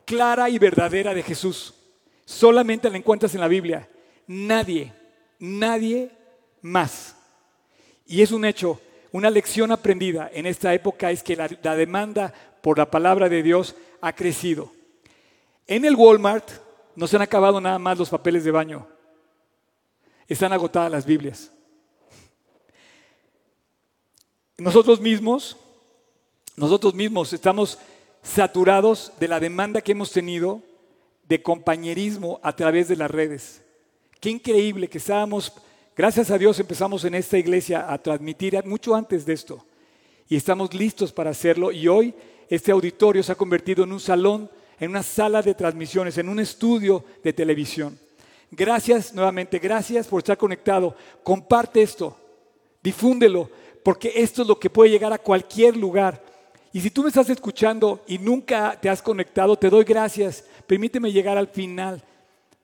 clara 0.03 0.49
y 0.49 0.57
verdadera 0.57 1.13
de 1.13 1.21
Jesús. 1.21 1.75
Solamente 2.25 2.89
la 2.89 2.97
encuentras 2.97 3.35
en 3.35 3.41
la 3.41 3.47
Biblia 3.47 3.87
nadie, 4.27 4.93
nadie 5.39 6.11
más. 6.61 7.15
Y 8.05 8.21
es 8.21 8.31
un 8.31 8.45
hecho, 8.45 8.79
una 9.11 9.29
lección 9.29 9.71
aprendida 9.71 10.29
en 10.33 10.45
esta 10.45 10.73
época 10.73 11.11
es 11.11 11.23
que 11.23 11.35
la, 11.35 11.47
demanda 11.75 12.33
por 12.61 12.77
la 12.77 12.89
palabra 12.89 13.29
de 13.29 13.41
Dios 13.41 13.75
ha 14.01 14.13
crecido. 14.13 14.71
En 15.65 15.85
el 15.85 15.95
Walmart 15.95 16.49
no 16.95 17.07
se 17.07 17.15
han 17.15 17.21
acabado 17.21 17.59
nada 17.59 17.79
más 17.79 17.97
los 17.97 18.09
papeles 18.09 18.43
de 18.43 18.51
baño, 18.51 18.87
están 20.27 20.53
agotadas 20.53 20.91
las 20.91 21.05
Biblias. 21.05 21.51
Nosotros 24.57 24.99
mismos, 24.99 25.55
nosotros 26.55 26.93
mismos 26.95 27.31
estamos 27.31 27.77
saturados 28.23 29.13
de 29.19 29.27
la 29.27 29.39
demanda 29.39 29.81
que 29.81 29.91
hemos 29.91 30.11
tenido 30.11 30.61
de 31.27 31.41
compañerismo 31.43 32.39
a 32.41 32.55
través 32.55 32.87
de 32.87 32.95
las 32.95 33.11
redes. 33.11 33.61
Qué 34.19 34.29
increíble 34.31 34.87
que 34.87 34.97
estábamos, 34.97 35.53
gracias 35.95 36.31
a 36.31 36.37
Dios 36.37 36.59
empezamos 36.59 37.05
en 37.05 37.13
esta 37.13 37.37
iglesia 37.37 37.91
a 37.91 37.97
transmitir 37.99 38.59
mucho 38.65 38.95
antes 38.95 39.25
de 39.25 39.33
esto. 39.33 39.63
Y 40.27 40.35
estamos 40.35 40.73
listos 40.73 41.13
para 41.13 41.29
hacerlo. 41.29 41.71
Y 41.71 41.87
hoy 41.87 42.13
este 42.49 42.71
auditorio 42.71 43.21
se 43.21 43.31
ha 43.31 43.35
convertido 43.35 43.83
en 43.83 43.91
un 43.91 43.99
salón, 43.99 44.49
en 44.79 44.89
una 44.89 45.03
sala 45.03 45.41
de 45.41 45.53
transmisiones, 45.53 46.17
en 46.17 46.29
un 46.29 46.39
estudio 46.39 47.05
de 47.23 47.31
televisión. 47.31 47.97
Gracias 48.49 49.13
nuevamente, 49.13 49.59
gracias 49.59 50.07
por 50.07 50.19
estar 50.19 50.37
conectado. 50.37 50.95
Comparte 51.23 51.81
esto, 51.81 52.17
difúndelo, 52.81 53.49
porque 53.83 54.13
esto 54.15 54.41
es 54.41 54.47
lo 54.47 54.59
que 54.59 54.69
puede 54.69 54.89
llegar 54.89 55.13
a 55.13 55.19
cualquier 55.19 55.77
lugar. 55.77 56.23
Y 56.73 56.81
si 56.81 56.89
tú 56.89 57.03
me 57.03 57.09
estás 57.09 57.29
escuchando 57.29 58.03
y 58.07 58.17
nunca 58.17 58.77
te 58.81 58.89
has 58.89 59.01
conectado, 59.01 59.55
te 59.57 59.69
doy 59.69 59.83
gracias. 59.83 60.43
Permíteme 60.65 61.11
llegar 61.11 61.37
al 61.37 61.47
final 61.47 62.03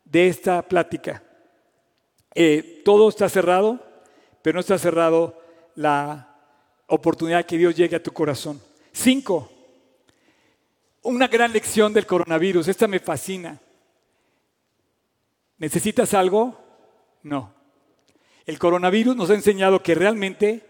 de 0.04 0.28
esta 0.28 0.62
plática. 0.62 1.22
Eh, 2.36 2.82
todo 2.84 3.10
está 3.10 3.30
cerrado, 3.30 3.80
pero 4.42 4.56
no 4.56 4.60
está 4.62 4.78
cerrado 4.78 5.40
la 5.76 6.36
oportunidad 6.88 7.46
que 7.46 7.58
Dios 7.58 7.76
llegue 7.76 7.96
a 7.96 8.04
tu 8.04 8.12
corazón. 8.12 8.62
Cinco, 8.92 9.52
una 11.04 11.28
gran 11.28 11.52
lección 11.52 11.94
del 11.94 12.06
coronavirus. 12.06 12.68
Esta 12.68 12.88
me 12.88 13.00
fascina. 13.00 13.60
¿Necesitas 15.58 16.14
algo? 16.14 16.60
No. 17.22 17.54
El 18.46 18.60
coronavirus 18.60 19.16
nos 19.16 19.30
ha 19.30 19.36
enseñado 19.36 19.82
que 19.82 19.96
realmente 19.96 20.66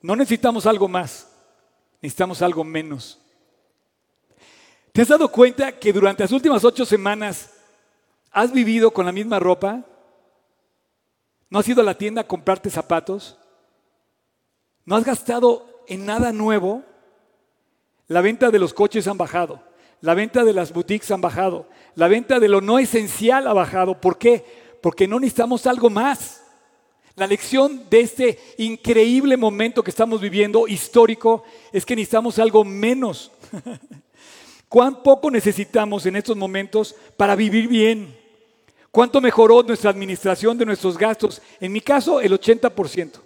no 0.00 0.16
necesitamos 0.16 0.66
algo 0.66 0.88
más, 0.88 1.28
necesitamos 2.00 2.40
algo 2.40 2.64
menos. 2.64 3.20
¿Te 4.92 5.02
has 5.02 5.08
dado 5.08 5.30
cuenta 5.30 5.78
que 5.78 5.92
durante 5.92 6.22
las 6.22 6.32
últimas 6.32 6.64
ocho 6.64 6.86
semanas 6.86 7.52
has 8.30 8.52
vivido 8.52 8.90
con 8.90 9.04
la 9.04 9.12
misma 9.12 9.38
ropa? 9.38 9.84
¿No 11.48 11.58
has 11.58 11.68
ido 11.68 11.80
a 11.80 11.84
la 11.84 11.96
tienda 11.96 12.22
a 12.22 12.26
comprarte 12.26 12.70
zapatos? 12.70 13.38
¿No 14.84 14.96
has 14.96 15.04
gastado 15.04 15.84
en 15.86 16.06
nada 16.06 16.32
nuevo? 16.32 16.82
La 18.08 18.20
venta 18.20 18.50
de 18.50 18.58
los 18.58 18.74
coches 18.74 19.06
han 19.08 19.18
bajado, 19.18 19.62
la 20.00 20.14
venta 20.14 20.44
de 20.44 20.52
las 20.52 20.72
boutiques 20.72 21.10
han 21.10 21.20
bajado, 21.20 21.68
la 21.94 22.08
venta 22.08 22.38
de 22.38 22.48
lo 22.48 22.60
no 22.60 22.78
esencial 22.78 23.46
ha 23.46 23.52
bajado. 23.52 24.00
¿Por 24.00 24.18
qué? 24.18 24.44
Porque 24.82 25.08
no 25.08 25.18
necesitamos 25.18 25.66
algo 25.66 25.90
más. 25.90 26.42
La 27.16 27.26
lección 27.26 27.88
de 27.88 28.00
este 28.00 28.38
increíble 28.58 29.36
momento 29.36 29.82
que 29.82 29.90
estamos 29.90 30.20
viviendo, 30.20 30.68
histórico, 30.68 31.44
es 31.72 31.86
que 31.86 31.96
necesitamos 31.96 32.38
algo 32.38 32.62
menos. 32.62 33.32
¿Cuán 34.68 35.02
poco 35.02 35.30
necesitamos 35.30 36.04
en 36.06 36.16
estos 36.16 36.36
momentos 36.36 36.94
para 37.16 37.34
vivir 37.34 37.68
bien? 37.68 38.25
¿Cuánto 38.96 39.20
mejoró 39.20 39.62
nuestra 39.62 39.90
administración 39.90 40.56
de 40.56 40.64
nuestros 40.64 40.96
gastos? 40.96 41.42
En 41.60 41.70
mi 41.70 41.82
caso, 41.82 42.18
el 42.18 42.32
80%. 42.32 43.20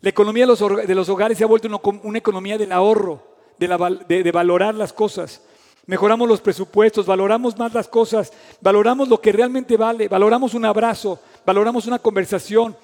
La 0.00 0.08
economía 0.08 0.46
de 0.46 0.94
los 0.94 1.08
hogares 1.08 1.36
se 1.36 1.42
ha 1.42 1.48
vuelto 1.48 1.68
una 2.04 2.18
economía 2.18 2.56
del 2.56 2.70
ahorro, 2.70 3.20
de 3.58 4.30
valorar 4.32 4.76
las 4.76 4.92
cosas. 4.92 5.42
Mejoramos 5.86 6.28
los 6.28 6.40
presupuestos, 6.40 7.06
valoramos 7.06 7.58
más 7.58 7.74
las 7.74 7.88
cosas, 7.88 8.32
valoramos 8.60 9.08
lo 9.08 9.20
que 9.20 9.32
realmente 9.32 9.76
vale, 9.76 10.06
valoramos 10.06 10.54
un 10.54 10.64
abrazo, 10.64 11.18
valoramos 11.44 11.84
una 11.88 11.98
conversación. 11.98 12.76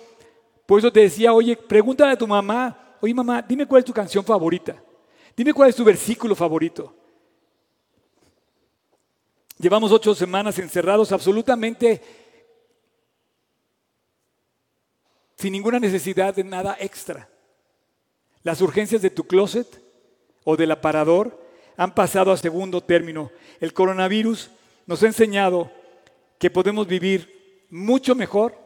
Por 0.67 0.81
eso 0.81 0.93
te 0.93 0.99
decía, 0.99 1.33
oye, 1.33 1.57
pregúntale 1.57 2.15
a 2.15 2.19
tu 2.19 2.27
mamá, 2.27 2.97
oye 3.01 3.15
mamá, 3.15 3.41
dime 3.41 3.67
cuál 3.67 3.79
es 3.79 3.87
tu 3.87 3.93
canción 3.93 4.25
favorita, 4.25 4.75
dime 5.37 5.55
cuál 5.55 5.69
es 5.69 5.77
tu 5.77 5.85
versículo 5.85 6.35
favorito. 6.35 6.93
Llevamos 9.59 9.91
ocho 9.91 10.15
semanas 10.15 10.59
encerrados 10.59 11.11
absolutamente 11.11 12.01
sin 15.37 15.53
ninguna 15.53 15.81
necesidad 15.81 16.35
de 16.35 16.45
nada 16.45 16.77
extra. 16.81 17.29
Las 18.43 18.61
urgencias 18.61 19.03
de 19.03 19.11
tu 19.11 19.25
closet 19.25 19.67
o 20.45 20.57
del 20.57 20.71
aparador 20.71 21.45
han 21.77 21.95
pasado 21.95 22.31
a 22.33 22.37
segundo 22.37 22.81
término. 22.81 23.31
El 23.61 23.73
coronavirus 23.73 24.51
nos 24.87 25.03
ha 25.03 25.07
enseñado 25.07 25.71
que 26.39 26.51
podemos 26.51 26.87
vivir 26.87 27.67
mucho 27.71 28.15
mejor 28.15 28.57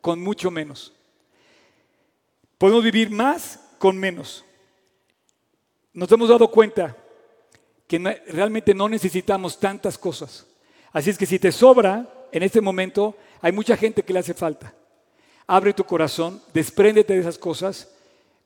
con 0.00 0.20
mucho 0.20 0.50
menos. 0.50 0.92
Podemos 2.56 2.82
vivir 2.82 3.10
más 3.10 3.60
con 3.78 3.98
menos. 3.98 4.44
Nos 5.92 6.10
hemos 6.12 6.28
dado 6.28 6.50
cuenta 6.50 6.96
que 7.90 7.98
realmente 8.28 8.72
no 8.72 8.88
necesitamos 8.88 9.58
tantas 9.58 9.98
cosas. 9.98 10.46
Así 10.92 11.10
es 11.10 11.18
que 11.18 11.26
si 11.26 11.40
te 11.40 11.50
sobra 11.50 12.08
en 12.30 12.44
este 12.44 12.60
momento, 12.60 13.16
hay 13.42 13.50
mucha 13.50 13.76
gente 13.76 14.04
que 14.04 14.12
le 14.12 14.20
hace 14.20 14.32
falta. 14.32 14.72
Abre 15.48 15.74
tu 15.74 15.82
corazón, 15.82 16.40
despréndete 16.54 17.14
de 17.14 17.18
esas 17.18 17.36
cosas, 17.36 17.92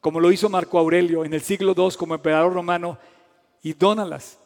como 0.00 0.18
lo 0.18 0.32
hizo 0.32 0.48
Marco 0.48 0.78
Aurelio 0.78 1.26
en 1.26 1.34
el 1.34 1.42
siglo 1.42 1.74
II 1.76 1.94
como 1.98 2.14
emperador 2.14 2.54
romano 2.54 2.98
y 3.62 3.74
dónalas. 3.74 4.38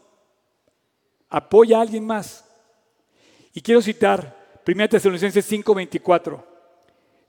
Apoya 1.28 1.78
a 1.78 1.82
alguien 1.82 2.04
más. 2.04 2.44
Y 3.54 3.60
quiero 3.60 3.80
citar 3.80 4.36
1 4.66 4.88
Tesalonicenses 4.88 5.48
5:24. 5.48 6.44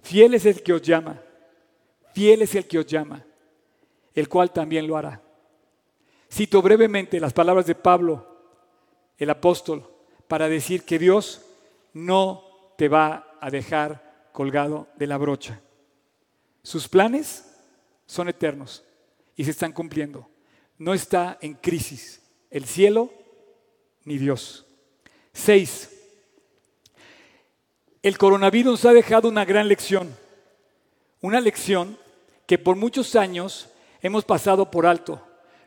Fiel 0.01 0.33
es 0.33 0.47
el 0.47 0.63
que 0.63 0.73
os 0.73 0.81
llama, 0.81 1.21
fiel 2.15 2.41
es 2.41 2.55
el 2.55 2.67
que 2.67 2.79
os 2.79 2.87
llama, 2.87 3.23
el 4.15 4.27
cual 4.27 4.49
también 4.51 4.87
lo 4.87 4.97
hará. 4.97 5.21
Cito 6.31 6.61
brevemente 6.61 7.19
las 7.19 7.33
palabras 7.33 7.65
de 7.65 7.75
Pablo, 7.75 8.25
el 9.17 9.29
apóstol, 9.29 9.89
para 10.27 10.47
decir 10.47 10.83
que 10.83 10.99
Dios 10.99 11.41
no 11.93 12.73
te 12.77 12.87
va 12.87 13.37
a 13.41 13.49
dejar 13.49 14.29
colgado 14.31 14.87
de 14.95 15.07
la 15.07 15.17
brocha. 15.17 15.59
Sus 16.63 16.87
planes 16.87 17.45
son 18.05 18.29
eternos 18.29 18.83
y 19.35 19.43
se 19.43 19.51
están 19.51 19.71
cumpliendo 19.71 20.29
no 20.79 20.93
está 20.93 21.37
en 21.41 21.53
crisis, 21.53 22.21
el 22.49 22.65
cielo 22.65 23.11
ni 24.05 24.17
Dios. 24.17 24.65
Seis, 25.33 25.91
el 28.01 28.17
coronavirus 28.17 28.85
ha 28.85 28.93
dejado 28.93 29.27
una 29.27 29.45
gran 29.45 29.67
lección, 29.67 30.15
una 31.21 31.41
lección 31.41 31.99
que 32.47 32.57
por 32.57 32.77
muchos 32.77 33.15
años 33.15 33.69
hemos 34.01 34.23
pasado 34.23 34.71
por 34.71 34.85
alto, 34.85 35.21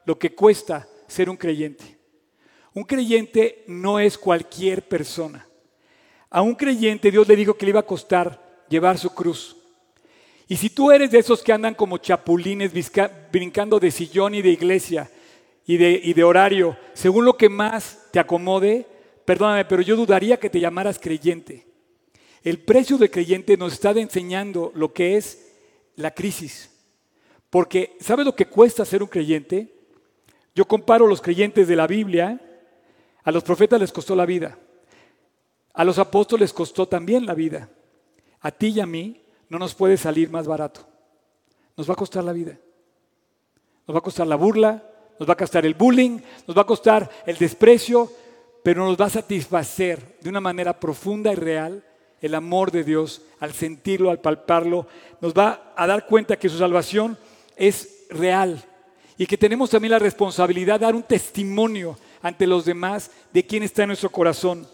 lo 0.04 0.18
que 0.18 0.34
cuesta 0.34 0.88
ser 1.06 1.28
un 1.30 1.36
creyente. 1.36 1.98
Un 2.74 2.84
creyente 2.84 3.64
no 3.66 3.98
es 3.98 4.16
cualquier 4.16 4.88
persona. 4.88 5.46
A 6.30 6.40
un 6.42 6.54
creyente 6.54 7.10
Dios 7.10 7.28
le 7.28 7.36
dijo 7.36 7.54
que 7.54 7.66
le 7.66 7.70
iba 7.70 7.80
a 7.80 7.86
costar 7.86 8.64
llevar 8.68 8.98
su 8.98 9.10
cruz. 9.10 9.56
Y 10.48 10.56
si 10.56 10.70
tú 10.70 10.90
eres 10.90 11.10
de 11.10 11.18
esos 11.18 11.42
que 11.42 11.52
andan 11.52 11.74
como 11.74 11.98
chapulines 11.98 12.72
brincando 13.30 13.78
de 13.78 13.90
sillón 13.90 14.34
y 14.34 14.42
de 14.42 14.50
iglesia 14.50 15.10
y 15.66 15.76
de, 15.76 16.12
de 16.14 16.24
horario, 16.24 16.76
según 16.94 17.24
lo 17.24 17.36
que 17.36 17.48
más 17.48 18.08
te 18.10 18.18
acomode, 18.18 18.86
perdóname, 19.24 19.64
pero 19.64 19.82
yo 19.82 19.96
dudaría 19.96 20.38
que 20.38 20.50
te 20.50 20.60
llamaras 20.60 20.98
creyente. 20.98 21.66
El 22.42 22.58
precio 22.58 22.98
del 22.98 23.10
creyente 23.10 23.56
nos 23.56 23.74
está 23.74 23.92
enseñando 23.92 24.72
lo 24.74 24.92
que 24.92 25.16
es 25.16 25.52
la 25.96 26.10
crisis. 26.10 26.70
Porque, 27.50 27.96
¿sabes 28.00 28.26
lo 28.26 28.34
que 28.34 28.46
cuesta 28.46 28.84
ser 28.84 29.02
un 29.02 29.08
creyente? 29.08 29.72
Yo 30.54 30.66
comparo 30.66 31.06
los 31.06 31.22
creyentes 31.22 31.66
de 31.66 31.76
la 31.76 31.86
Biblia, 31.86 32.40
a 33.24 33.30
los 33.30 33.42
profetas 33.42 33.80
les 33.80 33.92
costó 33.92 34.14
la 34.14 34.26
vida, 34.26 34.58
a 35.72 35.84
los 35.84 35.98
apóstoles 35.98 36.50
les 36.50 36.52
costó 36.52 36.86
también 36.86 37.24
la 37.24 37.34
vida, 37.34 37.70
a 38.40 38.50
ti 38.50 38.68
y 38.68 38.80
a 38.80 38.86
mí 38.86 39.22
no 39.48 39.58
nos 39.58 39.74
puede 39.74 39.96
salir 39.96 40.30
más 40.30 40.46
barato. 40.46 40.86
Nos 41.76 41.88
va 41.88 41.94
a 41.94 41.96
costar 41.96 42.24
la 42.24 42.32
vida. 42.32 42.58
Nos 43.86 43.94
va 43.94 43.98
a 43.98 44.02
costar 44.02 44.26
la 44.26 44.36
burla, 44.36 44.82
nos 45.18 45.28
va 45.28 45.32
a 45.32 45.36
costar 45.36 45.64
el 45.64 45.74
bullying, 45.74 46.20
nos 46.46 46.56
va 46.56 46.62
a 46.62 46.66
costar 46.66 47.10
el 47.26 47.36
desprecio, 47.36 48.10
pero 48.62 48.84
nos 48.84 49.00
va 49.00 49.06
a 49.06 49.10
satisfacer 49.10 50.18
de 50.20 50.28
una 50.28 50.40
manera 50.40 50.78
profunda 50.78 51.32
y 51.32 51.36
real 51.36 51.82
el 52.20 52.34
amor 52.34 52.70
de 52.70 52.84
Dios 52.84 53.22
al 53.40 53.52
sentirlo, 53.52 54.10
al 54.10 54.20
palparlo. 54.20 54.86
Nos 55.20 55.34
va 55.34 55.72
a 55.76 55.86
dar 55.86 56.06
cuenta 56.06 56.38
que 56.38 56.48
su 56.48 56.58
salvación 56.58 57.18
es 57.56 58.06
real 58.10 58.64
y 59.18 59.26
que 59.26 59.38
tenemos 59.38 59.70
también 59.70 59.92
la 59.92 59.98
responsabilidad 59.98 60.80
de 60.80 60.86
dar 60.86 60.94
un 60.94 61.02
testimonio 61.02 61.98
ante 62.22 62.46
los 62.46 62.64
demás 62.64 63.10
de 63.32 63.44
quién 63.44 63.62
está 63.62 63.82
en 63.82 63.88
nuestro 63.88 64.10
corazón. 64.10 64.66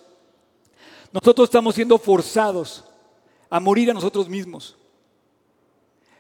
Nosotros 1.13 1.49
estamos 1.49 1.75
siendo 1.75 1.99
forzados 1.99 2.85
a 3.51 3.59
morir 3.61 3.91
a 3.91 3.95
nosotros 3.95 4.29
mismos, 4.29 4.77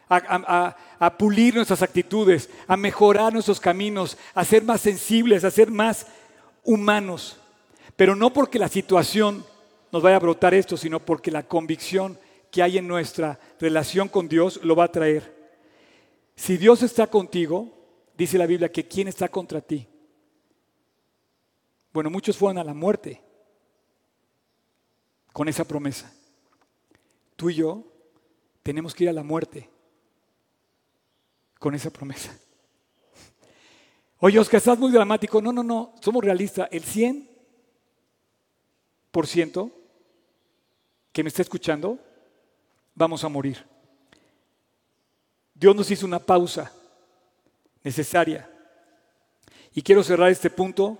a, 0.08 1.16
pulir 1.18 1.54
nuestras 1.54 1.82
actitudes, 1.82 2.48
a 2.66 2.76
mejorar 2.76 3.32
nuestros 3.32 3.60
caminos, 3.60 4.16
a 4.34 4.44
ser 4.44 4.64
más 4.64 4.80
sensibles, 4.80 5.44
a 5.44 5.50
ser 5.50 5.70
más 5.70 6.06
humanos. 6.64 7.36
Pero 7.96 8.16
no 8.16 8.32
porque 8.32 8.58
la 8.58 8.68
situación 8.68 9.44
nos 9.92 10.02
vaya 10.02 10.16
a 10.16 10.20
brotar 10.20 10.54
esto, 10.54 10.76
sino 10.76 11.00
porque 11.00 11.30
la 11.30 11.42
convicción 11.42 12.18
que 12.50 12.62
hay 12.62 12.78
en 12.78 12.88
nuestra 12.88 13.38
relación 13.60 14.08
con 14.08 14.28
Dios 14.28 14.60
lo 14.62 14.74
va 14.74 14.84
a 14.84 14.92
traer. 14.92 15.36
Si 16.34 16.56
Dios 16.56 16.82
está 16.82 17.08
contigo, 17.08 17.77
dice 18.18 18.36
la 18.36 18.46
Biblia 18.46 18.70
que 18.70 18.86
¿quién 18.86 19.08
está 19.08 19.28
contra 19.28 19.60
ti? 19.60 19.88
Bueno, 21.92 22.10
muchos 22.10 22.36
fueron 22.36 22.58
a 22.58 22.64
la 22.64 22.74
muerte 22.74 23.22
con 25.32 25.48
esa 25.48 25.64
promesa. 25.64 26.12
Tú 27.36 27.48
y 27.48 27.54
yo 27.54 27.84
tenemos 28.64 28.94
que 28.94 29.04
ir 29.04 29.10
a 29.10 29.12
la 29.12 29.22
muerte 29.22 29.70
con 31.60 31.76
esa 31.76 31.90
promesa. 31.90 32.36
Oye, 34.18 34.40
Oscar, 34.40 34.58
estás 34.58 34.78
muy 34.78 34.90
dramático. 34.90 35.40
No, 35.40 35.52
no, 35.52 35.62
no, 35.62 35.94
somos 36.00 36.24
realistas. 36.24 36.68
El 36.72 36.84
100% 36.84 39.72
que 41.12 41.22
me 41.22 41.28
está 41.28 41.42
escuchando, 41.42 42.00
vamos 42.96 43.22
a 43.22 43.28
morir. 43.28 43.64
Dios 45.54 45.76
nos 45.76 45.88
hizo 45.90 46.04
una 46.04 46.18
pausa 46.18 46.72
necesaria. 47.88 48.46
Y 49.74 49.80
quiero 49.80 50.02
cerrar 50.02 50.30
este 50.30 50.50
punto. 50.50 50.98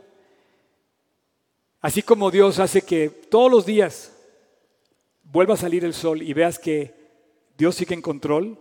Así 1.81 2.03
como 2.03 2.31
Dios 2.31 2.59
hace 2.59 2.81
que 2.83 3.11
todos 3.11 3.51
los 3.51 3.67
días 3.67 4.13
vuelva 5.23 5.55
a 5.55 5.59
salir 5.59 5.85
el 5.85 5.93
sol 5.93 6.23
y 6.23 6.33
veas 6.33 6.59
que 6.59 6.95
Dios 7.59 7.75
sigue 7.75 7.95
en 7.95 8.01
control. 8.01 8.59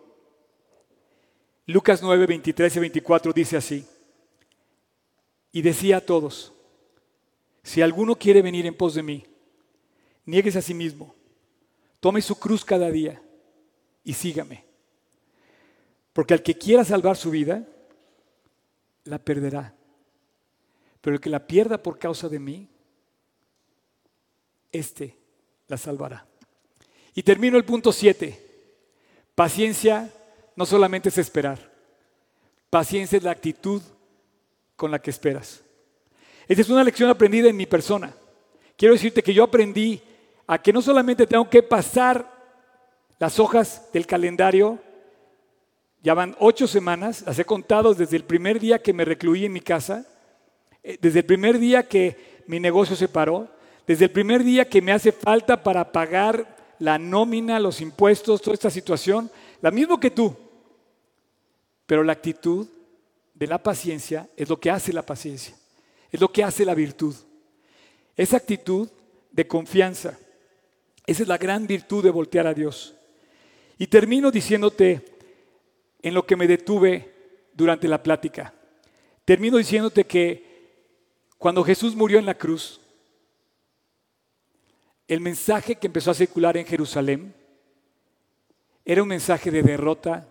Lucas 1.66 2.02
9, 2.02 2.26
23 2.26 2.76
y 2.76 2.80
24 2.80 3.34
dice 3.34 3.58
así. 3.58 3.86
Y 5.54 5.62
decía 5.62 5.98
a 5.98 6.02
todos, 6.02 6.54
si 7.64 7.82
alguno 7.82 8.16
quiere 8.16 8.42
venir 8.42 8.66
en 8.66 8.76
pos 8.76 8.94
de 8.94 9.04
mí, 9.04 9.26
nieguese 10.26 10.60
a 10.60 10.62
sí 10.62 10.74
mismo, 10.74 11.16
tome 12.02 12.22
su 12.22 12.38
cruz 12.38 12.66
cada 12.66 12.92
día 12.92 13.22
y 14.04 14.14
sígame. 14.14 14.66
Porque 16.12 16.34
al 16.34 16.44
que 16.44 16.58
quiera 16.58 16.84
salvar 16.84 17.16
su 17.16 17.32
vida, 17.32 17.66
la 19.08 19.20
perderá. 19.20 19.74
Pero 21.02 21.16
el 21.16 21.22
que 21.22 21.30
la 21.30 21.46
pierda 21.46 21.82
por 21.82 21.98
causa 21.98 22.30
de 22.30 22.40
mí, 22.40 22.70
éste 24.72 25.18
la 25.68 25.78
salvará. 25.78 26.26
Y 27.14 27.24
termino 27.24 27.58
el 27.58 27.66
punto 27.66 27.92
7. 27.92 28.46
Paciencia 29.34 30.12
no 30.56 30.66
solamente 30.66 31.10
es 31.10 31.18
esperar. 31.18 31.72
Paciencia 32.70 33.18
es 33.18 33.24
la 33.24 33.32
actitud 33.32 33.82
con 34.76 34.92
la 34.92 35.00
que 35.00 35.10
esperas. 35.10 35.64
Esta 36.48 36.62
es 36.62 36.70
una 36.70 36.84
lección 36.84 37.10
aprendida 37.10 37.50
en 37.50 37.58
mi 37.58 37.66
persona. 37.66 38.14
Quiero 38.76 38.94
decirte 38.94 39.24
que 39.24 39.34
yo 39.34 39.44
aprendí 39.44 40.02
a 40.46 40.62
que 40.62 40.72
no 40.72 40.82
solamente 40.82 41.28
tengo 41.28 41.50
que 41.50 41.64
pasar 41.64 42.38
las 43.20 43.40
hojas 43.40 43.90
del 43.92 44.06
calendario 44.06 44.80
ya 46.08 46.14
van 46.14 46.38
ocho 46.40 46.68
semanas, 46.68 47.22
las 47.28 47.38
he 47.38 47.44
contado 47.44 47.94
desde 47.94 48.16
el 48.16 48.24
primer 48.24 48.62
día 48.62 48.82
que 48.82 48.94
me 48.94 49.04
recluí 49.04 49.44
en 49.44 49.52
mi 49.52 49.60
casa, 49.60 50.06
eh, 50.82 50.98
desde 51.02 51.20
el 51.20 51.26
primer 51.26 51.60
día 51.60 51.86
que 51.86 52.44
mi 52.48 52.62
negocio 52.62 52.96
se 52.96 53.10
paró, 53.10 53.50
desde 53.86 54.06
el 54.06 54.12
primer 54.12 54.42
día 54.42 54.70
que 54.70 54.82
me 54.82 54.94
hace 54.94 55.12
falta 55.12 55.62
para 55.62 55.92
pagar 55.92 56.76
la 56.80 56.98
nómina, 56.98 57.60
los 57.60 57.82
impuestos, 57.82 58.42
toda 58.42 58.54
esta 58.54 58.70
situación, 58.70 59.30
la 59.60 59.70
mismo 59.70 60.00
que 60.00 60.10
tú. 60.10 60.34
Pero 61.86 62.06
la 62.06 62.14
actitud 62.14 62.66
de 63.34 63.48
la 63.48 63.62
paciencia 63.62 64.30
es 64.38 64.48
lo 64.48 64.62
que 64.62 64.72
hace 64.72 64.94
la 64.94 65.06
paciencia, 65.06 65.56
es 66.10 66.22
lo 66.22 66.32
que 66.32 66.42
hace 66.42 66.64
la 66.64 66.74
virtud. 66.74 67.16
Esa 68.16 68.38
actitud 68.38 68.88
de 69.30 69.46
confianza, 69.46 70.18
esa 71.06 71.24
es 71.24 71.28
la 71.28 71.38
gran 71.38 71.68
virtud 71.68 72.02
de 72.02 72.12
voltear 72.12 72.48
a 72.48 72.54
Dios. 72.54 72.96
Y 73.78 73.88
termino 73.88 74.32
diciéndote, 74.32 75.17
en 76.02 76.14
lo 76.14 76.26
que 76.26 76.36
me 76.36 76.48
detuve 76.48 77.14
durante 77.54 77.88
la 77.88 78.02
plática. 78.02 78.54
Termino 79.26 79.58
diciéndote 79.58 80.06
que 80.06 80.48
cuando 81.38 81.64
Jesús 81.64 81.96
murió 81.96 82.20
en 82.20 82.26
la 82.26 82.38
cruz, 82.38 82.80
el 85.08 85.22
mensaje 85.22 85.76
que 85.76 85.88
empezó 85.88 86.12
a 86.12 86.16
circular 86.16 86.58
en 86.58 86.66
Jerusalén 86.66 87.34
era 88.86 89.04
un 89.04 89.10
mensaje 89.10 89.52
de 89.52 89.64
derrota, 89.64 90.28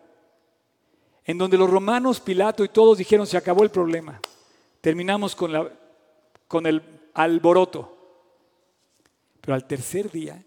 en 1.25 1.39
donde 1.39 1.59
los 1.59 1.69
romanos, 1.69 2.21
Pilato 2.21 2.65
y 2.65 2.69
todos 2.69 2.99
dijeron, 2.99 3.27
se 3.27 3.37
acabó 3.37 3.63
el 3.63 3.71
problema, 3.71 4.21
terminamos 4.81 5.35
con, 5.35 5.71
con 6.47 6.67
el 6.67 6.83
alboroto. 7.15 7.93
Pero 9.41 9.55
al 9.55 9.67
tercer 9.67 10.11
día 10.11 10.43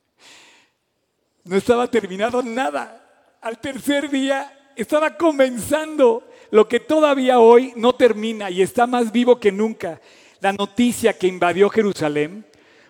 no 1.44 1.56
estaba 1.56 1.90
terminado 1.90 2.42
nada 2.42 3.03
al 3.44 3.58
tercer 3.58 4.08
día 4.10 4.70
estaba 4.74 5.18
comenzando 5.18 6.26
lo 6.50 6.66
que 6.66 6.80
todavía 6.80 7.38
hoy 7.38 7.74
no 7.76 7.94
termina 7.94 8.50
y 8.50 8.62
está 8.62 8.86
más 8.86 9.12
vivo 9.12 9.38
que 9.38 9.52
nunca. 9.52 10.00
La 10.40 10.54
noticia 10.54 11.12
que 11.12 11.26
invadió 11.26 11.68
Jerusalén, 11.68 12.46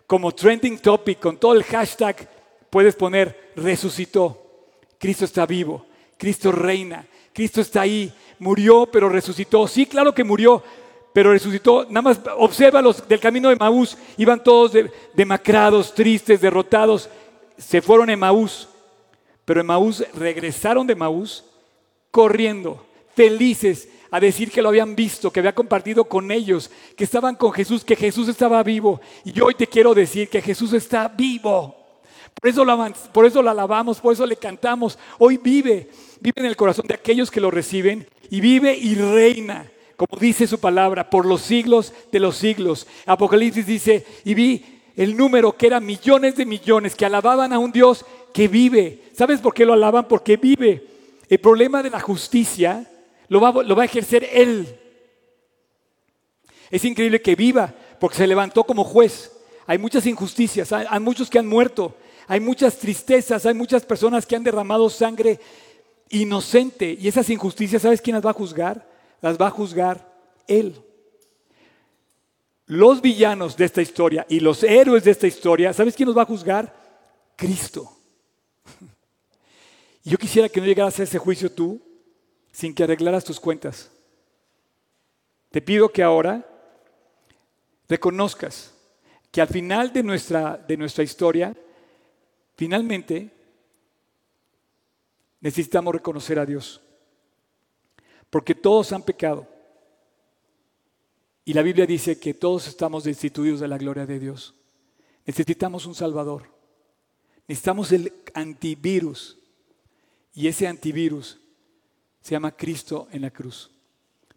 como 0.07 0.31
trending 0.31 0.79
topic, 0.79 1.19
con 1.19 1.39
todo 1.39 1.55
el 1.55 1.65
hashtag, 1.65 2.29
puedes 2.71 2.95
poner 2.95 3.53
resucitó. 3.57 4.41
Cristo 4.97 5.25
está 5.25 5.45
vivo, 5.45 5.87
Cristo 6.17 6.53
reina, 6.53 7.05
Cristo 7.33 7.61
está 7.61 7.81
ahí, 7.81 8.13
murió 8.39 8.87
pero 8.87 9.09
resucitó. 9.09 9.67
Sí, 9.67 9.87
claro 9.87 10.15
que 10.15 10.23
murió, 10.23 10.63
pero 11.13 11.33
resucitó. 11.33 11.85
Nada 11.87 12.03
más 12.03 12.21
observa 12.37 12.81
los 12.81 13.09
del 13.09 13.19
camino 13.19 13.49
de 13.49 13.57
Maús, 13.57 13.99
iban 14.17 14.41
todos 14.41 14.71
demacrados, 15.15 15.93
tristes, 15.93 16.41
derrotados. 16.41 17.11
Se 17.59 17.83
fueron 17.83 18.09
a 18.09 18.17
Maús 18.17 18.69
pero 19.45 19.61
en 19.61 19.67
Maús 19.67 20.05
regresaron 20.15 20.87
de 20.87 20.95
Maús 20.95 21.45
corriendo, 22.11 22.87
felices, 23.15 23.89
a 24.11 24.21
decir 24.21 24.51
que 24.51 24.63
lo 24.63 24.69
habían 24.69 24.95
visto, 24.95 25.33
que 25.33 25.41
había 25.41 25.55
compartido 25.55 26.05
con 26.05 26.31
ellos, 26.31 26.71
que 26.97 27.03
estaban 27.03 27.35
con 27.35 27.53
Jesús, 27.53 27.85
que 27.85 27.97
Jesús 27.97 28.29
estaba 28.29 28.63
vivo. 28.63 29.01
Y 29.25 29.41
hoy 29.41 29.55
te 29.55 29.67
quiero 29.67 29.93
decir 29.93 30.29
que 30.29 30.41
Jesús 30.41 30.73
está 30.73 31.09
vivo. 31.09 31.75
Lo, 32.43 32.93
por 33.13 33.27
eso 33.27 33.43
lo 33.43 33.51
alabamos, 33.51 34.01
por 34.01 34.13
eso 34.13 34.25
le 34.25 34.37
cantamos. 34.37 34.99
Hoy 35.19 35.39
vive, 35.39 35.89
vive 36.21 36.35
en 36.37 36.47
el 36.47 36.57
corazón 36.57 36.87
de 36.87 36.95
aquellos 36.95 37.31
que 37.31 37.41
lo 37.41 37.51
reciben 37.51 38.07
y 38.31 38.41
vive 38.41 38.77
y 38.77 38.95
reina, 38.95 39.71
como 39.97 40.19
dice 40.21 40.47
su 40.47 40.61
palabra, 40.61 41.11
por 41.11 41.27
los 41.27 41.41
siglos 41.41 41.93
de 42.13 42.21
los 42.21 42.37
siglos. 42.37 42.87
Apocalipsis 43.07 43.67
dice, 43.67 44.07
y 44.25 44.35
vi 44.35 44.74
el 44.97 45.17
número 45.17 45.57
que 45.57 45.67
era 45.67 45.81
millones 45.81 46.37
de 46.37 46.47
millones 46.47 46.95
que 46.95 47.05
alababan 47.05 47.53
a 47.53 47.59
un 47.59 47.73
Dios 47.73 48.05
que 48.33 48.49
vive. 48.49 49.03
¿Sabes 49.13 49.41
por 49.41 49.55
qué 49.55 49.65
lo 49.65 49.73
alaban? 49.73 50.07
Porque 50.07 50.37
vive. 50.37 50.87
El 51.29 51.41
problema 51.41 51.83
de 51.83 51.91
la 51.91 52.01
justicia 52.01 52.89
lo 53.29 53.41
va, 53.41 53.63
lo 53.63 53.75
va 53.75 53.83
a 53.83 53.87
ejercer 53.87 54.29
Él. 54.33 54.79
Es 56.71 56.85
increíble 56.85 57.21
que 57.21 57.35
viva 57.35 57.73
porque 57.99 58.19
se 58.19 58.27
levantó 58.27 58.65
como 58.65 58.85
juez. 58.85 59.33
Hay 59.67 59.79
muchas 59.79 60.07
injusticias, 60.07 60.73
hay, 60.73 60.87
hay 60.89 61.01
muchos 61.01 61.31
que 61.31 61.39
han 61.39 61.47
muerto, 61.47 61.95
hay 62.29 62.41
muchas 62.41 62.77
tristezas, 62.77 63.47
hay 63.47 63.55
muchas 63.55 63.85
personas 63.85 64.27
que 64.27 64.37
han 64.37 64.45
derramado 64.45 64.91
sangre 64.91 65.41
inocente. 66.11 66.97
Y 67.01 67.09
esas 67.09 67.31
injusticias, 67.31 67.83
¿sabes 67.83 68.01
quién 68.01 68.15
las 68.15 68.25
va 68.25 68.31
a 68.31 68.35
juzgar? 68.35 68.87
Las 69.21 69.39
va 69.41 69.49
a 69.49 69.51
juzgar 69.51 70.07
Él. 70.47 70.81
Los 72.67 73.03
villanos 73.03 73.57
de 73.57 73.67
esta 73.67 73.83
historia 73.83 74.27
y 74.29 74.41
los 74.41 74.63
héroes 74.63 75.05
de 75.05 75.11
esta 75.11 75.27
historia, 75.27 75.73
¿sabes 75.73 75.95
quién 75.95 76.07
los 76.07 76.17
va 76.17 76.23
a 76.23 76.27
juzgar? 76.27 76.75
Cristo. 77.37 77.91
Y 80.03 80.11
yo 80.11 80.19
quisiera 80.19 80.49
que 80.49 80.61
no 80.61 80.67
llegaras 80.67 80.99
a 81.01 81.03
ese 81.03 81.19
juicio 81.19 81.51
tú 81.51 81.81
sin 82.53 82.75
que 82.75 82.85
arreglaras 82.85 83.25
tus 83.25 83.41
cuentas. 83.41 83.91
Te 85.51 85.61
pido 85.61 85.91
que 85.91 86.03
ahora 86.03 86.47
reconozcas 87.89 88.73
que 89.31 89.41
al 89.41 89.49
final 89.49 89.93
de 89.93 90.03
nuestra, 90.03 90.57
de 90.57 90.77
nuestra 90.77 91.05
historia, 91.05 91.57
finalmente 92.57 93.31
necesitamos 95.41 95.95
reconocer 95.95 96.39
a 96.39 96.47
Dios. 96.47 96.81
Porque 98.31 98.55
todos 98.55 98.93
han 98.93 99.03
pecado. 99.03 99.47
Y 101.45 101.53
la 101.53 101.63
Biblia 101.63 101.87
dice 101.87 102.19
que 102.19 102.35
todos 102.35 102.67
estamos 102.69 103.05
destituidos 103.05 103.61
de 103.61 103.69
la 103.69 103.79
gloria 103.79 104.07
de 104.07 104.19
Dios. 104.19 104.55
Necesitamos 105.27 105.87
un 105.87 105.95
Salvador. 105.95 106.45
Necesitamos 107.47 107.93
el 107.93 108.13
antivirus 108.33 109.39
y 110.33 110.49
ese 110.49 110.67
antivirus 110.67 111.39
se 112.21 112.33
llama 112.33 112.57
Cristo 112.57 113.09
en 113.13 113.23
la 113.23 113.31
cruz. 113.31 113.71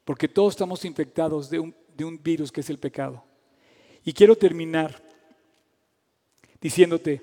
Porque 0.03 0.28
todos 0.28 0.53
estamos 0.53 0.84
infectados 0.86 1.49
de 1.49 1.60
un, 1.60 1.76
de 1.95 2.03
un 2.03 2.22
virus 2.22 2.51
que 2.51 2.62
es 2.62 2.70
el 2.70 2.78
pecado. 2.78 3.24
Y 4.03 4.14
quiero 4.14 4.36
terminar 4.36 5.01
diciéndote 6.62 7.22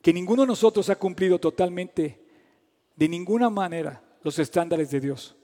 que 0.00 0.12
ninguno 0.12 0.42
de 0.42 0.48
nosotros 0.48 0.88
ha 0.90 0.96
cumplido 0.96 1.38
totalmente, 1.38 2.20
de 2.96 3.08
ninguna 3.08 3.50
manera, 3.50 4.02
los 4.22 4.38
estándares 4.38 4.90
de 4.90 5.00
Dios. 5.00 5.36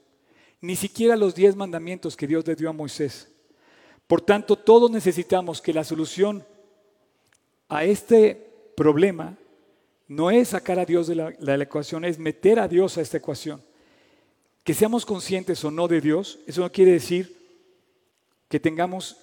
Ni 0.61 0.75
siquiera 0.75 1.15
los 1.15 1.35
diez 1.35 1.55
mandamientos 1.55 2.17
que 2.17 2.27
Dios 2.27 2.45
le 2.45 2.55
dio 2.55 2.69
a 2.69 2.73
Moisés. 2.73 3.28
Por 4.09 4.21
tanto, 4.21 4.55
todos 4.55 4.89
necesitamos 4.89 5.61
que 5.61 5.71
la 5.71 5.83
solución 5.83 6.43
a 7.67 7.83
este 7.83 8.71
problema 8.75 9.37
no 10.07 10.31
es 10.31 10.47
sacar 10.47 10.79
a 10.79 10.85
Dios 10.85 11.05
de 11.05 11.13
la, 11.13 11.55
ecuación, 11.61 12.03
es 12.03 12.17
meter 12.17 12.59
a 12.59 12.67
Dios 12.67 12.97
a 12.97 13.01
esta 13.01 13.17
ecuación. 13.17 13.61
Que 14.63 14.73
seamos 14.73 15.05
conscientes 15.05 15.63
o 15.63 15.69
no 15.69 15.87
de 15.87 16.01
Dios, 16.01 16.39
eso 16.47 16.61
no 16.61 16.71
quiere 16.71 16.93
decir 16.93 17.37
que 18.47 18.59
tengamos 18.59 19.15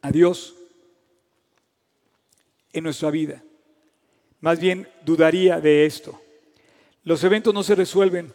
a 0.00 0.10
Dios 0.10 0.56
en 2.72 2.82
nuestra 2.82 3.12
vida. 3.12 3.44
Más 4.40 4.58
bien 4.58 4.88
dudaría 5.04 5.60
de 5.60 5.86
esto. 5.86 6.20
Los 7.04 7.22
eventos 7.22 7.54
no 7.54 7.62
se 7.62 7.76
resuelven. 7.76 8.34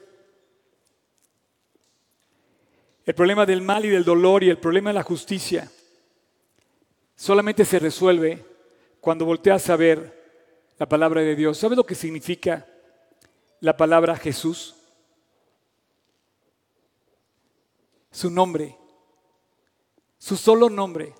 El 3.07 3.15
problema 3.15 3.45
del 3.45 3.61
mal 3.61 3.85
y 3.85 3.89
del 3.89 4.03
dolor 4.03 4.43
y 4.43 4.49
el 4.49 4.57
problema 4.57 4.89
de 4.89 4.95
la 4.95 5.03
justicia 5.03 5.71
solamente 7.15 7.63
se 7.63 7.79
resuelve 7.79 8.45
cuando 8.99 9.23
volteas 9.23 9.69
a 9.69 9.77
ver 9.77 10.43
la 10.77 10.89
palabra 10.89 11.21
de 11.21 11.33
Dios, 11.33 11.57
¿sabes 11.57 11.77
lo 11.77 11.85
que 11.85 11.95
significa 11.95 12.67
la 13.61 13.77
palabra 13.77 14.17
Jesús? 14.17 14.75
Su 18.11 18.29
nombre, 18.29 18.77
su 20.17 20.35
solo 20.35 20.69
nombre, 20.69 21.13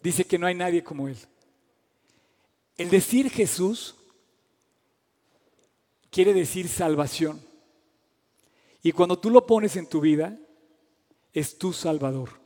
dice 0.00 0.24
que 0.24 0.38
no 0.38 0.46
hay 0.46 0.54
nadie 0.54 0.84
como 0.84 1.08
Él. 1.08 1.16
El 2.76 2.88
decir 2.88 3.30
Jesús 3.30 3.96
quiere 6.08 6.32
decir 6.32 6.68
salvación. 6.68 7.44
Y 8.80 8.92
cuando 8.92 9.18
tú 9.18 9.28
lo 9.28 9.44
pones 9.44 9.74
en 9.74 9.88
tu 9.88 10.00
vida, 10.00 10.38
es 11.32 11.58
tu 11.58 11.72
Salvador. 11.72 12.42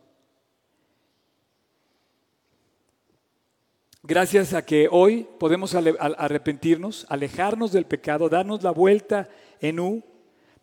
Gracias 4.03 4.55
a 4.55 4.65
que 4.65 4.89
hoy 4.89 5.27
podemos 5.41 5.75
arrepentirnos, 5.75 7.07
alejarnos 7.09 7.73
del 7.73 7.87
pecado, 7.87 8.29
darnos 8.29 8.63
la 8.63 8.71
vuelta 8.71 9.29
en 9.61 9.81
U, 9.81 10.05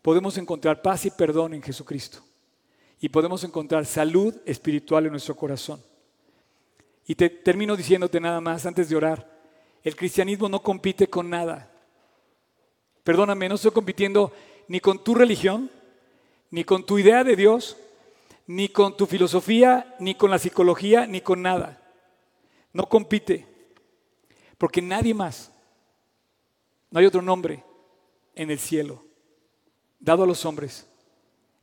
podemos 0.00 0.38
encontrar 0.38 0.80
paz 0.80 1.04
y 1.04 1.10
perdón 1.10 1.52
en 1.52 1.62
Jesucristo. 1.62 2.20
Y 3.00 3.10
podemos 3.10 3.44
encontrar 3.44 3.84
salud 3.84 4.34
espiritual 4.46 5.04
en 5.04 5.10
nuestro 5.10 5.36
corazón. 5.36 5.82
Y 7.06 7.14
te 7.14 7.28
termino 7.28 7.76
diciéndote 7.76 8.18
nada 8.18 8.40
más 8.40 8.64
antes 8.64 8.88
de 8.88 8.96
orar. 8.96 9.30
El 9.82 9.94
cristianismo 9.94 10.48
no 10.48 10.62
compite 10.62 11.08
con 11.08 11.28
nada. 11.28 11.70
Perdóname, 13.02 13.50
no 13.50 13.56
estoy 13.56 13.72
compitiendo 13.72 14.32
ni 14.68 14.80
con 14.80 15.04
tu 15.04 15.14
religión, 15.14 15.70
ni 16.50 16.64
con 16.64 16.86
tu 16.86 16.98
idea 16.98 17.22
de 17.24 17.36
Dios, 17.36 17.76
ni 18.46 18.68
con 18.68 18.96
tu 18.96 19.06
filosofía, 19.06 19.94
ni 19.98 20.14
con 20.14 20.30
la 20.30 20.38
psicología, 20.38 21.06
ni 21.06 21.20
con 21.20 21.42
nada. 21.42 21.80
No 22.72 22.88
compite, 22.88 23.46
porque 24.58 24.82
nadie 24.82 25.14
más, 25.14 25.50
no 26.90 27.00
hay 27.00 27.06
otro 27.06 27.22
nombre 27.22 27.64
en 28.34 28.50
el 28.50 28.58
cielo, 28.58 29.04
dado 29.98 30.24
a 30.24 30.26
los 30.26 30.44
hombres, 30.44 30.86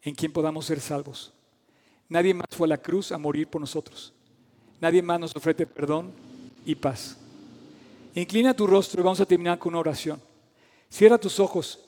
en 0.01 0.15
quien 0.15 0.31
podamos 0.31 0.65
ser 0.65 0.79
salvos. 0.79 1.33
Nadie 2.09 2.33
más 2.33 2.47
fue 2.51 2.65
a 2.67 2.69
la 2.69 2.77
cruz 2.77 3.11
a 3.11 3.17
morir 3.17 3.47
por 3.47 3.61
nosotros. 3.61 4.13
Nadie 4.79 5.01
más 5.01 5.19
nos 5.19 5.35
ofrece 5.35 5.65
perdón 5.65 6.11
y 6.65 6.75
paz. 6.75 7.17
Inclina 8.15 8.53
tu 8.53 8.67
rostro 8.67 9.01
y 9.01 9.03
vamos 9.03 9.21
a 9.21 9.25
terminar 9.25 9.57
con 9.59 9.69
una 9.69 9.79
oración. 9.79 10.21
Cierra 10.89 11.17
tus 11.17 11.39
ojos 11.39 11.79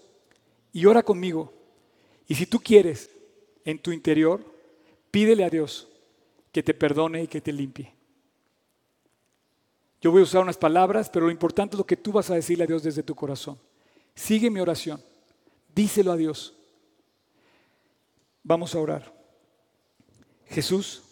y 0.71 0.85
ora 0.85 1.03
conmigo. 1.03 1.51
Y 2.27 2.35
si 2.35 2.45
tú 2.45 2.59
quieres, 2.59 3.09
en 3.65 3.79
tu 3.79 3.91
interior, 3.91 4.52
pídele 5.13 5.43
a 5.43 5.49
Dios 5.51 5.87
que 6.51 6.63
te 6.63 6.73
perdone 6.73 7.21
y 7.21 7.27
que 7.27 7.39
te 7.39 7.53
limpie. 7.53 7.93
Yo 10.01 10.11
voy 10.11 10.21
a 10.21 10.23
usar 10.23 10.41
unas 10.41 10.57
palabras, 10.57 11.07
pero 11.07 11.27
lo 11.27 11.31
importante 11.31 11.75
es 11.75 11.77
lo 11.77 11.85
que 11.85 11.95
tú 11.95 12.11
vas 12.11 12.31
a 12.31 12.33
decirle 12.33 12.63
a 12.63 12.67
Dios 12.67 12.81
desde 12.81 13.03
tu 13.03 13.13
corazón. 13.13 13.59
Sigue 14.15 14.49
mi 14.49 14.59
oración. 14.59 14.99
Díselo 15.75 16.11
a 16.11 16.17
Dios. 16.17 16.57
Vamos 18.41 18.73
a 18.73 18.79
orar. 18.79 19.13
Jesús, 20.47 21.03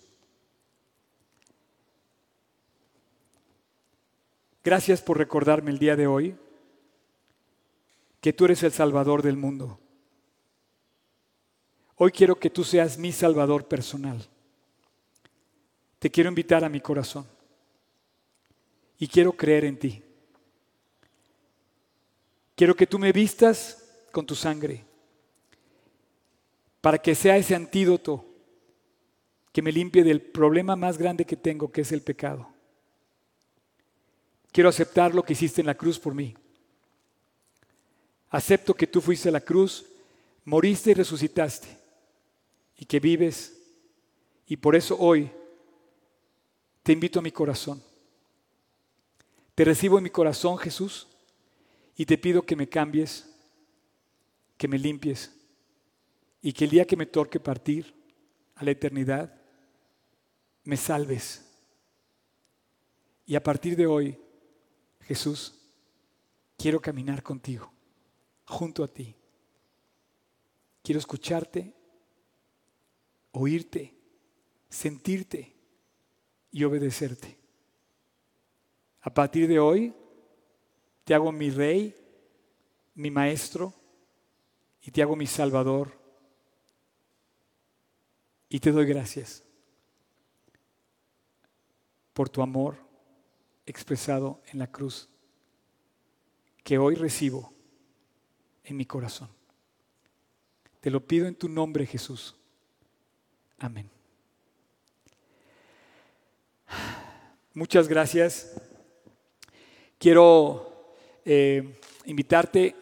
gracias 4.64 5.00
por 5.04 5.20
recordarme 5.20 5.70
el 5.70 5.78
día 5.78 5.96
de 5.96 6.08
hoy 6.08 6.36
que 8.20 8.34
tú 8.34 8.46
eres 8.46 8.64
el 8.64 8.72
Salvador 8.72 9.22
del 9.22 9.38
mundo. 9.38 9.80
Hoy 12.04 12.12
quiero 12.12 12.36
que 12.40 12.50
tú 12.50 12.64
seas 12.64 12.98
mi 12.98 13.12
Salvador 13.12 13.68
personal. 13.68 14.28
Te 16.00 16.10
quiero 16.10 16.30
invitar 16.30 16.64
a 16.64 16.70
mi 16.70 16.82
corazón 16.82 17.28
y 18.98 19.08
quiero 19.08 19.32
creer 19.34 19.66
en 19.66 19.78
ti. 19.78 20.04
Quiero 22.56 22.76
que 22.76 22.88
tú 22.88 22.98
me 22.98 23.12
vistas 23.12 23.88
con 24.12 24.26
tu 24.26 24.34
sangre 24.34 24.84
para 26.82 26.98
que 26.98 27.14
sea 27.14 27.38
ese 27.38 27.54
antídoto 27.54 28.26
que 29.52 29.62
me 29.62 29.72
limpie 29.72 30.04
del 30.04 30.22
problema 30.22 30.76
más 30.76 30.98
grande 30.98 31.24
que 31.24 31.36
tengo, 31.36 31.72
que 31.72 31.82
es 31.82 31.92
el 31.92 32.02
pecado. 32.02 32.50
Quiero 34.52 34.70
aceptar 34.70 35.14
lo 35.14 35.22
que 35.22 35.34
hiciste 35.34 35.62
en 35.62 35.68
la 35.68 35.76
cruz 35.78 36.00
por 36.00 36.16
mí. 36.16 36.34
Acepto 38.32 38.74
que 38.74 38.88
tú 38.88 39.02
fuiste 39.02 39.30
a 39.30 39.34
la 39.34 39.42
cruz, 39.42 39.86
moriste 40.46 40.90
y 40.90 40.94
resucitaste 40.96 41.81
y 42.82 42.86
que 42.86 43.00
vives. 43.00 43.62
Y 44.48 44.58
por 44.58 44.76
eso 44.76 44.98
hoy 45.00 45.32
te 46.82 46.94
invito 46.94 47.20
a 47.20 47.22
mi 47.22 47.32
corazón. 47.32 47.82
Te 49.54 49.64
recibo 49.64 50.00
en 50.00 50.04
mi 50.04 50.10
corazón, 50.10 50.58
Jesús, 50.58 51.08
y 51.96 52.08
te 52.08 52.18
pido 52.18 52.42
que 52.42 52.56
me 52.56 52.68
cambies, 52.68 53.30
que 54.58 54.68
me 54.68 54.80
limpies 54.80 55.32
y 56.42 56.54
que 56.54 56.64
el 56.64 56.72
día 56.72 56.86
que 56.86 56.98
me 56.98 57.06
toque 57.06 57.40
partir 57.40 57.94
a 58.56 58.64
la 58.64 58.72
eternidad, 58.72 59.40
me 60.64 60.76
salves. 60.76 61.48
Y 63.28 63.36
a 63.36 63.44
partir 63.44 63.76
de 63.76 63.86
hoy, 63.86 64.18
Jesús, 65.02 65.54
quiero 66.58 66.82
caminar 66.82 67.22
contigo 67.22 67.72
junto 68.46 68.84
a 68.84 68.88
ti. 68.88 69.16
Quiero 70.82 70.98
escucharte, 70.98 71.76
oírte, 73.32 73.94
sentirte 74.70 75.56
y 76.52 76.64
obedecerte. 76.64 77.38
A 79.02 79.14
partir 79.14 79.48
de 79.48 79.60
hoy, 79.60 79.94
te 81.04 81.14
hago 81.14 81.32
mi 81.32 81.50
rey, 81.50 81.96
mi 82.96 83.10
maestro 83.10 83.74
y 84.82 84.92
te 84.92 85.02
hago 85.02 85.16
mi 85.16 85.28
salvador. 85.28 86.00
Y 88.50 88.60
te 88.60 88.72
doy 88.72 88.86
gracias 88.86 89.44
por 92.14 92.30
tu 92.30 92.42
amor 92.42 92.78
expresado 93.66 94.42
en 94.52 94.60
la 94.60 94.68
cruz 94.68 95.10
que 96.64 96.78
hoy 96.78 96.96
recibo 96.96 97.54
en 98.64 98.78
mi 98.78 98.86
corazón. 98.86 99.30
Te 100.80 100.90
lo 100.92 101.06
pido 101.06 101.28
en 101.28 101.36
tu 101.36 101.48
nombre, 101.48 101.86
Jesús. 101.86 102.36
Amén. 103.62 103.88
Muchas 107.54 107.88
gracias. 107.88 108.60
Quiero 110.00 110.96
eh, 111.24 111.78
invitarte 112.06 112.76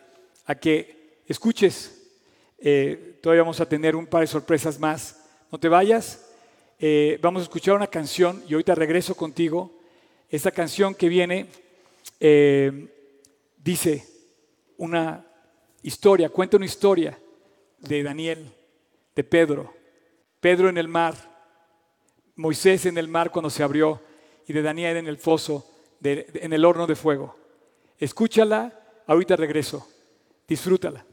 a 0.46 0.56
que 0.56 1.20
escuches. 1.28 2.02
Eh, 2.58 3.20
todavía 3.22 3.44
vamos 3.44 3.60
a 3.60 3.68
tener 3.68 3.94
un 3.94 4.08
par 4.08 4.22
de 4.22 4.28
sorpresas 4.28 4.80
más. 4.80 5.22
No 5.52 5.60
te 5.60 5.68
vayas. 5.68 6.26
Eh, 6.80 7.20
vamos 7.22 7.42
a 7.42 7.44
escuchar 7.44 7.76
una 7.76 7.88
canción 7.88 8.42
y 8.48 8.54
ahorita 8.54 8.74
regreso 8.74 9.16
contigo. 9.16 9.82
Esta 10.30 10.52
canción 10.52 10.96
que 10.96 11.10
viene 11.10 11.48
dice 13.58 14.06
una 14.78 15.26
historia, 15.82 16.30
cuenta 16.30 16.56
una 16.56 16.66
historia 16.66 17.20
de 17.80 18.02
Daniel, 18.02 18.50
de 19.14 19.24
Pedro, 19.26 19.79
Pedro 20.40 20.70
en 20.70 20.78
el 20.78 20.88
mar, 20.88 21.16
Moisés 22.36 22.86
en 22.86 22.98
el 22.98 23.08
mar 23.08 23.32
cuando 23.32 23.50
se 23.50 23.64
abrió 23.64 24.02
y 24.48 24.54
de 24.54 24.62
Daniel 24.62 24.98
en 24.98 25.08
el 25.08 25.18
foso, 25.18 25.70
en 26.02 26.54
el 26.54 26.66
horno 26.66 26.88
de 26.88 26.96
fuego. 26.96 27.36
Escúchala, 27.98 29.04
ahorita 29.06 29.36
regreso, 29.36 29.88
disfrútala. 30.48 31.06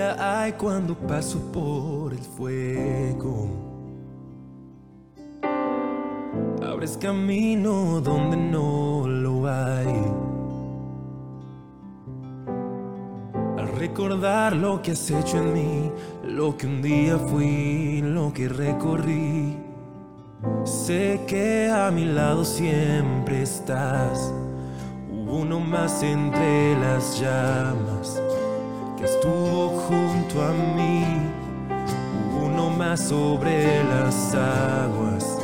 Hay 0.00 0.52
cuando 0.52 0.94
paso 0.94 1.40
por 1.52 2.12
el 2.12 2.18
fuego. 2.18 3.48
Abres 6.62 6.96
camino 6.96 8.00
donde 8.00 8.36
no 8.36 9.04
lo 9.06 9.48
hay. 9.48 9.94
Al 13.58 13.68
recordar 13.78 14.54
lo 14.54 14.80
que 14.82 14.92
has 14.92 15.10
hecho 15.10 15.38
en 15.38 15.52
mí, 15.52 15.92
lo 16.24 16.56
que 16.56 16.66
un 16.66 16.82
día 16.82 17.18
fui, 17.18 18.00
lo 18.02 18.32
que 18.32 18.48
recorrí. 18.48 19.56
Sé 20.64 21.20
que 21.26 21.68
a 21.70 21.90
mi 21.90 22.04
lado 22.04 22.44
siempre 22.44 23.42
estás. 23.42 24.32
Uno 25.10 25.60
más 25.60 26.02
entre 26.02 26.78
las 26.78 27.20
llamas 27.20 28.27
que 28.98 29.04
estuvo 29.04 29.68
junto 29.86 30.42
a 30.42 30.52
mí. 30.52 31.04
Uno 32.42 32.70
más 32.70 33.00
sobre 33.00 33.84
las 33.84 34.34
aguas 34.34 35.38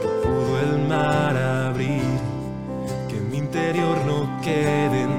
que 0.00 0.08
pudo 0.22 0.60
el 0.60 0.88
mar 0.88 1.36
abrir. 1.36 2.02
Que 3.08 3.18
mi 3.20 3.38
interior 3.38 3.96
no 4.06 4.40
queden 4.42 5.11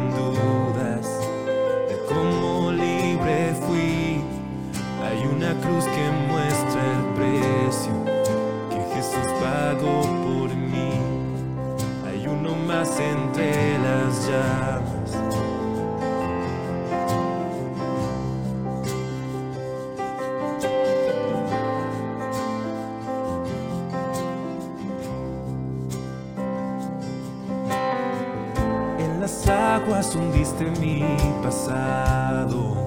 Hundiste 30.16 30.70
mi 30.80 31.03
pasado. 31.41 32.83